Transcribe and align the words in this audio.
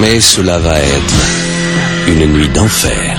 Mais 0.00 0.18
cela 0.18 0.58
va 0.58 0.78
être 0.78 1.26
une 2.08 2.32
nuit 2.32 2.48
d'enfer. 2.48 3.09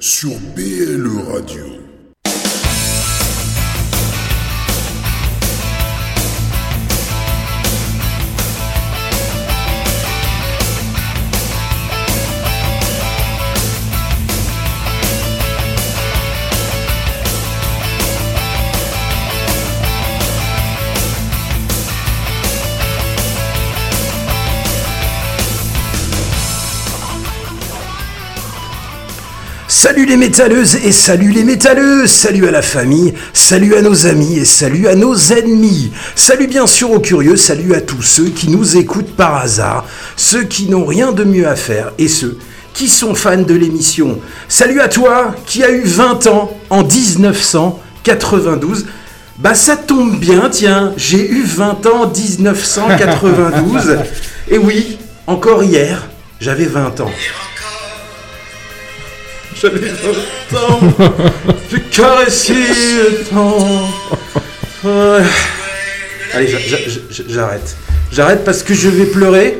Sur 0.00 0.30
BLE 0.56 1.30
Radio. 1.30 1.89
Les 30.10 30.16
métalleuses 30.16 30.74
et 30.74 30.90
salut 30.90 31.30
les 31.30 31.44
métalleux, 31.44 32.08
salut 32.08 32.48
à 32.48 32.50
la 32.50 32.62
famille, 32.62 33.14
salut 33.32 33.76
à 33.76 33.80
nos 33.80 34.08
amis 34.08 34.38
et 34.38 34.44
salut 34.44 34.88
à 34.88 34.96
nos 34.96 35.16
ennemis, 35.16 35.92
salut 36.16 36.48
bien 36.48 36.66
sûr 36.66 36.90
aux 36.90 36.98
curieux, 36.98 37.36
salut 37.36 37.76
à 37.76 37.80
tous 37.80 38.02
ceux 38.02 38.24
qui 38.24 38.48
nous 38.48 38.76
écoutent 38.76 39.14
par 39.14 39.36
hasard, 39.36 39.86
ceux 40.16 40.42
qui 40.42 40.68
n'ont 40.68 40.84
rien 40.84 41.12
de 41.12 41.22
mieux 41.22 41.46
à 41.46 41.54
faire 41.54 41.92
et 41.96 42.08
ceux 42.08 42.38
qui 42.74 42.88
sont 42.88 43.14
fans 43.14 43.42
de 43.42 43.54
l'émission. 43.54 44.18
Salut 44.48 44.80
à 44.80 44.88
toi 44.88 45.32
qui 45.46 45.62
a 45.62 45.70
eu 45.70 45.84
20 45.84 46.26
ans 46.26 46.58
en 46.70 46.82
1992. 46.82 48.86
Bah 49.38 49.54
ça 49.54 49.76
tombe 49.76 50.18
bien, 50.18 50.48
tiens, 50.50 50.92
j'ai 50.96 51.30
eu 51.30 51.44
20 51.44 51.86
ans 51.86 52.02
en 52.02 52.10
1992. 52.10 53.98
et 54.48 54.58
oui, 54.58 54.98
encore 55.28 55.62
hier, 55.62 56.08
j'avais 56.40 56.66
20 56.66 56.98
ans. 56.98 57.12
J'avais 59.60 59.88
20 60.50 60.58
ans, 60.58 60.80
j'ai 61.70 61.80
caressé 61.82 62.54
le 62.54 63.24
temps. 63.28 63.88
Ouais. 64.84 65.22
Allez, 66.32 66.48
j'a- 66.48 66.58
j'a- 66.58 66.76
j'a- 67.10 67.22
j'arrête. 67.28 67.76
J'arrête 68.10 68.44
parce 68.44 68.62
que 68.62 68.72
je 68.72 68.88
vais 68.88 69.04
pleurer. 69.04 69.58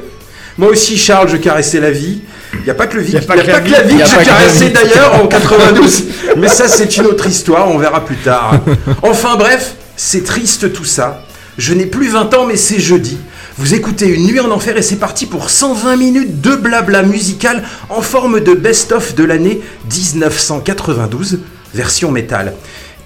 Moi 0.56 0.70
aussi, 0.70 0.96
Charles, 0.96 1.28
je 1.28 1.36
caressais 1.36 1.80
la 1.80 1.90
vie. 1.90 2.20
Il 2.54 2.62
n'y 2.62 2.70
a 2.70 2.74
pas 2.74 2.86
que 2.86 2.96
le 2.96 3.06
il 3.06 3.16
a 3.16 3.20
pas 3.20 3.36
la 3.36 3.42
que 3.42 3.48
la 3.50 3.60
vie, 3.60 3.96
que 3.96 4.24
caressais 4.24 4.66
vie. 4.68 4.72
d'ailleurs 4.72 5.14
en 5.22 5.26
92. 5.26 6.04
Mais 6.38 6.48
ça, 6.48 6.66
c'est 6.68 6.96
une 6.96 7.06
autre 7.06 7.26
histoire, 7.26 7.68
on 7.70 7.78
verra 7.78 8.04
plus 8.04 8.16
tard. 8.16 8.60
Enfin 9.02 9.36
bref, 9.36 9.74
c'est 9.96 10.24
triste 10.24 10.72
tout 10.72 10.84
ça. 10.84 11.24
Je 11.58 11.74
n'ai 11.74 11.86
plus 11.86 12.08
20 12.08 12.32
ans, 12.34 12.46
mais 12.46 12.56
c'est 12.56 12.80
jeudi. 12.80 13.18
Vous 13.60 13.74
écoutez 13.74 14.06
Une 14.06 14.24
nuit 14.24 14.40
en 14.40 14.50
enfer 14.50 14.78
et 14.78 14.82
c'est 14.82 14.96
parti 14.96 15.26
pour 15.26 15.50
120 15.50 15.96
minutes 15.96 16.40
de 16.40 16.56
blabla 16.56 17.02
musical 17.02 17.62
en 17.90 18.00
forme 18.00 18.40
de 18.40 18.54
best-of 18.54 19.14
de 19.14 19.22
l'année 19.22 19.60
1992, 19.94 21.40
version 21.74 22.10
métal. 22.10 22.54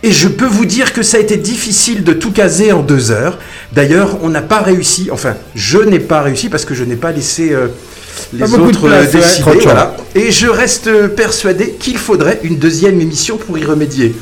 Et 0.04 0.12
je 0.12 0.28
peux 0.28 0.46
vous 0.46 0.64
dire 0.64 0.92
que 0.92 1.02
ça 1.02 1.16
a 1.16 1.20
été 1.20 1.38
difficile 1.38 2.04
de 2.04 2.12
tout 2.12 2.30
caser 2.30 2.70
en 2.70 2.82
deux 2.82 3.10
heures. 3.10 3.40
D'ailleurs, 3.72 4.18
on 4.22 4.28
n'a 4.28 4.42
pas 4.42 4.60
réussi, 4.60 5.08
enfin, 5.10 5.34
je 5.56 5.78
n'ai 5.78 5.98
pas 5.98 6.22
réussi 6.22 6.48
parce 6.48 6.64
que 6.64 6.74
je 6.76 6.84
n'ai 6.84 6.94
pas 6.94 7.10
laissé 7.10 7.52
euh, 7.52 7.66
les 8.32 8.38
Pas 8.38 8.52
autres 8.52 8.86
place, 8.86 9.12
euh, 9.12 9.18
ouais, 9.18 9.24
décider. 9.24 9.64
voilà. 9.64 9.96
Et 10.14 10.30
je 10.30 10.46
reste 10.46 10.86
euh, 10.86 11.08
persuadé 11.08 11.72
qu'il 11.80 11.98
faudrait 11.98 12.38
une 12.44 12.58
deuxième 12.58 13.00
émission 13.00 13.38
pour 13.38 13.58
y 13.58 13.64
remédier. 13.64 14.14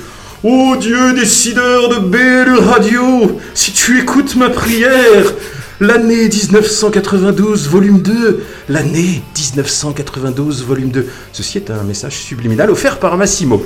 Ô 0.43 0.77
Dieu 0.77 1.13
décideur 1.13 1.91
de 1.91 1.99
BLE 1.99 2.59
Radio, 2.59 3.39
si 3.53 3.71
tu 3.73 4.01
écoutes 4.01 4.35
ma 4.35 4.49
prière, 4.49 5.35
l'année 5.81 6.29
1992, 6.29 7.69
volume 7.69 8.01
2, 8.01 8.43
l'année 8.69 9.23
1992, 9.37 10.65
volume 10.65 10.91
2. 10.91 11.07
Ceci 11.33 11.59
est 11.59 11.71
un 11.71 11.83
message 11.83 12.17
subliminal 12.17 12.71
offert 12.71 12.99
par 12.99 13.17
Massimo. 13.17 13.65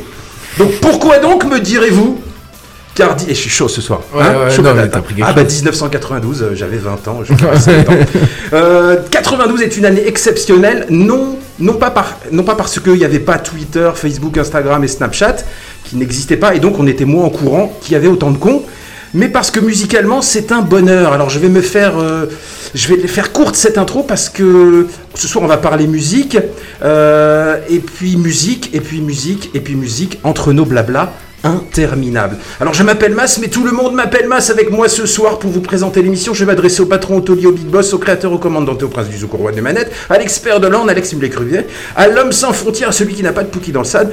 Donc 0.58 0.72
pourquoi 0.80 1.18
donc 1.18 1.44
me 1.44 1.60
direz-vous? 1.60 2.20
Car 2.96 3.14
et 3.28 3.34
je 3.34 3.34
suis 3.34 3.50
chaud 3.50 3.68
ce 3.68 3.82
soir. 3.82 4.00
Ouais, 4.14 4.22
ouais, 4.22 4.50
Chaud 4.50 4.62
non, 4.62 4.74
patate, 4.74 4.84
mais 4.84 4.88
t'as 4.90 5.22
hein. 5.22 5.28
Ah 5.28 5.32
bah 5.34 5.42
chose. 5.42 5.56
1992, 5.56 6.42
euh, 6.42 6.54
j'avais 6.54 6.78
20 6.78 7.08
ans. 7.08 7.20
le 7.20 7.84
temps. 7.84 7.92
Euh, 8.52 8.96
92 9.10 9.60
est 9.62 9.76
une 9.76 9.84
année 9.84 10.06
exceptionnelle, 10.06 10.86
non, 10.88 11.36
non, 11.58 11.74
pas, 11.74 11.90
par, 11.90 12.16
non 12.30 12.44
pas 12.44 12.54
parce 12.54 12.78
qu'il 12.78 12.92
n'y 12.92 13.04
avait 13.04 13.18
pas 13.18 13.38
Twitter, 13.38 13.90
Facebook, 13.94 14.38
Instagram 14.38 14.84
et 14.84 14.88
Snapchat, 14.88 15.38
qui 15.84 15.96
n'existaient 15.96 16.36
pas, 16.36 16.54
et 16.54 16.60
donc 16.60 16.78
on 16.78 16.86
était 16.86 17.04
moins 17.04 17.24
en 17.24 17.28
courant 17.28 17.76
qu'il 17.82 17.94
y 17.94 17.96
avait 17.96 18.06
autant 18.06 18.30
de 18.30 18.38
cons, 18.38 18.62
mais 19.16 19.28
parce 19.28 19.50
que 19.50 19.58
musicalement 19.60 20.22
c'est 20.22 20.52
un 20.52 20.60
bonheur. 20.60 21.12
Alors 21.12 21.30
je 21.30 21.38
vais 21.38 21.48
me 21.48 21.62
faire, 21.62 21.98
euh, 21.98 22.26
je 22.74 22.88
vais 22.88 23.08
faire 23.08 23.32
courte 23.32 23.56
cette 23.56 23.78
intro 23.78 24.02
parce 24.02 24.28
que 24.28 24.86
ce 25.14 25.26
soir 25.26 25.42
on 25.42 25.48
va 25.48 25.56
parler 25.56 25.86
musique, 25.86 26.38
euh, 26.84 27.58
et 27.68 27.78
puis 27.78 28.16
musique, 28.16 28.70
et 28.74 28.80
puis 28.80 29.00
musique, 29.00 29.50
et 29.54 29.60
puis 29.60 29.74
musique, 29.74 30.20
entre 30.22 30.52
nos 30.52 30.66
blabla 30.66 31.12
interminable. 31.44 32.36
Alors 32.60 32.74
je 32.74 32.82
m'appelle 32.82 33.14
Mas, 33.14 33.38
mais 33.38 33.48
tout 33.48 33.64
le 33.64 33.72
monde 33.72 33.94
m'appelle 33.94 34.26
Mas 34.28 34.50
avec 34.50 34.70
moi 34.70 34.88
ce 34.88 35.06
soir 35.06 35.38
pour 35.38 35.50
vous 35.50 35.60
présenter 35.60 36.02
l'émission. 36.02 36.34
Je 36.34 36.40
vais 36.40 36.46
m'adresser 36.46 36.82
au 36.82 36.86
patron, 36.86 37.18
au 37.18 37.20
taulier, 37.20 37.46
au 37.46 37.52
big 37.52 37.66
boss, 37.66 37.94
au 37.94 37.98
créateur, 37.98 38.32
au 38.32 38.38
commandant, 38.38 38.72
au 38.72 38.88
prince 38.88 39.08
du 39.08 39.16
zouk, 39.16 39.32
au 39.34 39.38
roi 39.38 39.52
des 39.52 39.60
manettes, 39.60 39.92
à 40.10 40.18
l'expert 40.18 40.60
de 40.60 40.66
l'Orne, 40.66 40.90
Alex 40.90 41.14
Mulet-Cruvier, 41.14 41.66
à 41.94 42.08
l'homme 42.08 42.32
sans 42.32 42.52
frontières, 42.52 42.88
à 42.88 42.92
celui 42.92 43.14
qui 43.14 43.22
n'a 43.22 43.32
pas 43.32 43.44
de 43.44 43.48
pouki 43.48 43.70
dans 43.70 43.82
le 43.82 43.86
sade, 43.86 44.12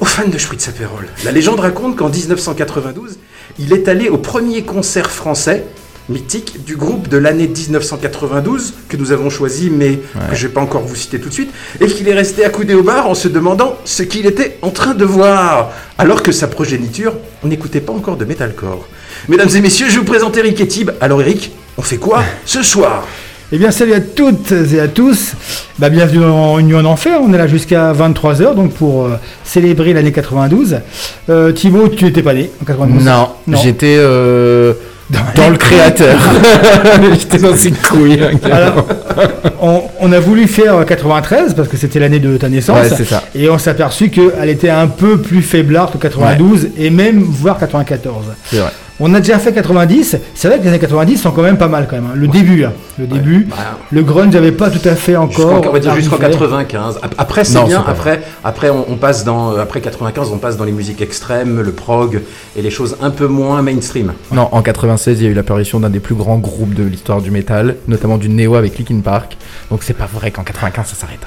aux 0.00 0.04
fans 0.04 0.28
de 0.28 0.38
Spritz 0.38 0.68
Aperol. 0.68 1.06
La 1.24 1.32
légende 1.32 1.60
raconte 1.60 1.96
qu'en 1.96 2.10
1992, 2.10 3.18
il 3.60 3.72
est 3.74 3.88
allé 3.88 4.08
au 4.08 4.16
premier 4.16 4.62
concert 4.62 5.10
français 5.10 5.64
mythique 6.08 6.64
du 6.64 6.76
groupe 6.76 7.08
de 7.08 7.18
l'année 7.18 7.46
1992 7.46 8.74
que 8.88 8.96
nous 8.96 9.12
avons 9.12 9.30
choisi 9.30 9.70
mais 9.70 10.00
que 10.30 10.34
je 10.34 10.48
vais 10.48 10.52
pas 10.52 10.62
encore 10.62 10.82
vous 10.82 10.96
citer 10.96 11.20
tout 11.20 11.28
de 11.28 11.34
suite 11.34 11.50
et 11.80 11.86
qu'il 11.86 12.08
est 12.08 12.14
resté 12.14 12.44
accoudé 12.44 12.74
au 12.74 12.82
bar 12.82 13.06
en 13.06 13.14
se 13.14 13.28
demandant 13.28 13.76
ce 13.84 14.02
qu'il 14.02 14.26
était 14.26 14.58
en 14.62 14.70
train 14.70 14.94
de 14.94 15.04
voir 15.04 15.72
alors 15.98 16.22
que 16.22 16.32
sa 16.32 16.48
progéniture 16.48 17.14
n'écoutait 17.44 17.80
pas 17.80 17.92
encore 17.92 18.16
de 18.16 18.24
metalcore. 18.24 18.88
Mesdames 19.28 19.50
et 19.54 19.60
messieurs, 19.60 19.88
je 19.88 19.98
vous 19.98 20.04
présente 20.04 20.36
Eric 20.36 20.60
et 20.60 20.66
Tib. 20.66 20.90
Alors 21.00 21.20
Eric, 21.20 21.52
on 21.76 21.82
fait 21.82 21.98
quoi 21.98 22.24
ce 22.46 22.62
soir? 22.62 23.06
Eh 23.52 23.58
bien, 23.58 23.72
salut 23.72 23.94
à 23.94 24.00
toutes 24.00 24.52
et 24.52 24.78
à 24.78 24.86
tous. 24.86 25.32
Bah, 25.78 25.88
bienvenue 25.88 26.20
dans 26.20 26.58
Union 26.60 26.78
en 26.78 26.84
Enfer. 26.84 27.18
On 27.20 27.32
est 27.34 27.38
là 27.38 27.48
jusqu'à 27.48 27.92
23h 27.92 28.54
donc 28.54 28.72
pour 28.74 29.06
euh, 29.06 29.16
célébrer 29.42 29.92
l'année 29.92 30.12
92. 30.12 30.78
Euh, 31.28 31.50
Thibaut, 31.50 31.88
tu 31.88 32.04
n'étais 32.04 32.22
pas 32.22 32.32
né 32.32 32.50
en 32.62 32.64
92 32.64 33.04
Non, 33.04 33.28
j'étais 33.60 33.96
euh, 33.98 34.74
dans 35.34 35.50
le 35.50 35.56
créateur. 35.56 36.16
j'étais 37.18 37.38
dans 37.38 37.56
une 37.56 37.74
couille. 37.74 38.20
hein, 38.22 38.38
Alors, 38.52 38.86
on, 39.60 39.82
on 39.98 40.12
a 40.12 40.20
voulu 40.20 40.46
faire 40.46 40.86
93 40.86 41.54
parce 41.54 41.66
que 41.66 41.76
c'était 41.76 41.98
l'année 41.98 42.20
de 42.20 42.36
ta 42.36 42.48
naissance. 42.48 42.78
Ouais, 42.78 42.88
c'est 42.96 43.04
ça. 43.04 43.24
Et 43.34 43.50
on 43.50 43.58
s'est 43.58 43.70
aperçu 43.70 44.10
qu'elle 44.10 44.48
était 44.48 44.70
un 44.70 44.86
peu 44.86 45.18
plus 45.18 45.42
faiblarde 45.42 45.92
que 45.94 45.98
92 45.98 46.68
et 46.78 46.90
même 46.90 47.20
voire 47.20 47.58
94. 47.58 48.26
C'est 48.44 48.58
vrai. 48.58 48.70
On 49.00 49.14
a 49.14 49.20
déjà 49.20 49.38
fait 49.38 49.52
90. 49.52 50.18
C'est 50.34 50.48
vrai 50.48 50.58
que 50.58 50.62
les 50.64 50.68
années 50.68 50.78
90 50.78 51.16
sont 51.16 51.30
quand 51.30 51.42
même 51.42 51.56
pas 51.58 51.68
mal 51.68 51.86
quand 51.88 51.96
même. 51.96 52.06
hein. 52.06 52.14
Le 52.14 52.28
début, 52.28 52.64
hein. 52.64 52.72
le 52.98 53.06
début. 53.06 53.46
Bah, 53.48 53.56
Le 53.90 54.02
grunge 54.02 54.34
n'avait 54.34 54.52
pas 54.52 54.68
tout 54.70 54.86
à 54.86 54.94
fait 54.94 55.16
encore. 55.16 55.62
on 55.66 55.72
va 55.72 55.78
dire 55.78 55.94
jusqu'en 55.94 56.16
arrivé. 56.16 56.32
95. 56.32 56.98
Ap- 57.02 57.14
Après, 57.18 57.44
c'est 57.44 57.62
bien. 57.64 57.82
Après, 57.86 58.20
après, 58.44 58.68
on, 58.70 58.84
on 58.90 58.96
passe 58.96 59.24
dans 59.24 59.52
euh, 59.52 59.62
après 59.62 59.80
95, 59.80 60.28
on 60.32 60.38
passe 60.38 60.56
dans 60.56 60.64
les 60.64 60.72
musiques 60.72 61.00
extrêmes, 61.00 61.60
le 61.60 61.72
prog 61.72 62.20
et 62.56 62.62
les 62.62 62.70
choses 62.70 62.96
un 63.00 63.10
peu 63.10 63.26
moins 63.26 63.62
mainstream. 63.62 64.12
Non, 64.32 64.48
en 64.52 64.60
96, 64.62 65.18
il 65.20 65.24
y 65.24 65.26
a 65.28 65.30
eu 65.30 65.34
l'apparition 65.34 65.80
d'un 65.80 65.90
des 65.90 66.00
plus 66.00 66.14
grands 66.14 66.38
groupes 66.38 66.74
de 66.74 66.82
l'histoire 66.84 67.22
du 67.22 67.30
métal, 67.30 67.76
notamment 67.88 68.18
du 68.18 68.28
néo 68.28 68.54
avec 68.54 68.78
Linkin 68.78 69.00
Park. 69.00 69.36
Donc 69.70 69.82
c'est 69.82 69.94
pas 69.94 70.08
vrai 70.12 70.30
qu'en 70.30 70.42
95 70.42 70.86
ça 70.86 70.94
s'arrête. 70.94 71.20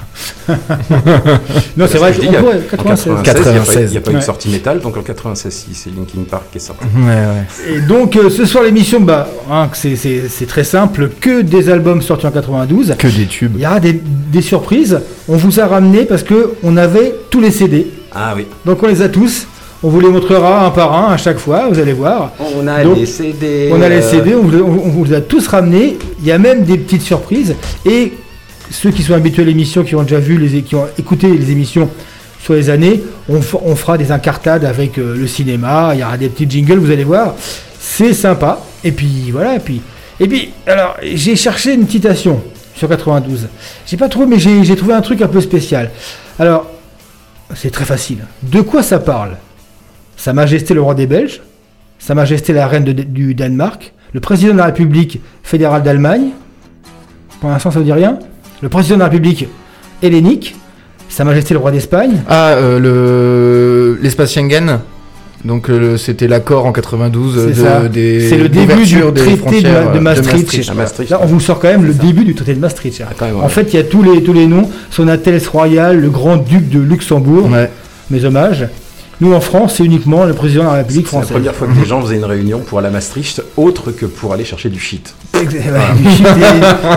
hein. 0.48 0.54
Non, 1.76 1.86
c'est 1.88 1.98
vrai. 1.98 2.10
que 2.12 2.16
je 2.16 2.20
dis, 2.20 2.28
on 2.28 2.30
il 2.30 2.34
y 2.34 2.36
a- 2.36 2.40
pourrait- 2.40 2.56
en 2.58 2.76
96. 2.76 3.22
96, 3.24 3.24
il 3.46 3.52
n'y 3.52 3.58
a 3.58 3.64
pas, 3.64 3.80
il 3.90 3.94
y 3.94 3.96
a 3.96 4.00
pas 4.00 4.10
eu 4.10 4.14
Ouais. 4.14 4.20
de 4.20 4.24
sortie 4.24 4.48
métal, 4.48 4.80
donc 4.80 4.96
en 4.96 5.02
96, 5.02 5.52
si, 5.52 5.74
c'est 5.74 5.90
Linkin 5.90 6.24
Park 6.30 6.44
qui 6.52 6.58
est 6.58 6.60
sorti. 6.60 6.84
Ouais, 6.96 7.02
ouais. 7.06 7.63
Et 7.68 7.80
donc 7.80 8.16
euh, 8.16 8.28
ce 8.30 8.44
soir 8.44 8.64
l'émission, 8.64 9.00
bah, 9.00 9.28
hein, 9.50 9.68
c'est- 9.72 9.96
c'est 9.96 10.22
c'est 10.28 10.46
très 10.46 10.64
simple, 10.64 11.10
que 11.20 11.40
des 11.42 11.70
albums 11.70 12.02
sortis 12.02 12.26
en 12.26 12.30
92. 12.30 12.94
Que 12.98 13.06
des 13.08 13.26
tubes. 13.26 13.52
Il 13.56 13.62
y 13.62 13.66
aura 13.66 13.80
des, 13.80 13.92
des 14.02 14.42
surprises. 14.42 15.00
On 15.28 15.36
vous 15.36 15.60
a 15.60 15.66
ramené 15.66 16.04
parce 16.04 16.22
que 16.22 16.54
on 16.62 16.76
avait 16.76 17.14
tous 17.30 17.40
les 17.40 17.50
CD. 17.50 17.86
Ah 18.14 18.34
oui. 18.36 18.46
Donc 18.66 18.82
on 18.82 18.86
les 18.86 19.02
a 19.02 19.08
tous. 19.08 19.46
On 19.82 19.88
vous 19.88 20.00
les 20.00 20.08
montrera 20.08 20.64
un 20.66 20.70
par 20.70 20.94
un 20.94 21.12
à 21.12 21.16
chaque 21.18 21.38
fois, 21.38 21.68
vous 21.70 21.78
allez 21.78 21.92
voir. 21.92 22.32
On 22.56 22.66
a 22.66 22.82
Donc, 22.82 22.96
les 22.96 23.06
CD. 23.06 23.68
On 23.72 23.82
a 23.82 23.88
les 23.88 23.96
euh, 23.96 24.10
CD, 24.10 24.34
on 24.34 24.42
vous, 24.42 24.58
on 24.58 24.88
vous 24.88 25.04
les 25.04 25.14
a 25.14 25.20
tous 25.20 25.46
ramenés. 25.46 25.98
Il 26.20 26.26
y 26.26 26.32
a 26.32 26.38
même 26.38 26.64
des 26.64 26.78
petites 26.78 27.02
surprises. 27.02 27.54
Et 27.84 28.12
ceux 28.70 28.90
qui 28.90 29.02
sont 29.02 29.12
habitués 29.14 29.42
à 29.42 29.44
l'émission, 29.46 29.84
qui 29.84 29.94
ont 29.94 30.02
déjà 30.02 30.20
vu, 30.20 30.38
les, 30.38 30.62
qui 30.62 30.74
ont 30.74 30.86
écouté 30.98 31.28
les 31.28 31.50
émissions 31.50 31.90
sur 32.44 32.52
les 32.52 32.68
années, 32.68 33.02
on, 33.30 33.40
fera 33.40 33.96
des 33.96 34.12
incartades 34.12 34.66
avec 34.66 34.98
euh, 34.98 35.16
le 35.16 35.26
cinéma. 35.26 35.92
Il 35.94 36.00
y 36.00 36.04
aura 36.04 36.18
des 36.18 36.28
petits 36.28 36.48
jingles, 36.48 36.76
vous 36.76 36.90
allez 36.90 37.02
voir. 37.02 37.34
C'est 37.80 38.12
sympa. 38.12 38.60
Et 38.84 38.92
puis 38.92 39.30
voilà. 39.30 39.56
Et 39.56 39.60
puis, 39.60 39.80
et 40.20 40.28
puis 40.28 40.50
alors, 40.66 40.94
j'ai 41.02 41.36
cherché 41.36 41.72
une 41.72 41.88
citation 41.88 42.42
sur 42.76 42.86
92. 42.86 43.48
J'ai 43.86 43.96
pas 43.96 44.10
trouvé, 44.10 44.26
mais 44.26 44.38
j'ai 44.38 44.76
trouvé 44.76 44.92
un 44.92 45.00
truc 45.00 45.22
un 45.22 45.28
peu 45.28 45.40
spécial. 45.40 45.90
Alors, 46.38 46.70
c'est 47.54 47.70
très 47.70 47.86
facile. 47.86 48.18
De 48.42 48.60
quoi 48.60 48.82
ça 48.82 48.98
parle? 48.98 49.38
Sa 50.18 50.34
Majesté 50.34 50.74
le 50.74 50.82
roi 50.82 50.94
des 50.94 51.06
Belges, 51.06 51.40
Sa 51.98 52.14
Majesté 52.14 52.52
la 52.52 52.66
reine 52.68 52.84
du 52.84 53.34
Danemark, 53.34 53.94
le 54.12 54.20
président 54.20 54.52
de 54.52 54.58
la 54.58 54.66
République 54.66 55.18
fédérale 55.42 55.82
d'Allemagne, 55.82 56.28
pour 57.40 57.48
l'instant 57.48 57.70
ça 57.70 57.78
ne 57.78 57.84
dit 57.84 57.92
rien, 57.92 58.18
le 58.60 58.68
président 58.68 58.96
de 58.96 59.00
la 59.00 59.06
République 59.06 59.48
hellénique, 60.02 60.54
Sa 61.14 61.22
Majesté 61.22 61.54
le 61.54 61.60
roi 61.60 61.70
d'Espagne, 61.70 62.22
Ah, 62.28 62.54
euh, 62.54 62.80
le 62.80 63.98
l'espace 64.02 64.32
Schengen. 64.32 64.80
Donc 65.44 65.68
euh, 65.70 65.96
c'était 65.96 66.26
l'accord 66.26 66.66
en 66.66 66.72
92 66.72 67.38
C'est 67.38 67.48
de, 67.50 67.54
ça. 67.66 67.80
des 67.88 68.28
C'est 68.28 68.36
le 68.38 68.48
début 68.48 68.82
du 68.84 68.96
traité 69.14 69.60
de- 69.60 69.94
de 69.94 69.98
Maastricht. 70.00 70.66
là 71.10 71.20
on 71.22 71.26
vous 71.26 71.38
sort 71.38 71.60
quand 71.60 71.68
même 71.68 71.84
le 71.84 71.92
début 71.92 72.24
du 72.24 72.34
traité 72.34 72.54
de 72.54 72.60
Maastricht. 72.60 73.00
Ah, 73.06 73.12
quand 73.16 73.26
même, 73.26 73.36
ouais. 73.36 73.42
En 73.44 73.48
fait 73.48 73.72
il 73.72 73.76
y 73.76 73.78
a 73.78 73.84
tous 73.84 74.02
les, 74.02 74.22
tous 74.24 74.32
les 74.32 74.46
noms, 74.46 74.68
son 74.90 75.06
Altesse 75.06 75.46
royale, 75.46 76.00
le 76.00 76.08
grand 76.10 76.38
duc 76.38 76.68
de 76.68 76.80
Luxembourg, 76.80 77.48
Ouais. 77.52 77.70
mes 78.10 78.24
hommages. 78.24 78.66
Nous 79.20 79.32
en 79.32 79.40
France 79.40 79.74
c'est 79.76 79.84
uniquement 79.84 80.24
le 80.24 80.34
président 80.34 80.64
de 80.64 80.68
la 80.68 80.74
République 80.74 81.06
C'est 81.08 81.16
la 81.16 81.22
française. 81.22 81.36
première 81.36 81.54
fois 81.54 81.66
que 81.68 81.78
les 81.78 81.84
gens 81.86 82.00
faisaient 82.02 82.16
une 82.16 82.24
réunion 82.24 82.60
pour 82.60 82.78
aller 82.78 82.88
à 82.88 82.90
Maastricht, 82.90 83.42
autre 83.56 83.90
que 83.92 84.06
pour 84.06 84.32
aller 84.32 84.44
chercher 84.44 84.68
du 84.68 84.80
shit. 84.80 85.14
Du 85.34 86.10
shit 86.10 86.26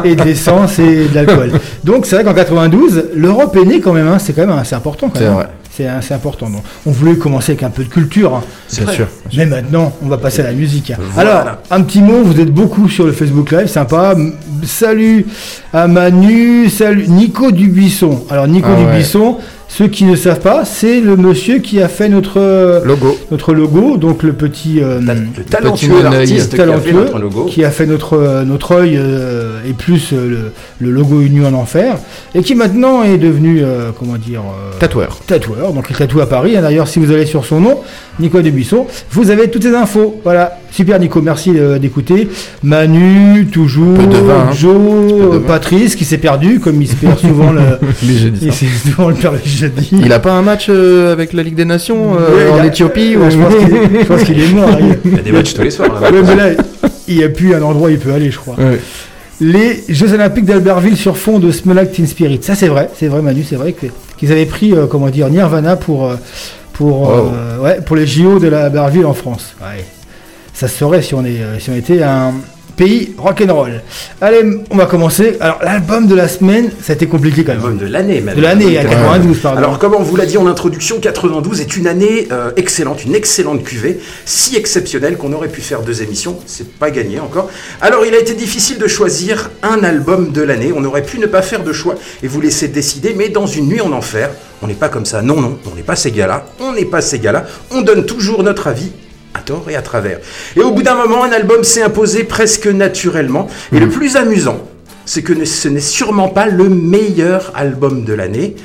et, 0.04 0.10
et 0.10 0.16
de 0.16 0.24
l'essence 0.24 0.80
et 0.80 1.08
de 1.08 1.16
l'alcool. 1.16 1.52
Donc 1.84 2.06
c'est 2.06 2.16
vrai 2.16 2.24
qu'en 2.24 2.34
92, 2.34 3.10
l'Europe 3.16 3.56
est 3.56 3.66
née 3.66 3.80
quand 3.82 3.94
même, 3.94 4.08
hein, 4.08 4.20
c'est 4.20 4.34
quand 4.34 4.46
même 4.48 4.58
assez 4.58 4.76
important. 4.76 5.12
C'est 5.14 5.24
même. 5.26 5.34
vrai. 5.34 5.48
C'est 5.78 5.86
assez 5.88 6.14
important. 6.16 6.50
Donc, 6.50 6.64
on 6.88 6.92
voulait 6.92 7.18
commencer 7.18 7.52
avec 7.52 7.62
un 7.62 7.70
peu 7.70 7.84
de 7.84 7.90
culture. 7.90 8.34
hein. 8.34 8.42
C'est 8.68 8.78
Bien 8.82 8.86
vrai. 8.88 8.96
sûr. 8.96 9.08
Mais 9.38 9.46
maintenant, 9.46 9.94
on 10.04 10.08
va 10.08 10.18
passer 10.18 10.42
à 10.42 10.46
la 10.46 10.54
musique. 10.54 10.92
Voilà. 11.14 11.38
Alors, 11.42 11.56
un 11.70 11.82
petit 11.84 12.02
mot, 12.02 12.24
vous 12.24 12.40
êtes 12.42 12.52
beaucoup 12.52 12.90
sur 12.90 13.06
le 13.06 13.12
Facebook 13.12 13.52
Live, 13.52 13.68
sympa. 13.68 14.16
Salut 14.64 15.28
à 15.74 15.88
Manu, 15.88 16.68
salut 16.70 17.08
Nico 17.08 17.52
Dubuisson. 17.52 18.24
Alors, 18.32 18.48
Nico 18.48 18.68
Ah 18.72 18.76
ouais. 18.76 18.86
Dubuisson, 18.86 19.38
ceux 19.68 19.88
qui 19.88 20.06
ne 20.06 20.16
savent 20.16 20.40
pas, 20.40 20.66
c'est 20.66 21.00
le 21.00 21.16
monsieur 21.16 21.60
qui 21.60 21.80
a 21.82 21.88
fait 21.90 22.10
notre, 22.10 22.82
Logo. 22.84 23.16
notre 23.30 23.54
logo, 23.54 23.98
donc 23.98 24.24
le 24.24 24.34
petit... 24.34 24.82
euh, 24.82 25.00
Le 25.02 25.44
talentueux 25.44 26.04
artiste 26.06 26.32
qui 26.34 26.42
a 26.42 26.48
fait 26.50 26.58
talentueux, 26.58 26.94
notre 26.94 27.20
logo. 27.20 27.46
qui 27.46 27.64
a 27.66 27.70
fait 27.70 27.86
notre, 27.86 28.14
euh, 28.18 28.44
notre 28.46 28.72
œil 28.72 28.96
euh, 28.98 29.60
et 29.68 29.74
plus 29.74 30.12
euh, 30.14 30.28
le, 30.80 30.88
le 30.88 30.92
logo 30.92 31.22
Uni 31.22 31.46
en 31.46 31.54
enfer, 31.54 31.98
et 32.34 32.42
qui 32.42 32.56
maintenant 32.56 33.04
est 33.04 33.18
devenu, 33.18 33.62
comment 34.00 34.16
dire, 34.18 34.42
euh, 34.42 34.80
Tatoueur. 35.28 35.67
Tatoueur. 35.68 35.74
Donc 35.74 35.86
il 35.90 35.96
tatoue 35.96 36.22
à 36.22 36.28
Paris. 36.30 36.58
hein. 36.58 36.62
D'ailleurs, 36.62 36.88
si 36.88 37.00
vous 37.00 37.12
allez 37.12 37.26
sur 37.26 37.46
son 37.46 37.60
nom, 37.60 37.80
Nico 38.20 38.42
Debuisson, 38.42 38.88
vous 39.12 39.30
avez 39.32 39.50
toutes 39.50 39.64
ces 39.64 39.76
infos. 39.76 40.20
Voilà, 40.24 40.58
super 40.72 41.00
Nico, 41.00 41.22
merci 41.22 41.52
euh, 41.56 41.78
d'écouter. 41.80 42.28
Manu, 42.64 43.46
toujours, 43.52 43.98
vin, 43.98 44.48
hein. 44.50 44.54
Joe, 44.54 44.76
vin. 45.34 45.40
Patrice, 45.48 45.96
qui 45.96 46.06
s'est 46.06 46.18
perdu, 46.18 46.60
comme 46.60 46.82
il 46.82 46.88
se 46.88 46.96
perd 46.96 47.18
souvent 47.20 47.52
le... 47.52 47.62
Les 48.04 48.18
jeudis. 48.18 48.48
il 48.62 48.92
souvent 48.92 49.10
le 49.10 49.16
perd 49.16 49.36
le 49.36 49.42
jeudi. 49.50 49.90
Il 49.94 50.12
a 50.14 50.20
pas 50.20 50.32
un 50.34 50.42
match 50.42 50.68
euh, 50.70 51.12
avec 51.14 51.34
la 51.34 51.44
Ligue 51.44 51.56
des 51.56 51.66
Nations 51.66 52.16
euh, 52.20 52.36
Ouais, 52.54 52.60
en 52.60 52.64
a- 52.64 52.66
Éthiopie 52.68 53.16
Ouais, 53.16 53.28
ou 53.28 53.30
je 53.32 53.38
pense 54.06 54.24
qu'il- 54.24 54.42
est 54.42 54.54
mort. 54.54 54.70
Il 55.06 55.12
y 55.16 55.20
a 55.20 55.22
des 55.22 55.32
matchs 55.32 55.54
tous 55.54 55.62
les 55.62 55.72
soirs. 55.72 56.02
là. 56.02 56.12
Ouais, 56.12 56.22
mais 56.26 56.36
là, 56.36 56.50
il 57.08 57.18
n'y 57.18 57.24
a 57.24 57.30
plus 57.30 57.54
un 57.56 57.62
endroit 57.62 57.90
où 57.90 57.92
il 57.92 58.00
peut 58.00 58.12
aller, 58.14 58.32
je 58.32 58.38
crois. 58.38 58.56
Les 59.40 59.84
Jeux 59.90 60.14
Olympiques 60.14 60.46
d'Albertville 60.46 60.98
sur 60.98 61.16
fond 61.18 61.38
de 61.40 61.52
Smell 61.52 61.76
Like 61.76 61.92
Teen 61.92 62.08
Spirit. 62.08 62.40
Ça, 62.42 62.56
c'est 62.56 62.68
vrai, 62.70 62.90
c'est 62.98 63.08
vrai, 63.08 63.22
Manu, 63.22 63.44
c'est 63.48 63.56
vrai 63.56 63.74
que- 63.74 63.86
qu'ils 64.18 64.32
avaient 64.32 64.46
pris, 64.48 64.74
euh, 64.74 64.88
comment 64.88 65.10
dire, 65.10 65.30
Nirvana 65.30 65.76
pour, 65.76 66.06
euh, 66.08 66.16
pour, 66.74 67.12
euh, 67.12 67.60
ouais, 67.60 67.82
pour 67.86 67.96
les 67.96 68.08
JO 68.08 68.40
de 68.40 68.48
la 68.48 68.66
Albertville 68.66 69.06
en 69.06 69.14
France. 69.14 69.54
Ouais. 69.62 69.84
Ça 70.54 70.68
se 70.68 70.76
saurait 70.78 71.04
si 71.04 71.14
on, 71.14 71.24
est, 71.24 71.38
si 71.60 71.70
on 71.70 71.76
était 71.76 72.02
un 72.02 72.34
pays 72.78 73.14
rock'n'roll. 73.18 73.82
Allez, 74.22 74.44
on 74.70 74.78
va 74.78 74.86
commencer. 74.86 75.36
Alors, 75.42 75.60
l'album 75.64 76.08
de 76.08 76.16
la 76.16 76.28
semaine, 76.28 76.70
ça 76.82 76.94
a 76.94 76.96
été 76.96 77.08
compliqué 77.08 77.44
quand 77.44 77.54
même. 77.54 77.62
Album 77.62 77.78
de 77.78 77.88
l'année 77.88 78.22
même. 78.22 78.36
De 78.36 78.42
l'année, 78.42 78.78
à 78.78 78.86
92, 78.86 79.40
pardon. 79.40 79.58
Alors, 79.58 79.80
comme 79.80 79.96
on 79.96 80.04
vous 80.04 80.16
l'a 80.16 80.26
dit 80.26 80.38
en 80.38 80.48
introduction, 80.48 81.00
92 81.00 81.60
est 81.60 81.76
une 81.76 81.88
année 81.88 82.28
euh, 82.32 82.52
excellente, 82.56 83.04
une 83.04 83.16
excellente 83.16 83.64
cuvée, 83.64 84.00
si 84.26 84.56
exceptionnelle 84.56 85.18
qu'on 85.18 85.34
aurait 85.34 85.50
pu 85.50 85.62
faire 85.62 85.82
deux 85.82 86.04
émissions. 86.04 86.38
C'est 86.46 86.72
pas 86.72 86.92
gagné 86.92 87.20
encore. 87.20 87.50
Alors, 87.82 88.06
il 88.06 88.14
a 88.14 88.20
été 88.20 88.36
difficile 88.36 88.78
de 88.78 88.88
choisir 88.88 89.50
un 89.64 89.84
album 89.84 90.32
de 90.32 90.42
l'année. 90.44 90.72
On 90.74 90.86
aurait 90.86 91.04
pu 91.04 91.18
ne 91.18 91.26
pas 91.26 91.42
faire 91.42 91.64
de 91.64 91.74
choix 91.74 91.96
et 92.22 92.28
vous 92.28 92.40
laisser 92.40 92.68
décider, 92.68 93.16
mais 93.18 93.30
dans 93.30 93.48
une 93.48 93.68
nuit 93.68 93.82
en 93.82 93.92
enfer, 93.92 94.30
on 94.62 94.68
n'est 94.68 94.76
pas 94.76 94.90
comme 94.90 95.06
ça. 95.06 95.24
Non, 95.24 95.42
non, 95.42 95.58
on 95.72 95.76
n'est 95.76 95.82
pas 95.82 95.96
ces 95.96 96.12
gars-là. 96.12 96.46
On 96.60 96.74
n'est 96.74 96.86
pas 96.86 97.02
ces 97.02 97.18
gars-là. 97.18 97.46
On 97.72 97.82
donne 97.82 98.06
toujours 98.06 98.44
notre 98.44 98.68
avis 98.68 98.92
à 99.38 99.42
tort 99.42 99.70
et 99.70 99.76
à 99.76 99.82
travers. 99.82 100.20
Et 100.56 100.62
au 100.62 100.72
bout 100.72 100.84
d'un 100.84 100.96
moment, 100.96 101.24
un 101.24 101.32
album 101.32 101.64
s'est 101.64 101.82
imposé 101.82 102.24
presque 102.24 102.68
naturellement. 102.68 103.48
Et 103.72 103.80
le 103.80 103.90
plus 103.90 104.16
amusant, 104.16 104.68
c'est 105.06 105.22
que 105.22 105.46
ce 105.46 105.68
n'est 105.68 105.80
sûrement 105.80 106.30
pas 106.30 106.48
le 106.48 106.70
meilleur 106.70 107.52
album 107.56 108.04
de 108.04 108.14
l'année. 108.14 108.56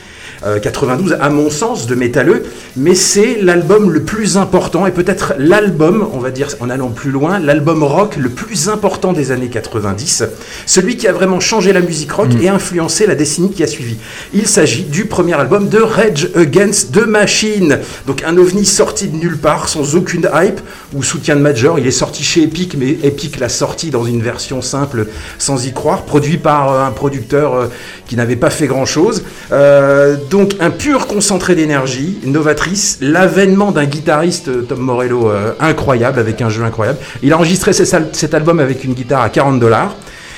Euh, 0.47 0.59
92 0.59 1.17
à 1.21 1.31
mon 1.31 1.50
sens 1.50 1.87
de 1.87 1.94
métalleux, 1.94 2.44
mais 2.77 2.94
c'est 2.94 3.39
l'album 3.41 3.91
le 3.91 4.03
plus 4.03 4.37
important 4.37 4.87
et 4.87 4.91
peut-être 4.91 5.35
l'album, 5.39 6.09
on 6.12 6.19
va 6.19 6.31
dire 6.31 6.49
en 6.61 6.71
allant 6.71 6.91
plus 6.91 7.11
loin, 7.11 7.39
l'album 7.39 7.83
rock 7.83 8.17
le 8.17 8.29
plus 8.29 8.69
important 8.69 9.12
des 9.12 9.31
années 9.31 9.49
90, 9.49 10.25
celui 10.67 10.97
qui 10.97 11.06
a 11.09 11.12
vraiment 11.12 11.41
changé 11.41 11.73
la 11.73 11.81
musique 11.81 12.12
rock 12.12 12.29
et 12.41 12.49
influencé 12.49 13.06
la 13.06 13.15
décennie 13.15 13.53
qui 13.53 13.62
a 13.62 13.67
suivi. 13.67 13.97
Il 14.33 14.47
s'agit 14.47 14.85
du 14.85 15.06
premier 15.06 15.35
album 15.35 15.69
de 15.69 15.79
Rage 15.79 16.31
Against 16.35 16.93
the 16.93 17.07
Machine, 17.07 17.78
donc 18.07 18.23
un 18.25 18.37
ovni 18.37 18.64
sorti 18.64 19.09
de 19.09 19.16
nulle 19.16 19.38
part, 19.38 19.69
sans 19.69 19.95
aucune 19.97 20.28
hype 20.35 20.61
ou 20.95 21.02
soutien 21.02 21.37
de 21.37 21.40
Major. 21.40 21.78
Il 21.78 21.87
est 21.87 21.90
sorti 21.90 22.23
chez 22.23 22.43
Epic, 22.43 22.76
mais 22.78 22.99
Epic 23.02 23.38
l'a 23.38 23.49
sorti 23.49 23.90
dans 23.90 24.05
une 24.05 24.23
version 24.23 24.62
simple, 24.62 25.07
sans 25.38 25.66
y 25.66 25.73
croire, 25.73 26.02
produit 26.02 26.38
par 26.38 26.73
euh, 26.73 26.85
un 26.85 26.90
producteur 26.90 27.55
euh, 27.55 27.66
qui 28.07 28.16
n'avait 28.16 28.37
pas 28.37 28.50
fait 28.50 28.66
grand-chose. 28.66 29.25
Euh, 29.52 30.16
donc 30.33 30.55
un 30.61 30.71
pur 30.71 31.07
concentré 31.09 31.55
d'énergie, 31.55 32.17
novatrice, 32.25 32.97
l'avènement 33.03 33.71
d'un 33.71 33.85
guitariste, 33.85 34.49
euh, 34.49 34.62
Tom 34.62 34.81
Morello, 34.81 35.29
euh, 35.31 35.53
incroyable, 35.61 36.19
avec 36.19 36.41
un 36.41 36.49
jeu 36.49 36.65
incroyable. 36.65 36.99
Il 37.23 37.35
a 37.35 37.37
enregistré 37.37 37.75
cet 37.75 37.93
al- 37.93 38.09
cet 38.12 38.33
album 38.33 38.59
avec 38.59 38.83
une 38.83 38.95
guitare 38.95 39.21
à 39.21 39.29
40 39.29 39.61
dollars. 39.61 39.95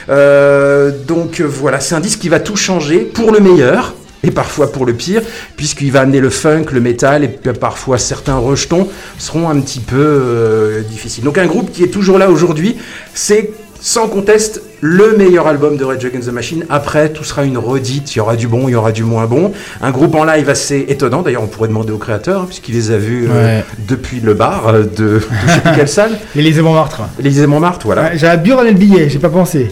Euh, 0.09 0.91
donc 1.07 1.41
voilà, 1.41 1.79
c'est 1.79 1.95
un 1.95 2.01
disque 2.01 2.19
qui 2.19 2.29
va 2.29 2.41
tout 2.41 2.57
changer 2.57 2.99
pour 2.99 3.31
le 3.31 3.39
meilleur 3.39 3.95
et 4.25 4.33
parfois 4.33 4.73
pour 4.73 4.85
le 4.85 4.95
pire, 4.95 5.23
puisqu'il 5.57 5.93
va 5.93 6.01
amener 6.01 6.19
le 6.19 6.31
funk, 6.31 6.65
le 6.73 6.81
métal 6.81 7.23
et 7.23 7.29
parfois 7.29 7.97
certains 7.97 8.37
rejetons 8.37 8.89
seront 9.19 9.49
un 9.49 9.61
petit 9.61 9.79
peu 9.81 10.83
difficiles. 10.91 11.23
Donc 11.23 11.39
un 11.39 11.47
groupe 11.47 11.71
qui 11.71 11.85
est 11.85 11.89
toujours 11.89 12.19
là 12.19 12.31
aujourd'hui, 12.31 12.75
c'est 13.15 13.53
sans 13.81 14.09
conteste 14.09 14.61
le 14.87 15.17
meilleur 15.17 15.47
album 15.47 15.79
de 15.79 15.85
Rage 15.87 16.05
Against 16.05 16.29
the 16.29 16.33
Machine. 16.33 16.67
Après, 16.69 17.09
tout 17.09 17.25
sera 17.25 17.43
une 17.45 17.57
redite, 17.57 18.15
il 18.15 18.19
y 18.19 18.21
aura 18.21 18.37
du 18.37 18.49
bon, 18.49 18.69
il 18.69 18.73
y 18.73 18.75
aura 18.75 18.93
du 18.93 19.03
moins 19.03 19.25
bon. 19.25 19.53
Un 19.81 19.91
groupe 19.91 20.15
en 20.15 20.25
live 20.25 20.51
assez 20.51 20.85
étonnant, 20.89 21.23
d'ailleurs 21.23 21.43
on 21.43 21.47
pourrait 21.47 21.69
demander 21.69 21.91
au 21.91 21.97
créateur, 21.97 22.43
hein, 22.43 22.45
puisqu'il 22.47 22.75
les 22.75 22.91
a 22.91 22.99
vus 22.99 23.27
euh, 23.31 23.61
Ouais. 23.61 23.65
depuis 23.89 24.21
le 24.21 24.35
bar 24.35 24.69
euh, 24.69 24.83
de, 24.83 24.85
de 24.85 25.21
je 25.21 25.53
sais 25.55 25.61
plus 25.63 25.73
quelle 25.75 25.89
salle, 26.01 26.19
L'Élysée 26.37 26.61
Montmartre. 26.61 27.01
l'Élysée 27.19 27.47
Montmartre, 27.47 27.87
voilà. 27.87 28.03
Ouais, 28.03 28.19
J'aurais 28.19 28.37
bien 28.37 28.57
ramené 28.57 28.73
le 28.73 28.79
billet, 28.79 29.09
j'ai 29.09 29.19
pas 29.19 29.31
pensé. 29.31 29.71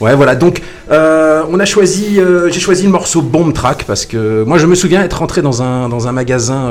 Ouais, 0.00 0.14
voilà. 0.14 0.36
Donc, 0.36 0.60
euh, 0.92 1.42
on 1.50 1.58
a 1.58 1.64
choisi, 1.64 2.20
euh, 2.20 2.48
j'ai 2.50 2.60
choisi 2.60 2.84
le 2.84 2.90
morceau 2.90 3.22
Bomb 3.22 3.52
Track 3.52 3.84
parce 3.88 4.06
que 4.06 4.44
moi, 4.44 4.58
je 4.58 4.66
me 4.66 4.76
souviens 4.76 5.02
être 5.02 5.18
rentré 5.18 5.42
dans 5.42 5.62
un 5.62 5.88
dans 5.88 6.06
un 6.06 6.12
magasin, 6.12 6.70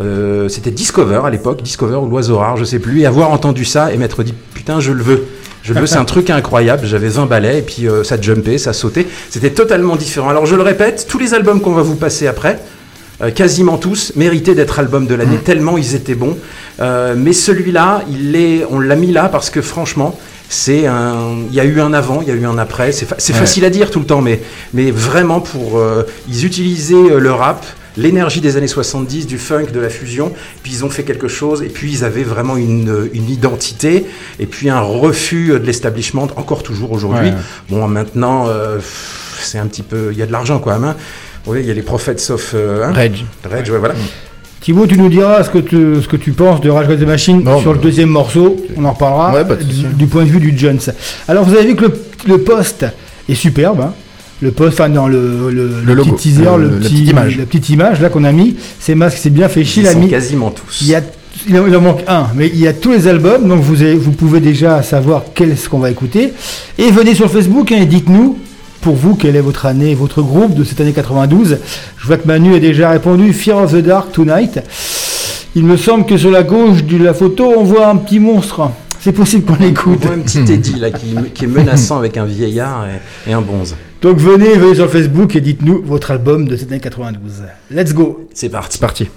euh, 0.00 0.48
c'était 0.48 0.70
Discover 0.72 1.20
à 1.24 1.30
l'époque, 1.30 1.62
Discover 1.62 1.96
ou 1.96 2.06
l'Oiseau 2.08 2.38
Rare, 2.38 2.56
je 2.56 2.64
sais 2.64 2.80
plus, 2.80 3.00
et 3.02 3.06
avoir 3.06 3.30
entendu 3.30 3.64
ça 3.64 3.92
et 3.92 3.96
m'être 3.98 4.22
dit 4.24 4.34
putain, 4.54 4.80
je 4.80 4.90
le 4.92 5.02
veux. 5.02 5.24
Je 5.64 5.72
veux, 5.72 5.86
c'est 5.86 5.96
un 5.96 6.04
truc 6.04 6.28
incroyable. 6.30 6.86
J'avais 6.86 7.08
20 7.08 7.26
balais 7.26 7.58
et 7.58 7.62
puis 7.62 7.88
euh, 7.88 8.04
ça 8.04 8.20
jumpait, 8.20 8.58
ça 8.58 8.72
sautait. 8.72 9.06
C'était 9.30 9.50
totalement 9.50 9.96
différent. 9.96 10.28
Alors 10.28 10.44
je 10.46 10.54
le 10.56 10.62
répète, 10.62 11.06
tous 11.08 11.18
les 11.18 11.32
albums 11.34 11.60
qu'on 11.60 11.72
va 11.72 11.80
vous 11.82 11.96
passer 11.96 12.26
après, 12.26 12.60
euh, 13.22 13.30
quasiment 13.30 13.78
tous, 13.78 14.12
méritaient 14.14 14.54
d'être 14.54 14.78
albums 14.78 15.06
de 15.06 15.14
l'année 15.14 15.38
tellement 15.38 15.78
ils 15.78 15.94
étaient 15.94 16.14
bons. 16.14 16.36
Euh, 16.80 17.14
mais 17.16 17.32
celui-là, 17.32 18.02
il 18.10 18.36
est, 18.36 18.66
on 18.70 18.78
l'a 18.78 18.94
mis 18.96 19.10
là 19.10 19.28
parce 19.30 19.48
que 19.50 19.62
franchement, 19.62 20.18
c'est 20.50 20.86
un, 20.86 21.36
il 21.48 21.54
y 21.54 21.60
a 21.60 21.64
eu 21.64 21.80
un 21.80 21.94
avant, 21.94 22.20
il 22.20 22.28
y 22.28 22.30
a 22.30 22.34
eu 22.34 22.44
un 22.44 22.58
après. 22.58 22.92
C'est 22.92 23.06
fa- 23.06 23.16
c'est 23.18 23.32
Ouais. 23.32 23.38
facile 23.38 23.64
à 23.64 23.70
dire 23.70 23.90
tout 23.90 24.00
le 24.00 24.04
temps, 24.06 24.20
mais 24.20 24.42
mais 24.74 24.90
vraiment 24.90 25.40
pour, 25.40 25.78
euh, 25.78 26.02
ils 26.28 26.44
utilisaient 26.44 26.94
euh, 27.12 27.18
le 27.18 27.32
rap. 27.32 27.64
L'énergie 27.96 28.40
des 28.40 28.56
années 28.56 28.66
70, 28.66 29.26
du 29.26 29.38
funk, 29.38 29.66
de 29.72 29.78
la 29.80 29.88
fusion, 29.88 30.32
puis 30.62 30.72
ils 30.72 30.84
ont 30.84 30.90
fait 30.90 31.04
quelque 31.04 31.28
chose, 31.28 31.62
et 31.62 31.68
puis 31.68 31.92
ils 31.92 32.04
avaient 32.04 32.24
vraiment 32.24 32.56
une, 32.56 33.08
une 33.12 33.30
identité, 33.30 34.04
et 34.40 34.46
puis 34.46 34.68
un 34.68 34.80
refus 34.80 35.48
de 35.50 35.64
l'establishment, 35.66 36.28
encore 36.36 36.62
toujours 36.64 36.90
aujourd'hui. 36.92 37.28
Ouais. 37.30 37.34
Bon, 37.70 37.86
maintenant, 37.86 38.46
euh, 38.48 38.78
c'est 39.40 39.58
un 39.58 39.66
petit 39.66 39.82
peu, 39.82 40.08
il 40.12 40.18
y 40.18 40.22
a 40.22 40.26
de 40.26 40.32
l'argent 40.32 40.60
même. 40.66 40.84
Hein. 40.84 40.96
Oui, 41.46 41.60
il 41.60 41.66
y 41.66 41.70
a 41.70 41.74
les 41.74 41.82
prophètes 41.82 42.20
sauf 42.20 42.52
euh, 42.54 42.84
hein, 42.84 42.92
Reg. 42.92 43.14
Reg, 43.48 43.70
ouais, 43.70 43.78
voilà. 43.78 43.94
Thibaut, 44.60 44.86
tu 44.86 44.96
nous 44.96 45.10
diras 45.10 45.44
ce 45.44 45.50
que 45.50 45.58
tu, 45.58 46.02
ce 46.02 46.08
que 46.08 46.16
tu 46.16 46.32
penses 46.32 46.62
de 46.62 46.70
Rage 46.70 46.86
Against 46.86 47.02
the 47.02 47.06
Machine 47.06 47.42
Non, 47.44 47.60
sur 47.60 47.72
bah, 47.72 47.76
le 47.76 47.82
deuxième 47.82 48.08
morceau. 48.08 48.56
On 48.76 48.84
en 48.86 48.92
reparlera 48.92 49.34
Ouais, 49.34 49.56
du, 49.98 50.06
point 50.06 50.24
de 50.24 50.30
vue 50.30 50.40
du 50.40 50.56
Jones. 50.58 50.80
Alors, 51.28 51.44
vous 51.44 51.54
avez 51.54 51.66
vu 51.66 51.76
que 51.76 51.82
le, 51.82 51.92
le 52.26 52.38
post 52.38 52.86
est 53.28 53.34
superbe. 53.34 53.80
hein. 53.82 53.92
Le 54.42 54.50
post, 54.50 54.74
enfin, 54.80 54.88
dans 54.90 55.06
le, 55.08 55.50
le, 55.50 55.70
Le 55.84 55.94
logo, 55.94 56.12
petit 56.12 56.30
teaser, 56.34 56.44
le- 56.58 56.68
petit, 56.78 56.88
petite 56.90 57.08
image. 57.10 57.36
la 57.38 57.46
petite 57.46 57.68
image 57.70 58.00
là 58.00 58.08
qu'on 58.10 58.24
a 58.24 58.32
mis. 58.32 58.56
Ces 58.80 58.94
masques, 58.94 59.18
c'est 59.20 59.30
bien 59.30 59.48
fait 59.48 59.64
chier. 59.64 59.82
Ils 59.82 59.86
Il 59.86 59.88
a 59.88 59.92
sont 59.92 59.98
mis 60.00 60.08
quasiment 60.08 60.50
tous. 60.50 60.80
Il, 60.82 60.88
y 60.88 60.94
a, 60.94 61.02
il 61.48 61.56
en 61.76 61.80
manque 61.80 62.02
un, 62.08 62.26
mais 62.34 62.48
il 62.48 62.58
y 62.60 62.66
a 62.68 62.72
tous 62.72 62.90
les 62.92 63.06
albums, 63.08 63.48
donc 63.48 63.60
vous, 63.62 63.80
avez- 63.82 63.94
vous 63.94 64.10
pouvez 64.12 64.40
déjà 64.40 64.82
savoir 64.82 65.22
quel 65.34 65.50
est 65.52 65.56
ce 65.56 65.68
qu'on 65.68 65.78
va 65.78 65.90
écouter. 65.90 66.32
Et 66.78 66.90
venez 66.90 67.14
sur 67.14 67.30
Facebook 67.30 67.70
hein, 67.72 67.78
et 67.80 67.86
dites-nous, 67.86 68.38
pour 68.80 68.96
vous, 68.96 69.14
quelle 69.14 69.36
est 69.36 69.40
votre 69.40 69.64
année, 69.66 69.94
votre 69.94 70.20
groupe 70.20 70.54
de 70.54 70.62
cette 70.64 70.80
année 70.80 70.92
92. 70.92 71.58
Je 71.96 72.06
vois 72.06 72.18
que 72.18 72.26
Manu 72.26 72.54
a 72.54 72.58
déjà 72.58 72.90
répondu 72.90 73.32
Fear 73.32 73.58
of 73.62 73.72
the 73.72 73.76
Dark 73.76 74.12
Tonight. 74.12 74.60
Il 75.56 75.64
me 75.64 75.76
semble 75.76 76.04
que 76.04 76.16
sur 76.18 76.30
la 76.30 76.42
gauche 76.42 76.84
de 76.84 76.96
la 77.02 77.14
photo, 77.14 77.52
on 77.56 77.62
voit 77.64 77.86
un 77.88 77.96
petit 77.96 78.18
monstre. 78.18 78.70
C'est 79.00 79.12
possible 79.12 79.44
qu'on 79.44 79.54
On 79.54 79.66
l'écoute. 79.66 80.04
voit 80.04 80.14
un 80.16 80.18
petit 80.18 80.40
Eddie 80.52 80.78
là 80.80 80.90
qui, 80.90 81.14
qui 81.32 81.44
est 81.44 81.48
menaçant 81.48 81.98
avec 81.98 82.16
un 82.16 82.24
vieillard 82.24 82.86
et, 83.26 83.30
et 83.30 83.32
un 83.34 83.40
bonze. 83.40 83.74
Donc 84.04 84.18
venez, 84.18 84.58
venez 84.58 84.74
sur 84.74 84.92
Facebook 84.92 85.34
et 85.34 85.40
dites-nous 85.40 85.82
votre 85.82 86.10
album 86.10 86.46
de 86.46 86.58
cette 86.58 86.70
année 86.70 86.78
92. 86.78 87.44
Let's 87.70 87.94
go 87.94 88.28
C'est 88.34 88.50
parti. 88.50 88.72
C'est 88.74 88.80
parti. 88.80 89.08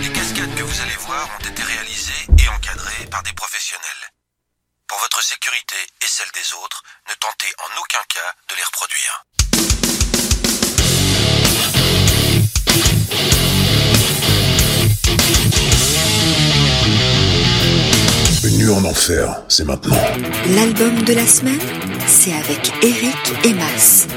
Les 0.00 0.08
cascades 0.12 0.54
que 0.54 0.62
vous 0.62 0.80
allez 0.82 0.94
voir 1.00 1.28
ont 1.34 1.50
été 1.50 1.64
réalisées 1.64 2.30
et 2.38 2.48
encadrées 2.48 3.06
par 3.10 3.24
des 3.24 3.32
professionnels. 3.32 4.06
Pour 4.86 5.00
votre 5.00 5.20
sécurité 5.24 5.74
et 6.00 6.06
celle 6.06 6.30
des 6.32 6.54
autres, 6.62 6.84
ne 7.08 7.14
tentez 7.18 7.50
en 7.58 7.74
aucun 7.82 8.06
cas 8.06 8.30
de 8.50 8.54
les 8.54 8.62
reproduire. 8.62 9.26
En 18.68 18.84
enfer, 18.84 19.42
c'est 19.46 19.64
maintenant. 19.64 19.96
L'album 20.56 21.02
de 21.04 21.12
la 21.14 21.24
semaine, 21.24 21.54
c'est 22.08 22.32
avec 22.32 22.72
Eric 22.82 23.16
et 23.44 23.54
Mas. 23.54 24.08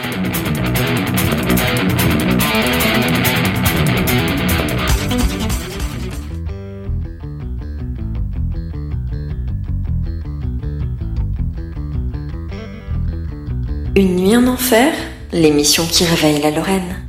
Une 13.95 14.15
nuit 14.15 14.35
en 14.35 14.47
enfer, 14.47 14.91
l'émission 15.31 15.85
qui 15.85 16.05
réveille 16.05 16.41
la 16.41 16.49
Lorraine. 16.49 17.08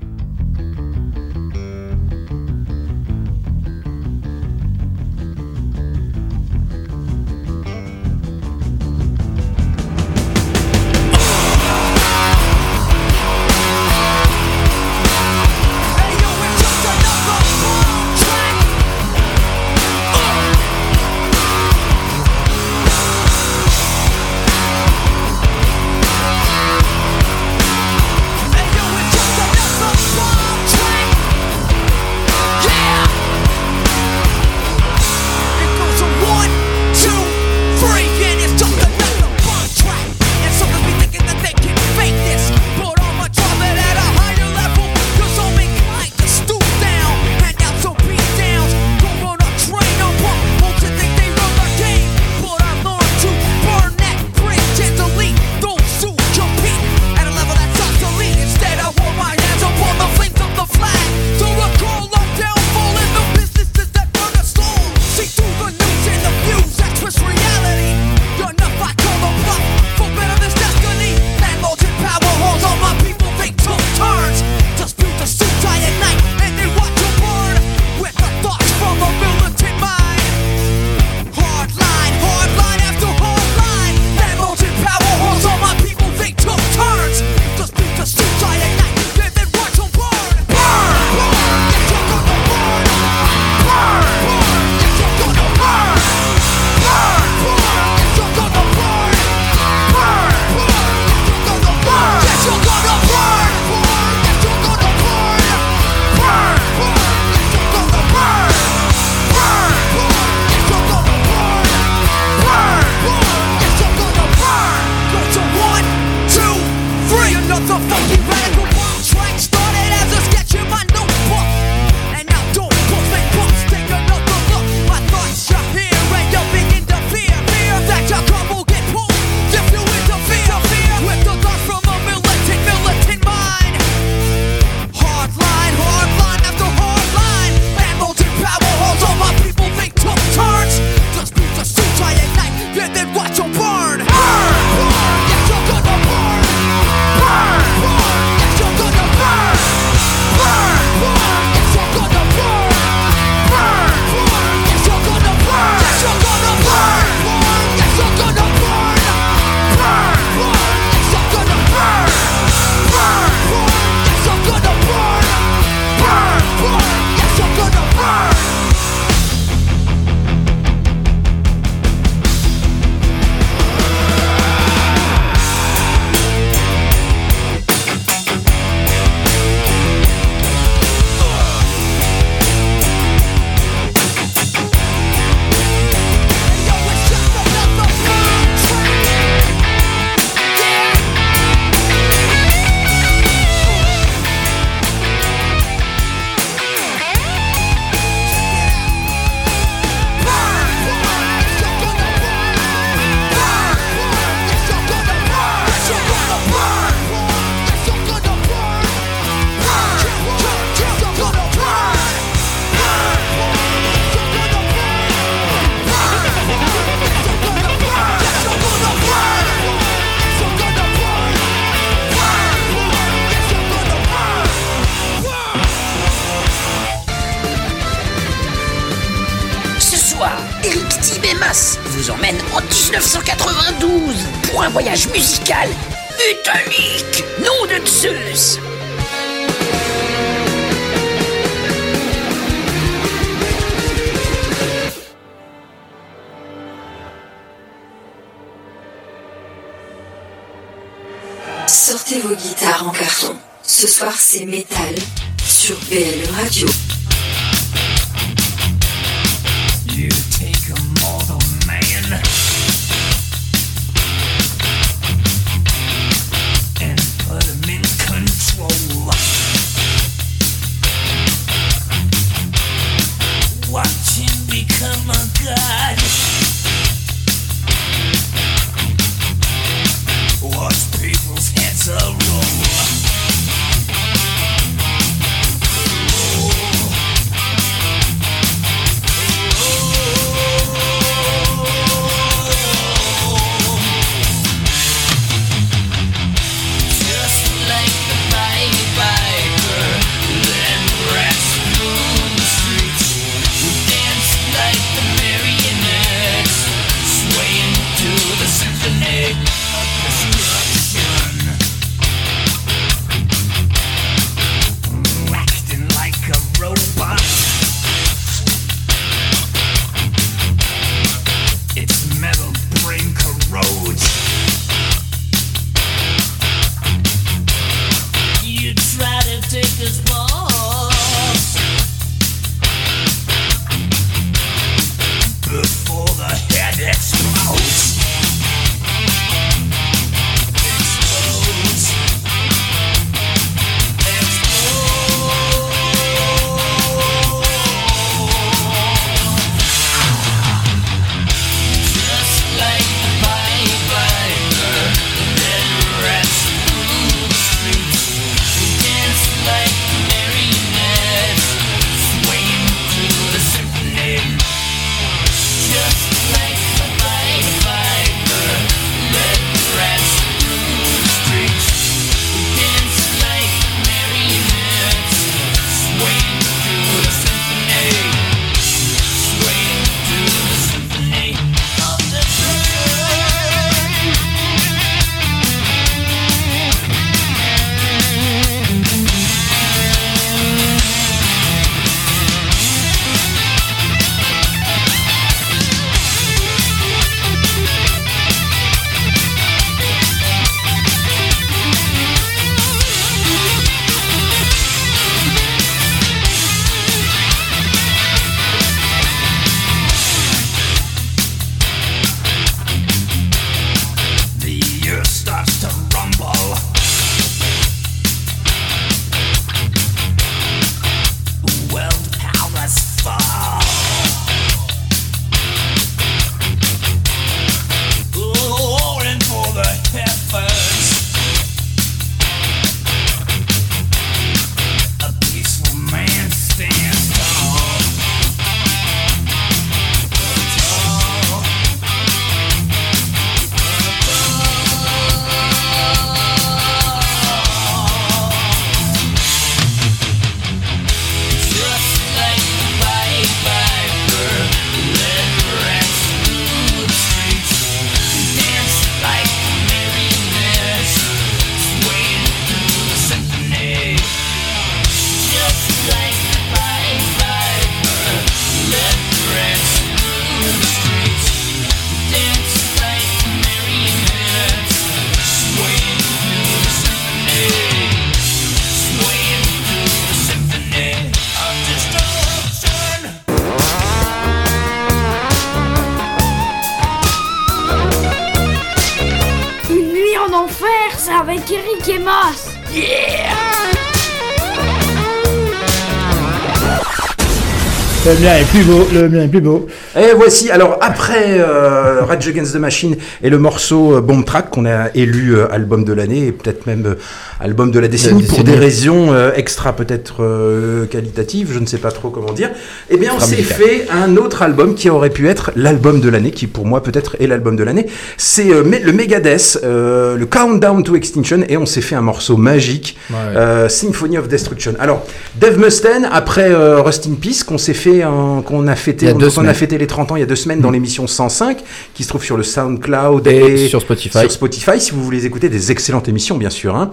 Mien 498.20 498.37
est 498.37 498.44
plus 498.44 498.62
beau, 498.64 498.87
le 498.92 499.09
mien 499.09 499.22
est 499.22 499.28
plus 499.28 499.40
beau. 499.40 499.66
Et 499.96 500.12
voici, 500.14 500.50
alors 500.50 500.78
après 500.80 501.40
euh, 501.40 502.02
Rage 502.02 502.28
Against 502.28 502.54
the 502.54 502.59
Machine 502.59 502.96
et 503.22 503.30
le 503.30 503.38
morceau 503.38 503.96
euh, 503.96 504.00
Bomb 504.00 504.24
Track 504.24 504.50
qu'on 504.50 504.66
a 504.66 504.88
élu 504.94 505.35
euh, 505.35 505.52
album 505.52 505.85
de 505.85 505.92
l'année 505.92 506.26
et 506.26 506.33
peut-être 506.33 506.66
même 506.66 506.96
album 507.40 507.70
de 507.70 507.78
la 507.78 507.88
décennie 507.88 508.22
pour 508.24 508.38
décennie. 508.38 508.52
des 508.52 508.59
raisons 508.59 509.14
extra 509.35 509.74
peut-être 509.74 510.87
qualitatives, 510.90 511.50
je 511.52 511.59
ne 511.59 511.66
sais 511.66 511.78
pas 511.78 511.90
trop 511.90 512.11
comment 512.11 512.33
dire. 512.33 512.50
Eh 512.92 512.96
bien, 512.96 513.12
on 513.16 513.20
s'est 513.20 513.37
fait 513.37 513.87
un 513.90 514.16
autre 514.16 514.42
album 514.42 514.74
qui 514.74 514.90
aurait 514.90 515.11
pu 515.11 515.29
être 515.29 515.53
l'album 515.55 516.00
de 516.00 516.09
l'année, 516.09 516.33
qui 516.33 516.48
pour 516.48 516.66
moi 516.66 516.83
peut-être 516.83 517.16
est 517.20 517.29
l'album 517.29 517.55
de 517.55 517.62
l'année. 517.62 517.87
C'est 518.16 518.50
euh, 518.50 518.64
le 518.64 518.92
Megadeth, 518.92 519.61
euh, 519.62 520.16
le 520.16 520.26
Countdown 520.26 520.83
to 520.83 520.96
Extinction, 520.96 521.44
et 521.48 521.57
on 521.57 521.66
s'est 521.66 521.83
fait 521.83 521.94
un 521.94 522.00
morceau 522.00 522.37
magique, 522.37 522.96
Ouais. 523.11 523.16
euh, 523.37 523.68
Symphony 523.68 524.18
of 524.18 524.26
Destruction. 524.26 524.74
Alors, 524.81 525.05
Dave 525.37 525.59
Mustaine, 525.59 526.09
après 526.11 526.50
euh, 526.50 526.81
Rust 526.83 527.07
in 527.07 527.14
Peace, 527.14 527.44
qu'on 527.46 527.59
s'est 527.59 527.74
fait 527.74 528.03
qu'on 528.44 528.66
a 528.66 528.74
fêté, 528.74 529.07
Il 529.07 529.44
y 529.44 529.48
a 529.48 529.55
fêté 529.55 529.79
les 529.79 529.87
30 529.87 530.11
ans 530.12 530.16
il 530.16 530.20
y 530.20 530.22
a 530.22 530.26
deux 530.26 530.35
semaines 530.37 530.61
dans 530.61 530.70
Mm. 530.70 530.74
l'émission 530.74 531.07
105, 531.07 531.59
qui 531.94 532.03
se 532.03 532.09
trouve 532.09 532.24
sur 532.24 532.37
le 532.37 532.42
SoundCloud 532.42 533.26
Et 533.29 533.64
et, 533.64 533.68
sur 533.68 533.81
Spotify. 533.81 534.18
sur 534.20 534.33
Spotify, 534.33 534.81
si 534.81 534.90
vous 534.92 535.03
voulez 535.05 535.26
écouter 535.26 535.48
des 535.48 535.70
excellentes 535.70 536.09
émissions, 536.09 536.37
bien 536.38 536.50
sûr. 536.50 536.74
hein. 536.74 536.90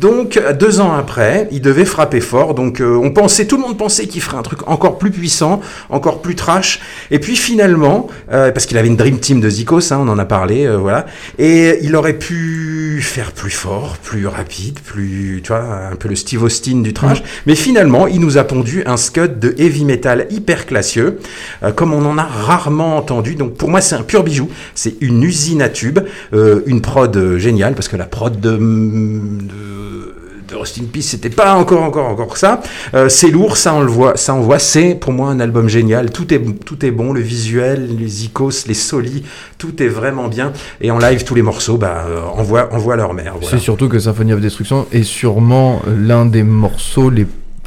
Donc, 0.00 0.40
deux 0.58 0.80
ans 0.80 0.92
après, 0.92 1.48
il 1.50 1.60
devait 1.62 1.84
frapper 1.84 2.20
fort. 2.20 2.54
Donc, 2.54 2.82
on 2.82 3.10
pensait, 3.10 3.46
tout 3.46 3.56
le 3.56 3.62
monde 3.62 3.78
pensait 3.78 4.06
qu'il 4.06 4.20
ferait 4.20 4.36
un 4.36 4.42
truc 4.42 4.49
encore 4.66 4.98
plus 4.98 5.10
puissant, 5.10 5.60
encore 5.88 6.22
plus 6.22 6.34
trash. 6.34 6.80
Et 7.10 7.18
puis 7.18 7.36
finalement, 7.36 8.08
euh, 8.32 8.50
parce 8.50 8.66
qu'il 8.66 8.78
avait 8.78 8.88
une 8.88 8.96
dream 8.96 9.18
team 9.18 9.40
de 9.40 9.48
Zikos, 9.48 9.92
hein, 9.92 9.98
on 10.00 10.08
en 10.08 10.18
a 10.18 10.24
parlé, 10.24 10.66
euh, 10.66 10.76
voilà. 10.76 11.06
Et 11.38 11.78
il 11.82 11.96
aurait 11.96 12.18
pu 12.18 13.00
faire 13.02 13.32
plus 13.32 13.50
fort, 13.50 13.96
plus 14.02 14.26
rapide, 14.26 14.78
plus, 14.80 15.40
tu 15.42 15.48
vois, 15.48 15.88
un 15.92 15.96
peu 15.96 16.08
le 16.08 16.16
Steve 16.16 16.42
Austin 16.42 16.80
du 16.80 16.92
trash. 16.92 17.22
Mais 17.46 17.54
finalement, 17.54 18.06
il 18.06 18.20
nous 18.20 18.38
a 18.38 18.44
pondu 18.44 18.82
un 18.86 18.96
scud 18.96 19.38
de 19.38 19.54
heavy 19.58 19.84
metal 19.84 20.26
hyper 20.30 20.66
classieux, 20.66 21.18
euh, 21.62 21.72
comme 21.72 21.92
on 21.92 22.04
en 22.04 22.18
a 22.18 22.24
rarement 22.24 22.96
entendu. 22.96 23.34
Donc 23.34 23.54
pour 23.54 23.70
moi, 23.70 23.80
c'est 23.80 23.94
un 23.94 24.02
pur 24.02 24.22
bijou. 24.22 24.48
C'est 24.74 24.94
une 25.00 25.22
usine 25.22 25.62
à 25.62 25.68
tubes, 25.68 26.00
euh, 26.32 26.60
une 26.66 26.80
prod 26.80 27.36
géniale, 27.36 27.74
parce 27.74 27.88
que 27.88 27.96
la 27.96 28.06
prod 28.06 28.38
de, 28.40 28.56
de 28.56 30.14
de 30.50 30.56
Rust 30.56 30.78
in 30.80 30.84
Peace, 30.92 31.02
c'était 31.02 31.30
pas 31.30 31.54
encore, 31.54 31.82
encore, 31.82 32.06
encore 32.06 32.36
ça. 32.36 32.60
Euh, 32.94 33.08
c'est 33.08 33.30
lourd, 33.30 33.56
ça 33.56 33.74
on 33.74 33.80
le 33.80 33.90
voit, 33.90 34.16
ça 34.16 34.34
on 34.34 34.40
voit. 34.40 34.58
C'est 34.58 34.94
pour 34.94 35.12
moi 35.12 35.30
un 35.30 35.40
album 35.40 35.68
génial. 35.68 36.10
Tout 36.10 36.32
est, 36.34 36.40
tout 36.64 36.84
est 36.84 36.90
bon, 36.90 37.12
le 37.12 37.20
visuel, 37.20 37.96
les 37.98 38.24
icos, 38.24 38.66
les 38.66 38.74
solis, 38.74 39.22
tout 39.58 39.82
est 39.82 39.88
vraiment 39.88 40.28
bien. 40.28 40.52
Et 40.80 40.90
en 40.90 40.98
live, 40.98 41.24
tous 41.24 41.34
les 41.34 41.42
morceaux, 41.42 41.76
bah, 41.76 42.04
euh, 42.08 42.22
envoient, 42.22 42.72
envoient 42.72 42.96
leur 42.96 43.14
mère. 43.14 43.34
C'est 43.42 43.58
surtout 43.58 43.88
que 43.88 43.98
Symphony 43.98 44.32
of 44.32 44.40
Destruction 44.40 44.86
est 44.92 45.04
sûrement 45.04 45.82
l'un 45.86 46.26
des 46.26 46.42
morceaux 46.42 47.12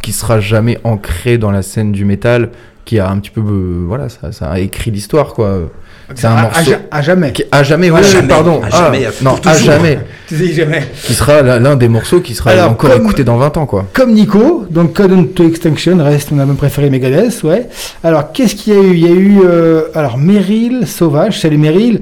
qui 0.02 0.12
sera 0.12 0.40
jamais 0.40 0.78
ancré 0.84 1.38
dans 1.38 1.52
la 1.52 1.62
scène 1.62 1.92
du 1.92 2.04
métal, 2.04 2.52
qui 2.86 3.00
a 3.00 3.10
un 3.10 3.20
petit 3.20 3.32
peu, 3.32 3.42
euh, 3.42 3.86
voilà, 3.88 4.10
ça 4.10 4.50
a 4.50 4.60
écrit 4.60 4.92
l'histoire, 4.92 5.34
quoi. 5.34 5.70
C'est 6.16 6.28
un 6.28 6.32
À- 6.32 6.40
à 6.40 6.42
morceau 6.44 6.72
à 6.92 7.02
jamais. 7.02 7.32
qui- 7.34 7.44
à 7.52 7.64
jamais, 7.64 7.88
jamais, 8.04 8.28
pardon, 8.28 8.62
à 8.64 8.68
Ah, 8.72 8.84
jamais, 8.86 9.08
non, 9.22 9.36
pour 9.36 9.52
à 9.52 9.58
jamais, 9.58 10.00
Tu 10.28 10.38
sais 10.38 10.54
jamais. 10.54 10.84
qui 11.06 11.14
sera 11.14 11.42
l'un 11.42 11.76
des 11.76 11.88
morceaux 11.90 12.20
qui 12.22 12.34
sera 12.36 12.52
Alors, 12.52 12.72
encore 12.72 12.92
comme- 12.92 13.02
écouté 13.02 13.24
dans 13.24 13.38
20 13.38 13.56
ans, 13.58 13.66
quoi. 13.66 13.86
Comme 13.94 14.14
Nico, 14.14 14.66
donc 14.70 14.94
Couldn't 14.94 15.34
to 15.36 15.48
Extinction 15.48 15.98
reste 16.04 16.32
mon 16.32 16.40
album 16.42 16.56
préféré 16.58 16.90
Megadeth, 16.90 17.44
ouais. 17.44 17.68
Alors, 18.04 18.32
qu'est-ce 18.32 18.56
qu'il 18.56 18.74
y 18.74 18.78
a 18.78 18.80
eu? 18.82 18.94
Il 18.94 19.00
y 19.00 19.08
a 19.08 19.12
eu, 19.16 19.40
euh, 19.46 19.82
alors, 19.96 20.18
Meryl, 20.18 20.86
Sauvage, 20.88 21.40
salut 21.40 21.58
Meryl, 21.58 22.02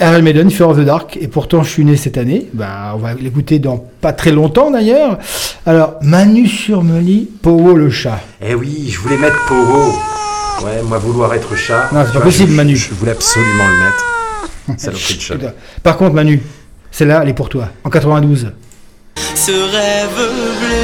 Iron 0.00 0.22
Maiden, 0.22 0.48
Fear 0.50 0.68
of 0.70 0.76
the 0.78 0.84
Dark, 0.84 1.18
et 1.20 1.26
pourtant 1.26 1.64
je 1.64 1.70
suis 1.70 1.84
né 1.84 1.96
cette 1.96 2.18
année, 2.18 2.46
bah, 2.54 2.92
on 2.94 2.98
va 2.98 3.14
l'écouter 3.14 3.58
dans 3.58 3.84
pas 4.00 4.12
très 4.12 4.30
longtemps 4.30 4.70
d'ailleurs. 4.70 5.18
Alors, 5.66 5.94
Manu 6.02 6.46
sur 6.46 6.84
Meli, 6.84 7.28
Powo 7.42 7.74
le 7.74 7.90
chat. 7.90 8.20
Eh 8.40 8.54
oui, 8.54 8.88
je 8.88 8.98
voulais 9.00 9.16
mettre 9.16 9.44
Pogo. 9.48 9.92
Ouais, 10.64 10.82
moi 10.82 10.98
vouloir 10.98 11.32
être 11.34 11.54
chat. 11.56 11.88
Non, 11.92 12.00
c'est 12.00 12.06
pas 12.06 12.12
vois, 12.14 12.22
possible, 12.22 12.50
je- 12.50 12.56
Manu. 12.56 12.76
Je 12.76 12.94
voulais 12.94 13.12
absolument 13.12 13.64
le 13.66 13.84
mettre. 13.84 14.04
Saloperie 14.82 15.14
de 15.16 15.20
chat. 15.20 15.34
Par 15.82 15.96
contre, 15.96 16.14
Manu, 16.14 16.42
celle-là, 16.90 17.20
elle 17.22 17.28
est 17.30 17.34
pour 17.34 17.48
toi, 17.48 17.68
en 17.84 17.90
92. 17.90 18.52
Ce 19.34 19.50
rêve 19.52 20.30
bleu, 20.60 20.76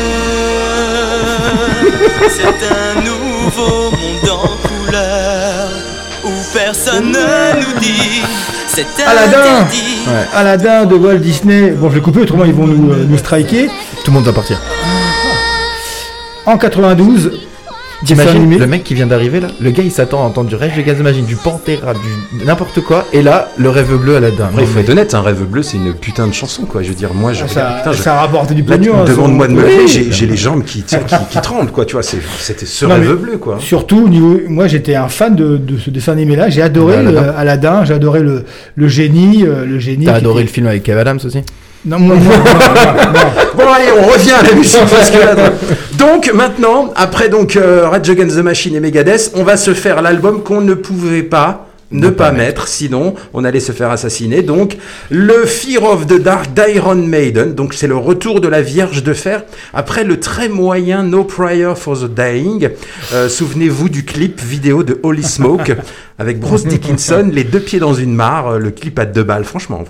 c'est 2.29 2.45
un 2.45 2.95
nouveau 3.03 3.91
monde 3.91 4.31
en 4.31 4.49
couleur 4.69 5.69
où 6.25 6.31
personne 6.53 7.13
ne 7.13 7.61
nous 7.61 7.79
dit 7.81 8.23
c'est 8.69 8.87
Aladdin. 9.07 9.67
Ouais. 10.07 10.27
Aladdin 10.35 10.85
de 10.87 10.95
Walt 10.97 11.19
Disney, 11.19 11.71
bon 11.73 11.91
je 11.91 11.97
vais 11.97 12.01
couper, 12.01 12.21
autrement 12.21 12.45
ils 12.45 12.55
vont 12.55 12.67
nous, 12.67 12.93
euh, 12.93 13.05
nous 13.09 13.19
striker. 13.19 13.67
Tout 13.69 14.11
le 14.11 14.13
monde 14.13 14.25
doit 14.25 14.33
partir. 14.33 14.59
En 16.47 16.59
92, 16.59 17.25
dessin 17.27 17.39
T'imagines 18.05 18.37
animé. 18.37 18.59
le 18.59 18.67
mec 18.67 18.85
qui 18.85 18.95
vient 18.95 19.07
d'arriver 19.07 19.41
là 19.41 19.49
Le 19.61 19.71
gars 19.71 19.83
il 19.83 19.91
s'attend 19.91 20.23
à 20.23 20.27
entendre 20.27 20.49
du 20.49 20.57
Rage 20.57 20.79
Against 20.79 20.99
the 21.01 21.03
Machine, 21.03 21.25
du 21.25 21.37
Pantera, 21.37 21.95
du 21.95 22.45
n'importe 22.45 22.81
quoi, 22.83 23.07
et 23.13 23.23
là 23.23 23.49
le 23.57 23.71
rêve 23.71 23.95
bleu 23.97 24.17
à 24.17 24.21
la 24.21 24.31
dame. 24.31 24.51
Il 24.59 24.67
faut 24.67 24.79
être 24.81 24.91
honnête, 24.91 25.15
un 25.15 25.23
rêve 25.23 25.45
bleu, 25.45 25.63
c'est 25.63 25.77
une 25.77 25.95
putain 25.95 26.27
de 26.27 26.33
chanson, 26.35 26.65
quoi. 26.65 26.83
Je 26.83 26.89
veux 26.89 26.95
dire, 26.95 27.15
moi, 27.15 27.33
je 27.33 27.43
Ah, 27.45 27.47
regarde, 27.49 27.75
ça, 27.75 27.91
putain, 27.91 28.03
ça 28.03 28.55
du 28.55 28.63
Là, 28.63 28.77
pognon. 28.77 28.95
hein, 29.01 29.05
demandes-moi 29.07 29.49
de 29.49 29.53
me 29.53 29.63
lever, 29.63 29.77
Oui. 29.87 30.09
j'ai 30.11 30.27
les 30.27 30.37
jambes 30.37 30.65
qui, 30.65 30.83
qui, 30.83 30.97
qui 31.31 31.41
tremblent, 31.41 31.71
quoi. 31.71 31.85
Tu 31.85 31.93
vois, 31.95 32.03
c'est- 32.03 32.19
c'était 32.39 32.67
ce 32.67 32.85
Non, 32.85 32.95
rêve 32.97 33.15
bleu, 33.17 33.39
quoi. 33.39 33.59
Surtout, 33.61 34.05
au 34.05 34.09
niveau, 34.09 34.41
moi 34.49 34.67
j'étais 34.67 34.95
un 34.97 35.09
fan 35.09 35.35
de, 35.35 35.57
de 35.57 35.79
ce 35.79 35.91
dessin 35.91 36.13
animé-là. 36.13 36.51
J'ai 36.51 36.63
adoré 36.63 36.97
Aladdin. 36.97 37.17
euh, 37.23 37.33
Aladdin, 37.37 37.85
j'ai 37.85 37.95
adoré 37.95 38.21
le, 38.21 38.45
le 38.77 38.89
génie, 38.89 39.45
euh, 39.47 39.65
le 39.65 39.79
génie. 39.79 40.05
T'as 40.07 40.15
adoré 40.15 40.43
le 40.43 40.49
film 40.49 40.67
avec 40.67 40.83
Kev 40.83 40.99
Adams 41.01 41.21
aussi? 41.25 41.39
Non, 41.87 41.99
moi, 41.99 42.17
moi. 42.17 42.35
Bon, 43.57 43.73
allez, 43.73 43.91
on 43.97 44.03
revient 44.11 44.33
à 44.33 44.43
la 44.43 44.53
musique 44.53 44.81
parce 44.91 45.11
que 45.11 45.19
là, 45.19 45.35
donc 45.99 46.31
maintenant, 46.33 46.93
après 46.97 47.29
donc 47.29 47.57
euh, 47.57 47.89
Rage 47.89 48.11
Against 48.11 48.37
the 48.37 48.43
Machine 48.43 48.75
et 48.75 48.81
Megadeth, 48.81 49.31
on 49.35 49.45
va 49.45 49.57
se 49.57 49.75
faire 49.75 50.03
l'album 50.03 50.43
qu'on 50.43 50.61
ne 50.61 50.75
pouvait 50.75 51.23
pas 51.23 51.69
ne 51.93 52.11
pas 52.11 52.33
mettre, 52.33 52.67
sinon 52.67 53.15
on 53.33 53.45
allait 53.45 53.61
se 53.61 53.73
faire 53.73 53.91
assassiner. 53.91 54.43
Donc 54.43 54.77
le 55.11 55.45
Fear 55.45 55.85
of 55.85 56.07
the 56.07 56.21
Dark 56.21 56.53
d'Iron 56.53 56.97
Maiden, 56.97 57.55
donc 57.55 57.75
c'est 57.75 57.87
le 57.87 57.97
retour 57.97 58.41
de 58.41 58.49
la 58.49 58.63
Vierge 58.63 59.03
de 59.03 59.13
Fer 59.13 59.45
après 59.73 60.05
le 60.05 60.19
très 60.19 60.49
moyen 60.49 61.03
No 61.05 61.25
Prayer 61.25 61.75
for 61.77 61.99
the 61.99 62.13
Dying. 62.13 62.71
Euh, 63.13 63.29
Souvenez-vous 63.29 63.89
du 63.89 64.05
clip 64.05 64.41
vidéo 64.41 64.83
de 64.83 64.99
Holy 65.03 65.23
Smoke 65.23 65.77
avec 66.19 66.39
Bruce 66.39 66.65
Dickinson, 66.65 67.29
les 67.33 67.43
deux 67.43 67.59
pieds 67.61 67.81
dans 67.81 67.95
une 67.95 68.15
mare, 68.15 68.47
euh, 68.55 68.59
le 68.59 68.71
clip 68.71 68.99
à 69.01 69.05
deux 69.05 69.25
balles, 69.25 69.45
franchement. 69.45 69.83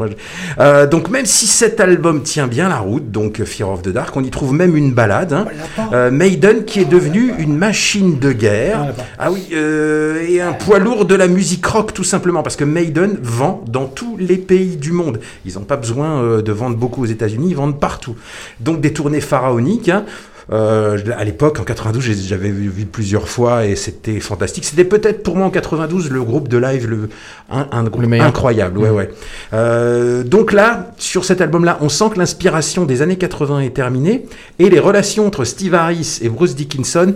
Euh, 0.58 0.86
donc 0.86 1.10
même 1.10 1.26
si 1.26 1.46
cet 1.46 1.80
album 1.80 2.22
tient 2.22 2.46
bien 2.46 2.68
la 2.70 2.78
route, 2.78 3.10
donc 3.10 3.42
Fear 3.44 3.68
of 3.68 3.82
the 3.82 3.90
Dark, 3.90 4.16
on 4.16 4.24
y 4.24 4.30
trouve 4.30 4.54
même 4.54 4.74
une 4.76 4.92
balade. 4.94 5.32
hein. 5.34 5.46
Euh, 5.92 6.10
Maiden 6.10 6.64
qui 6.64 6.80
est 6.80 6.86
devenu 6.86 7.34
une 7.38 7.56
machine 7.56 8.18
de 8.18 8.32
guerre. 8.32 8.94
Ah 9.18 9.30
oui, 9.30 9.48
euh, 9.52 10.24
et 10.26 10.40
un 10.40 10.54
poids 10.54 10.78
lourd 10.78 11.04
de 11.04 11.14
la 11.14 11.28
musique 11.28 11.66
rock 11.66 11.92
tout 11.92 12.04
simplement, 12.04 12.42
parce 12.42 12.56
que 12.56 12.64
Maiden 12.64 13.18
vend 13.22 13.62
dans 13.68 13.84
tous 13.86 14.16
les 14.18 14.36
pays 14.38 14.76
du 14.76 14.92
monde. 14.92 15.20
Ils 15.44 15.54
n'ont 15.54 15.60
pas 15.64 15.76
besoin 15.76 16.22
euh, 16.22 16.42
de 16.42 16.52
vendre 16.52 16.76
beaucoup 16.76 17.02
aux 17.02 17.06
États-Unis, 17.06 17.48
ils 17.50 17.56
vendent 17.56 17.78
partout. 17.78 18.16
Donc 18.60 18.80
des 18.80 18.92
tournées 18.94 19.20
pharaoniques. 19.20 19.90
hein. 19.90 20.04
Euh, 20.52 20.98
à 21.16 21.24
l'époque, 21.24 21.58
en 21.58 21.64
92, 21.64 22.02
j'ai- 22.04 22.14
j'avais 22.14 22.50
vu, 22.50 22.84
plusieurs 22.84 23.28
fois 23.28 23.64
et 23.64 23.76
c'était 23.76 24.20
fantastique. 24.20 24.64
C'était 24.64 24.84
peut-être 24.84 25.22
pour 25.22 25.36
moi 25.36 25.46
en 25.46 25.50
92 25.50 26.10
le 26.10 26.22
groupe 26.22 26.48
de 26.48 26.58
live 26.58 26.86
le 26.86 27.08
un, 27.50 27.66
un 27.72 27.84
groupe 27.84 28.02
Le 28.06 28.20
incroyable. 28.20 28.78
Ouais, 28.78 28.90
Mhm. 28.90 28.94
ouais. 28.96 29.10
Euh, 29.54 30.22
donc 30.22 30.52
là, 30.52 30.92
sur 30.98 31.24
cet 31.24 31.40
album-là, 31.40 31.78
on 31.80 31.88
sent 31.88 32.04
que 32.12 32.18
l'inspiration 32.18 32.84
des 32.84 33.00
années 33.02 33.16
80 33.16 33.60
est 33.60 33.74
terminée 33.74 34.26
et 34.58 34.68
les 34.68 34.80
relations 34.80 35.26
entre 35.26 35.44
Steve 35.44 35.74
Harris 35.74 36.18
et 36.22 36.28
Bruce 36.28 36.54
Dickinson 36.54 37.14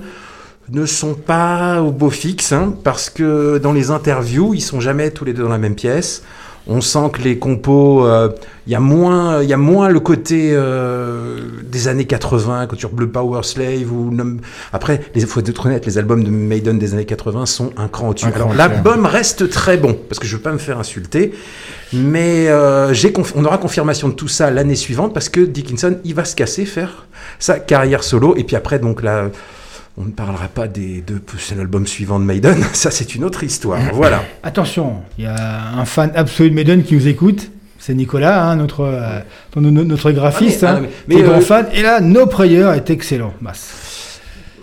ne 0.70 0.84
sont 0.86 1.14
pas 1.14 1.80
au 1.82 1.90
beau 1.92 2.10
fixe, 2.10 2.52
hein, 2.52 2.74
parce 2.84 3.08
que 3.10 3.58
dans 3.58 3.72
les 3.72 3.90
interviews, 3.90 4.52
ils 4.54 4.60
sont 4.60 4.80
jamais 4.80 5.10
tous 5.10 5.24
les 5.24 5.32
deux 5.32 5.42
dans 5.42 5.48
la 5.48 5.58
même 5.58 5.74
pièce. 5.74 6.22
On 6.68 6.80
sent 6.82 7.10
que 7.14 7.22
les 7.22 7.38
compos, 7.38 8.04
euh, 8.04 8.28
il 8.66 8.72
y 8.72 8.76
a 8.76 8.80
moins, 8.80 9.42
il 9.42 9.48
y 9.48 9.54
a 9.54 9.56
moins 9.56 9.88
le 9.88 10.00
côté 10.00 10.50
euh, 10.52 11.38
des 11.62 11.88
années 11.88 12.04
80, 12.04 12.66
quand 12.66 12.76
tu 12.76 12.86
Blue 12.88 13.08
Power 13.08 13.42
Slave 13.42 13.90
ou 13.90 14.10
Num- 14.10 14.40
après, 14.72 15.00
il 15.14 15.26
faut 15.26 15.40
être 15.40 15.66
honnête, 15.66 15.86
les 15.86 15.96
albums 15.96 16.22
de 16.22 16.30
Maiden 16.30 16.78
des 16.78 16.92
années 16.92 17.06
80 17.06 17.46
sont 17.46 17.70
un 17.76 17.88
cran 17.88 18.08
au-dessus. 18.08 18.26
Alors 18.34 18.52
l'album 18.54 19.06
reste 19.06 19.48
très 19.50 19.78
bon, 19.78 19.96
parce 20.08 20.18
que 20.18 20.26
je 20.26 20.36
veux 20.36 20.42
pas 20.42 20.52
me 20.52 20.58
faire 20.58 20.78
insulter, 20.78 21.32
mais 21.92 22.48
euh, 22.48 22.92
on 23.34 23.44
aura 23.44 23.58
confirmation 23.58 24.08
de 24.08 24.14
tout 24.14 24.28
ça 24.28 24.50
l'année 24.50 24.74
suivante, 24.76 25.14
parce 25.14 25.28
que 25.30 25.40
Dickinson, 25.40 25.96
il 26.04 26.14
va 26.14 26.24
se 26.24 26.36
casser, 26.36 26.66
faire 26.66 27.06
sa 27.38 27.58
carrière 27.58 28.02
solo, 28.04 28.36
et 28.36 28.44
puis 28.44 28.56
après, 28.56 28.78
donc 28.78 29.02
là, 29.02 29.30
on 30.00 30.04
ne 30.04 30.10
parlera 30.12 30.46
pas 30.48 30.68
des 30.68 31.02
deux, 31.06 31.20
c'est 31.38 31.56
l'album 31.56 31.86
suivant 31.86 32.18
de 32.20 32.24
Maiden, 32.24 32.56
ça 32.72 32.90
c'est 32.90 33.14
une 33.14 33.24
autre 33.24 33.42
histoire. 33.44 33.80
Voilà. 33.92 34.22
Attention, 34.42 35.02
il 35.18 35.24
y 35.24 35.26
a 35.26 35.72
un 35.76 35.84
fan 35.84 36.12
absolu 36.14 36.50
de 36.50 36.54
Maiden 36.54 36.82
qui 36.84 36.94
nous 36.94 37.08
écoute. 37.08 37.50
C'est 37.80 37.94
Nicolas, 37.94 38.44
hein, 38.44 38.56
notre, 38.56 38.80
euh, 38.80 39.20
notre, 39.56 39.84
notre 39.84 40.10
graphiste, 40.10 40.64
Ah, 40.64 40.80
mais- 40.80 40.86
hein, 40.88 40.90
ah, 40.90 41.04
mais- 41.08 41.14
qui 41.14 41.20
est 41.20 41.22
mais, 41.24 41.28
grand 41.28 41.38
euh, 41.38 41.42
fan. 41.42 41.66
Et 41.72 41.82
là, 41.82 42.00
No 42.00 42.26
Prayer 42.26 42.70
est 42.76 42.90
excellent. 42.90 43.32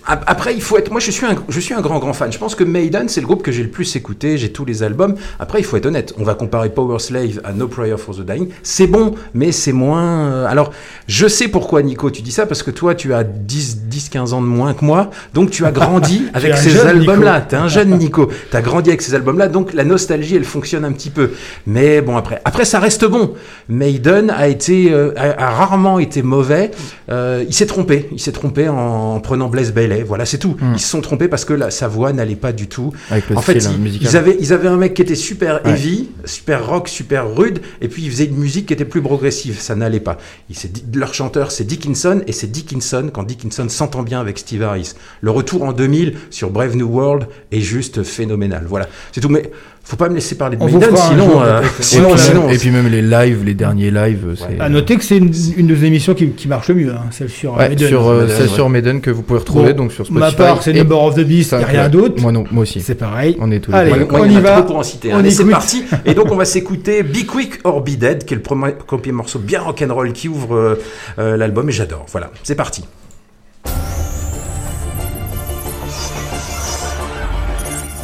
Ap- 0.07 0.23
Après, 0.27 0.53
il 0.53 0.61
faut 0.61 0.77
être. 0.77 0.91
Moi, 0.91 0.99
je 0.99 1.11
suis 1.11 1.25
un, 1.25 1.35
je 1.49 1.59
suis 1.59 1.73
un 1.73 1.81
grand, 1.81 1.99
grand 1.99 2.13
fan. 2.13 2.31
Je 2.31 2.37
pense 2.37 2.55
que 2.55 2.63
Maiden, 2.63 3.09
c'est 3.09 3.21
le 3.21 3.27
groupe 3.27 3.41
que 3.43 3.51
j'ai 3.51 3.63
le 3.63 3.69
plus 3.69 3.95
écouté. 3.95 4.37
J'ai 4.37 4.51
tous 4.51 4.65
les 4.65 4.83
albums. 4.83 5.15
Après, 5.39 5.59
il 5.59 5.63
faut 5.63 5.77
être 5.77 5.85
honnête. 5.85 6.13
On 6.19 6.23
va 6.23 6.35
comparer 6.35 6.69
Power 6.69 6.99
Slave 6.99 7.41
à 7.43 7.53
No 7.53 7.67
Prayer 7.67 7.95
for 7.97 8.15
the 8.15 8.21
Dying. 8.21 8.49
C'est 8.63 8.87
bon, 8.87 9.15
mais 9.33 9.51
c'est 9.51 9.71
moins. 9.71 10.03
euh, 10.31 10.45
Alors, 10.47 10.71
je 11.07 11.27
sais 11.27 11.47
pourquoi, 11.47 11.81
Nico, 11.83 12.09
tu 12.11 12.21
dis 12.21 12.31
ça, 12.31 12.45
parce 12.45 12.61
que 12.63 12.71
toi, 12.71 12.93
tu 12.95 13.13
as 13.13 13.23
10, 13.23 13.83
10 13.87 14.09
15 14.09 14.33
ans 14.33 14.41
de 14.41 14.47
moins 14.47 14.73
que 14.73 14.85
moi. 14.85 15.09
Donc, 15.33 15.49
tu 15.51 15.65
as 15.65 15.71
grandi 15.71 16.23
avec 16.33 16.55
ces 16.57 16.69
albums-là. 16.85 17.41
T'es 17.41 17.55
un 17.55 17.67
jeune 17.67 17.97
Nico. 17.97 18.29
Tu 18.51 18.57
as 18.57 18.61
grandi 18.61 18.89
avec 18.89 19.01
ces 19.01 19.15
albums-là. 19.15 19.47
Donc, 19.47 19.73
la 19.73 19.83
nostalgie, 19.83 20.35
elle 20.35 20.43
fonctionne 20.45 20.85
un 20.85 20.91
petit 20.91 21.09
peu. 21.09 21.31
Mais 21.65 22.01
bon, 22.01 22.15
après, 22.17 22.41
après 22.45 22.65
ça 22.65 22.79
reste 22.79 23.05
bon. 23.05 23.33
Maiden 23.69 24.29
a 24.29 24.47
été, 24.47 24.91
euh, 24.91 25.11
a, 25.17 25.45
a 25.45 25.49
rarement 25.51 25.99
été 25.99 26.21
mauvais. 26.21 26.71
Euh, 27.11 27.43
il 27.47 27.53
s'est 27.53 27.65
trompé. 27.65 28.07
Il 28.11 28.19
s'est 28.19 28.31
trompé 28.31 28.67
en, 28.69 28.75
en 29.15 29.19
prenant 29.19 29.47
Blaise 29.49 29.73
Bailey. 29.73 29.94
Voilà, 30.03 30.25
c'est 30.25 30.37
tout. 30.37 30.57
Ils 30.73 30.79
se 30.79 30.87
sont 30.89 31.01
trompés 31.01 31.27
parce 31.27 31.45
que 31.45 31.53
la, 31.53 31.71
sa 31.71 31.87
voix 31.87 32.13
n'allait 32.13 32.35
pas 32.35 32.51
du 32.51 32.67
tout. 32.67 32.91
Avec 33.09 33.29
le 33.29 33.37
en 33.37 33.41
fait, 33.41 33.67
ils, 34.01 34.17
avaient, 34.17 34.37
ils 34.39 34.53
avaient 34.53 34.67
un 34.67 34.77
mec 34.77 34.93
qui 34.93 35.01
était 35.01 35.15
super 35.15 35.61
Ouais. 35.65 35.71
heavy, 35.71 36.09
super 36.25 36.67
rock, 36.67 36.89
super 36.89 37.33
rude, 37.33 37.59
et 37.81 37.87
puis 37.87 38.03
ils 38.03 38.11
faisaient 38.11 38.25
une 38.25 38.35
musique 38.37 38.67
qui 38.67 38.73
était 38.73 38.85
plus 38.85 39.01
progressive. 39.01 39.59
Ça 39.59 39.75
n'allait 39.75 39.99
pas. 39.99 40.17
Il 40.49 40.55
leur 40.93 41.13
chanteur, 41.13 41.51
c'est 41.51 41.63
Dickinson, 41.63 42.21
et 42.27 42.31
c'est 42.31 42.51
Dickinson, 42.51 43.09
quand 43.13 43.23
Dickinson 43.23 43.69
s'entend 43.69 43.85
s'entend 43.85 44.03
bien 44.03 44.19
avec 44.19 44.39
Steve 44.39 44.63
Harris. 44.63 44.93
Le 45.21 45.29
retour 45.29 45.61
en 45.63 45.71
2000 45.71 46.15
sur 46.31 46.49
Brave 46.49 46.75
New 46.75 46.87
World 46.87 47.27
est 47.51 47.61
juste 47.61 48.01
phénoménal. 48.01 48.65
Voilà, 48.67 48.87
c'est 49.11 49.21
tout. 49.21 49.29
Mais 49.29 49.51
faut 49.87 49.95
pas 49.97 50.09
me 50.09 50.15
laisser 50.15 50.35
parler 50.35 50.57
de 50.57 50.63
On 50.63 50.65
Maiden, 50.65 50.89
sinon, 50.95 51.25
jour, 51.29 51.41
euh, 51.43 51.61
sinon, 51.79 52.11
Ouais, 52.11 52.17
sinon, 52.17 52.49
Et 52.49 52.57
puis 52.57 52.71
même 52.71 52.87
les 52.87 53.03
lives, 53.03 53.43
les 53.45 53.53
derniers 53.53 53.91
lives, 53.91 54.35
c'est. 54.35 54.59
À 54.59 54.67
noter 54.67 54.97
que 54.97 55.03
c'est 55.03 55.17
une, 55.17 55.31
une 55.57 55.67
des 55.67 55.85
émissions 55.85 56.13
qui, 56.15 56.29
qui 56.29 56.47
marche 56.47 56.67
le 56.69 56.75
mieux, 56.75 56.91
hein, 56.91 57.03
celle 57.11 57.29
sur 57.29 57.55
Ouais, 57.55 57.69
Maiden. 57.69 57.87
sur, 57.87 58.07
euh, 58.07 58.21
Maiden, 58.21 58.35
c'est 58.35 58.43
ouais. 58.43 58.49
sur 58.49 58.69
Maiden 58.69 58.99
que 59.01 59.11
vous 59.11 59.21
pouvez 59.21 59.39
retrouver 59.39 59.73
Bon, 59.73 59.83
donc 59.83 59.91
sur 59.91 60.05
Spotify. 60.05 60.19
Ma 60.19 60.31
part, 60.31 60.63
c'est 60.63 60.73
Number 60.73 61.01
of 61.03 61.13
the 61.15 61.23
Beast, 61.23 61.53
n'y 61.53 61.63
a 61.63 61.67
rien 61.67 61.83
ouais. 61.83 61.89
d'autre. 61.89 62.21
Moi 62.21 62.31
non, 62.31 62.45
moi 62.51 62.63
aussi. 62.63 62.81
C'est 62.81 62.95
pareil. 62.95 63.37
On 63.39 63.51
est 63.51 63.59
tous. 63.59 63.71
Allez, 63.73 63.91
moi, 63.91 64.21
on 64.21 64.25
il 64.25 64.31
y 64.31 64.35
y 64.35 64.39
va. 64.41 64.53
trop 64.57 64.63
pour 64.63 64.77
en 64.77 64.83
citer. 64.83 65.13
On 65.13 65.17
Allez, 65.19 65.29
c'est 65.31 65.41
écoute. 65.43 65.51
parti. 65.51 65.83
Et 66.05 66.13
donc, 66.15 66.31
on 66.31 66.35
va 66.35 66.45
s'écouter 66.45 67.03
Be 67.03 67.25
Quick 67.25 67.59
or 67.63 67.81
Be 67.81 67.91
Dead, 67.91 68.25
qui 68.25 68.33
est 68.33 68.37
le 68.37 68.43
premier, 68.43 68.71
premier 68.71 69.11
morceau 69.11 69.37
bien 69.39 69.61
rock'n'roll 69.61 70.11
qui 70.13 70.27
ouvre 70.29 70.55
euh, 70.55 70.81
euh, 71.19 71.37
l'album, 71.37 71.69
et 71.69 71.71
j'adore. 71.71 72.05
Voilà, 72.11 72.31
c'est 72.43 72.55
parti. 72.55 72.83